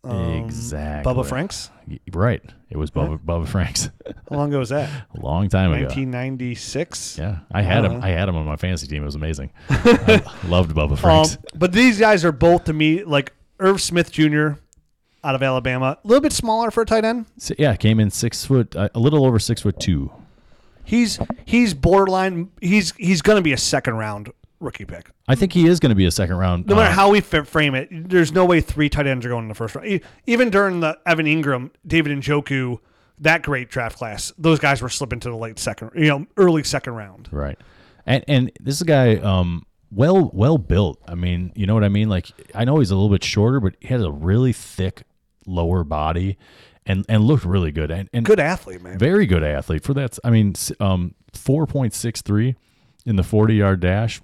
[0.03, 1.13] Um, exactly.
[1.13, 1.71] Bubba Franks.
[2.13, 2.43] Right.
[2.71, 3.91] It was Bubba, Bubba Franks.
[4.31, 4.89] How long ago was that?
[5.15, 5.85] a long time ago.
[5.87, 7.19] 1996.
[7.19, 7.97] Yeah, I had him.
[7.97, 8.07] Uh-huh.
[8.07, 9.03] I had him on my fantasy team.
[9.03, 9.51] It was amazing.
[9.69, 11.39] I loved Bubba Um, Franks.
[11.55, 14.53] but these guys are both to me like Irv Smith Jr.
[15.23, 17.27] out of Alabama, a little bit smaller for a tight end.
[17.39, 20.11] So, yeah, came in six foot, uh, a little over six foot two.
[20.85, 22.51] He's he's borderline.
[22.61, 25.11] He's he's going to be a second round rookie pick.
[25.27, 26.67] I think he is going to be a second round.
[26.67, 29.45] No matter uh, how we frame it, there's no way three tight ends are going
[29.45, 30.01] in the first round.
[30.27, 32.79] Even during the Evan Engram, David Njoku,
[33.19, 36.63] that great draft class, those guys were slipping to the late second, you know, early
[36.63, 37.29] second round.
[37.33, 37.59] Right.
[38.07, 40.99] And and this is a guy um well well built.
[41.07, 42.09] I mean, you know what I mean?
[42.09, 45.03] Like I know he's a little bit shorter, but he has a really thick
[45.47, 46.39] lower body
[46.87, 47.91] and and looked really good.
[47.91, 48.99] And and Good athlete, man.
[48.99, 50.19] very good athlete for that.
[50.25, 52.57] I mean, um 4.63
[53.07, 54.21] in the 40-yard dash.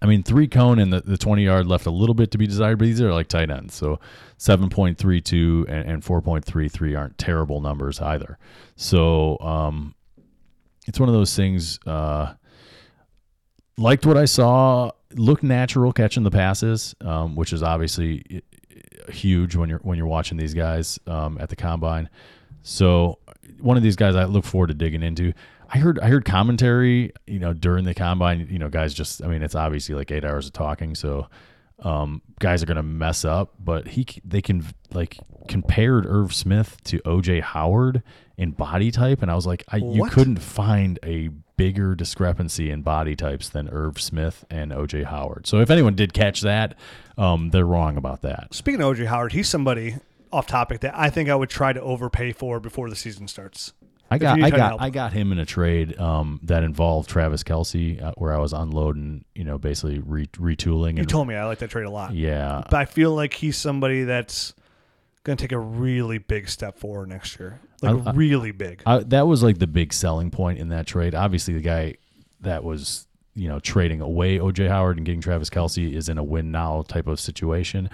[0.00, 2.46] I mean, three cone and the, the 20 yard left a little bit to be
[2.46, 3.74] desired, but these are like tight ends.
[3.74, 3.98] So
[4.38, 8.38] 7.32 and, and 4.33 aren't terrible numbers either.
[8.76, 9.94] So um,
[10.86, 11.80] it's one of those things.
[11.86, 12.34] Uh,
[13.76, 14.92] liked what I saw.
[15.14, 20.06] Looked natural catching the passes, um, which is obviously i- huge when you're when you're
[20.06, 22.10] watching these guys um, at the combine.
[22.62, 23.18] So
[23.60, 25.32] one of these guys I look forward to digging into.
[25.70, 28.46] I heard I heard commentary, you know, during the combine.
[28.50, 31.28] You know, guys just I mean, it's obviously like eight hours of talking, so
[31.80, 33.54] um, guys are gonna mess up.
[33.58, 35.18] But he they can like
[35.48, 38.02] compared Irv Smith to OJ Howard
[38.36, 42.82] in body type, and I was like, I, you couldn't find a bigger discrepancy in
[42.82, 45.46] body types than Irv Smith and OJ Howard.
[45.46, 46.76] So if anyone did catch that,
[47.18, 48.54] um, they're wrong about that.
[48.54, 49.96] Speaking of OJ Howard, he's somebody
[50.32, 53.72] off topic that I think I would try to overpay for before the season starts.
[54.10, 54.92] I got I got help I him.
[54.92, 59.24] got him in a trade um, that involved Travis Kelce, uh, where I was unloading,
[59.34, 60.94] you know, basically re- retooling.
[60.94, 62.14] You And, told me I like that trade a lot.
[62.14, 64.54] yeah, But I feel like he's somebody that's
[65.24, 67.60] going to take a really big step forward next year.
[67.82, 68.82] Like I- really big.
[68.86, 71.14] I, that was like the big selling point in that trade.
[71.14, 71.96] Obviously, the guy
[72.40, 76.24] that was you know trading away OJ Howard and getting Travis Kelce is in a
[76.24, 77.90] win now type of situation.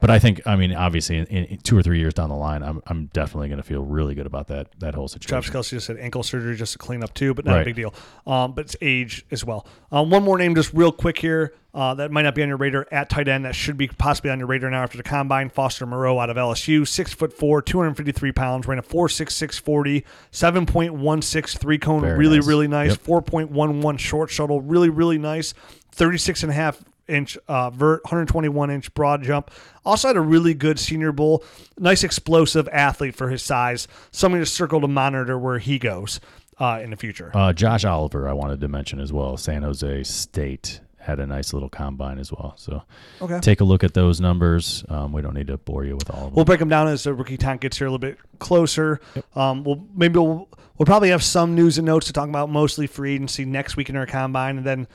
[0.00, 2.62] But I think, I mean, obviously, in, in two or three years down the line,
[2.62, 5.28] I'm I'm definitely going to feel really good about that that whole situation.
[5.42, 7.76] Travis Kelce just had ankle surgery just to clean up too, but not a big
[7.76, 7.92] deal.
[8.26, 9.66] Um, but it's age as well.
[9.92, 12.56] Um, one more name, just real quick here, uh, that might not be on your
[12.56, 13.44] radar at tight end.
[13.44, 15.50] That should be possibly on your radar now after the combine.
[15.50, 19.58] Foster Moreau out of LSU, six foot four, 253 pounds, ran a four six six
[19.58, 22.46] forty, 7.16 three cone, Very really nice.
[22.46, 22.90] really nice.
[22.90, 23.02] Yep.
[23.04, 25.52] 4.11 short shuttle, really really nice.
[25.92, 29.50] 36 and a half inch uh, vert, 121 inch broad jump.
[29.84, 31.44] Also had a really good Senior Bowl.
[31.78, 33.88] Nice explosive athlete for his size.
[34.10, 36.20] Something to circle to monitor where he goes
[36.58, 37.30] uh, in the future.
[37.34, 39.36] Uh, Josh Oliver, I wanted to mention as well.
[39.36, 42.52] San Jose State had a nice little combine as well.
[42.58, 42.82] So
[43.22, 43.40] Okay.
[43.40, 44.84] take a look at those numbers.
[44.90, 46.34] Um, we don't need to bore you with all of them.
[46.34, 49.00] We'll break them down as the rookie time gets here a little bit closer.
[49.34, 50.46] Um, we'll maybe we'll,
[50.76, 53.88] we'll probably have some news and notes to talk about, mostly free agency next week
[53.88, 54.86] in our combine, and then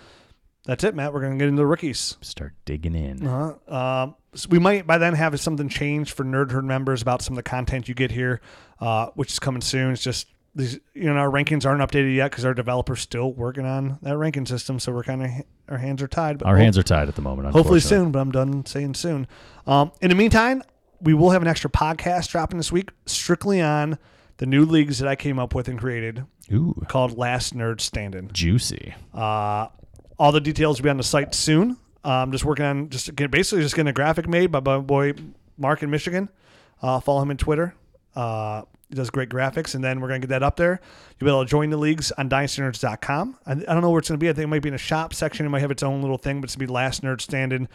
[0.66, 1.14] that's it, Matt.
[1.14, 2.18] We're gonna get into the rookies.
[2.22, 3.26] Start digging in.
[3.26, 4.04] Uh-huh.
[4.04, 7.34] Um, so we might by then have something changed for Nerd Herd members about some
[7.34, 8.42] of the content you get here,
[8.80, 9.94] uh, which is coming soon.
[9.94, 13.66] It's just these, you know, our rankings aren't updated yet because our developers still working
[13.66, 14.80] on that ranking system.
[14.80, 15.30] So we're kind of
[15.70, 16.38] our hands are tied.
[16.40, 17.52] But Our we'll- hands are tied at the moment.
[17.54, 18.12] hopefully soon.
[18.12, 19.28] But I'm done saying soon.
[19.68, 20.64] Um, in the meantime,
[21.02, 23.98] we will have an extra podcast dropping this week, strictly on
[24.38, 28.30] the new leagues that I came up with and created Ooh, called Last Nerd Standing.
[28.34, 28.94] juicy.
[29.14, 29.68] Uh,
[30.18, 31.78] all the details will be on the site soon.
[32.04, 35.14] I'm just working on just basically just getting a graphic made by my boy
[35.58, 36.30] Mark in Michigan.
[36.82, 37.74] Uh, follow him on Twitter.
[38.16, 40.80] Uh, he does great graphics, and then we're gonna get that up there.
[41.20, 43.38] You'll be able to join the leagues on DynastyNerds.com.
[43.46, 44.30] I, I don't know where it's gonna be.
[44.30, 45.46] I think it might be in a shop section.
[45.46, 47.68] It might have its own little thing, but it's gonna be Last Nerd Standing.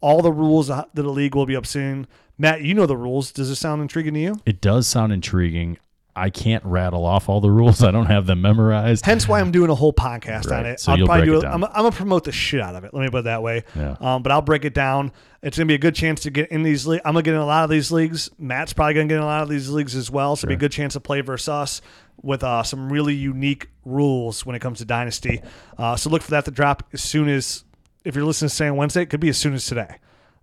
[0.00, 2.06] All the rules that the league will be up soon.
[2.36, 3.32] Matt, you know the rules.
[3.32, 4.36] Does this sound intriguing to you?
[4.44, 5.78] It does sound intriguing.
[6.16, 7.82] I can't rattle off all the rules.
[7.82, 9.04] I don't have them memorized.
[9.04, 10.78] Hence why I'm doing a whole podcast on it.
[10.78, 11.54] So I'll probably do it down.
[11.54, 12.94] I'm, I'm gonna promote the shit out of it.
[12.94, 13.64] Let me put it that way.
[13.74, 13.96] Yeah.
[14.00, 15.10] Um, but I'll break it down.
[15.42, 16.86] It's gonna be a good chance to get in these.
[16.86, 18.30] Le- I'm gonna get in a lot of these leagues.
[18.38, 20.36] Matt's probably gonna get in a lot of these leagues as well.
[20.36, 21.82] So it'll be a good chance to play versus us
[22.22, 25.42] with uh, some really unique rules when it comes to Dynasty.
[25.76, 27.64] Uh, so look for that to drop as soon as.
[28.04, 29.96] If you're listening to say on Wednesday, it could be as soon as today.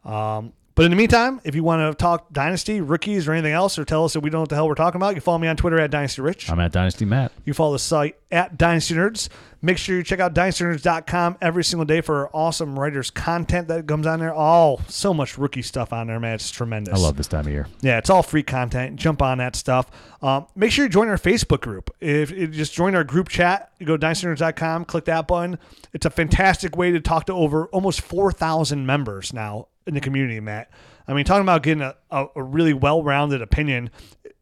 [0.03, 3.77] Um, but in the meantime, if you want to talk Dynasty, rookies, or anything else,
[3.77, 5.21] or tell us that we don't know what the hell we're talking about, you can
[5.21, 6.49] follow me on Twitter at Dynasty Rich.
[6.49, 7.31] I'm at Dynasty Matt.
[7.45, 9.29] You follow the site at Dynasty Nerds.
[9.61, 14.07] Make sure you check out dynastynerds.com every single day for awesome writers' content that comes
[14.07, 14.33] on there.
[14.33, 16.33] All so much rookie stuff on there, man.
[16.33, 16.95] It's tremendous.
[16.95, 17.67] I love this time of year.
[17.81, 18.95] Yeah, it's all free content.
[18.95, 19.91] Jump on that stuff.
[20.23, 21.91] Um, make sure you join our Facebook group.
[21.99, 25.59] If you just join our group chat, you go to dynastynerds.com, click that button.
[25.93, 30.39] It's a fantastic way to talk to over almost 4,000 members now in the community,
[30.39, 30.69] Matt.
[31.07, 33.89] I mean, talking about getting a, a, a really well rounded opinion.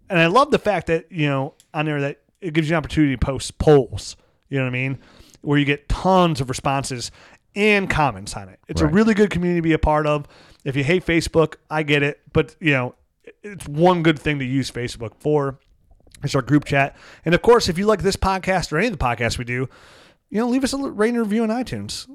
[0.10, 2.78] And I love the fact that, you know, on there that it gives you an
[2.78, 4.16] opportunity to post polls.
[4.50, 5.00] You know what I mean?
[5.42, 7.12] Where you get tons of responses
[7.56, 8.60] and comments on it.
[8.68, 10.28] It's a really good community to be a part of.
[10.64, 12.20] If you hate Facebook, I get it.
[12.34, 12.96] But, you know,
[13.44, 15.60] it's one good thing to use Facebook for.
[16.24, 16.96] It's our group chat.
[17.24, 19.70] And of course, if you like this podcast or any of the podcasts we do,
[20.30, 22.08] you know, leave us a rating review on iTunes.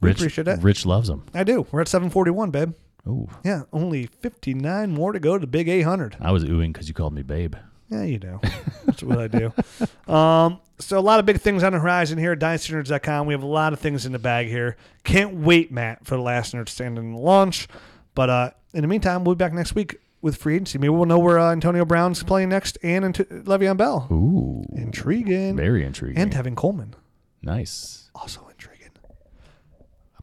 [0.00, 0.62] We Rich, appreciate that.
[0.62, 1.24] Rich loves them.
[1.34, 1.66] I do.
[1.70, 2.74] We're at 741, babe.
[3.08, 6.16] Ooh, Yeah, only 59 more to go to the big 800.
[6.20, 7.54] I was oohing because you called me babe.
[7.88, 8.40] Yeah, you do.
[8.84, 9.52] That's what I do.
[10.12, 13.26] Um, so a lot of big things on the horizon here at DynastyNerds.com.
[13.26, 14.76] We have a lot of things in the bag here.
[15.04, 17.66] Can't wait, Matt, for the last Nerd Standing launch.
[18.14, 20.78] But uh, in the meantime, we'll be back next week with free agency.
[20.78, 23.16] Maybe we'll know where uh, Antonio Brown's playing next and Ant-
[23.46, 24.06] Le'Veon Bell.
[24.12, 25.56] Ooh, Intriguing.
[25.56, 26.18] very intriguing.
[26.22, 26.94] And Tevin Coleman.
[27.42, 28.10] nice.
[28.14, 28.55] Also intriguing.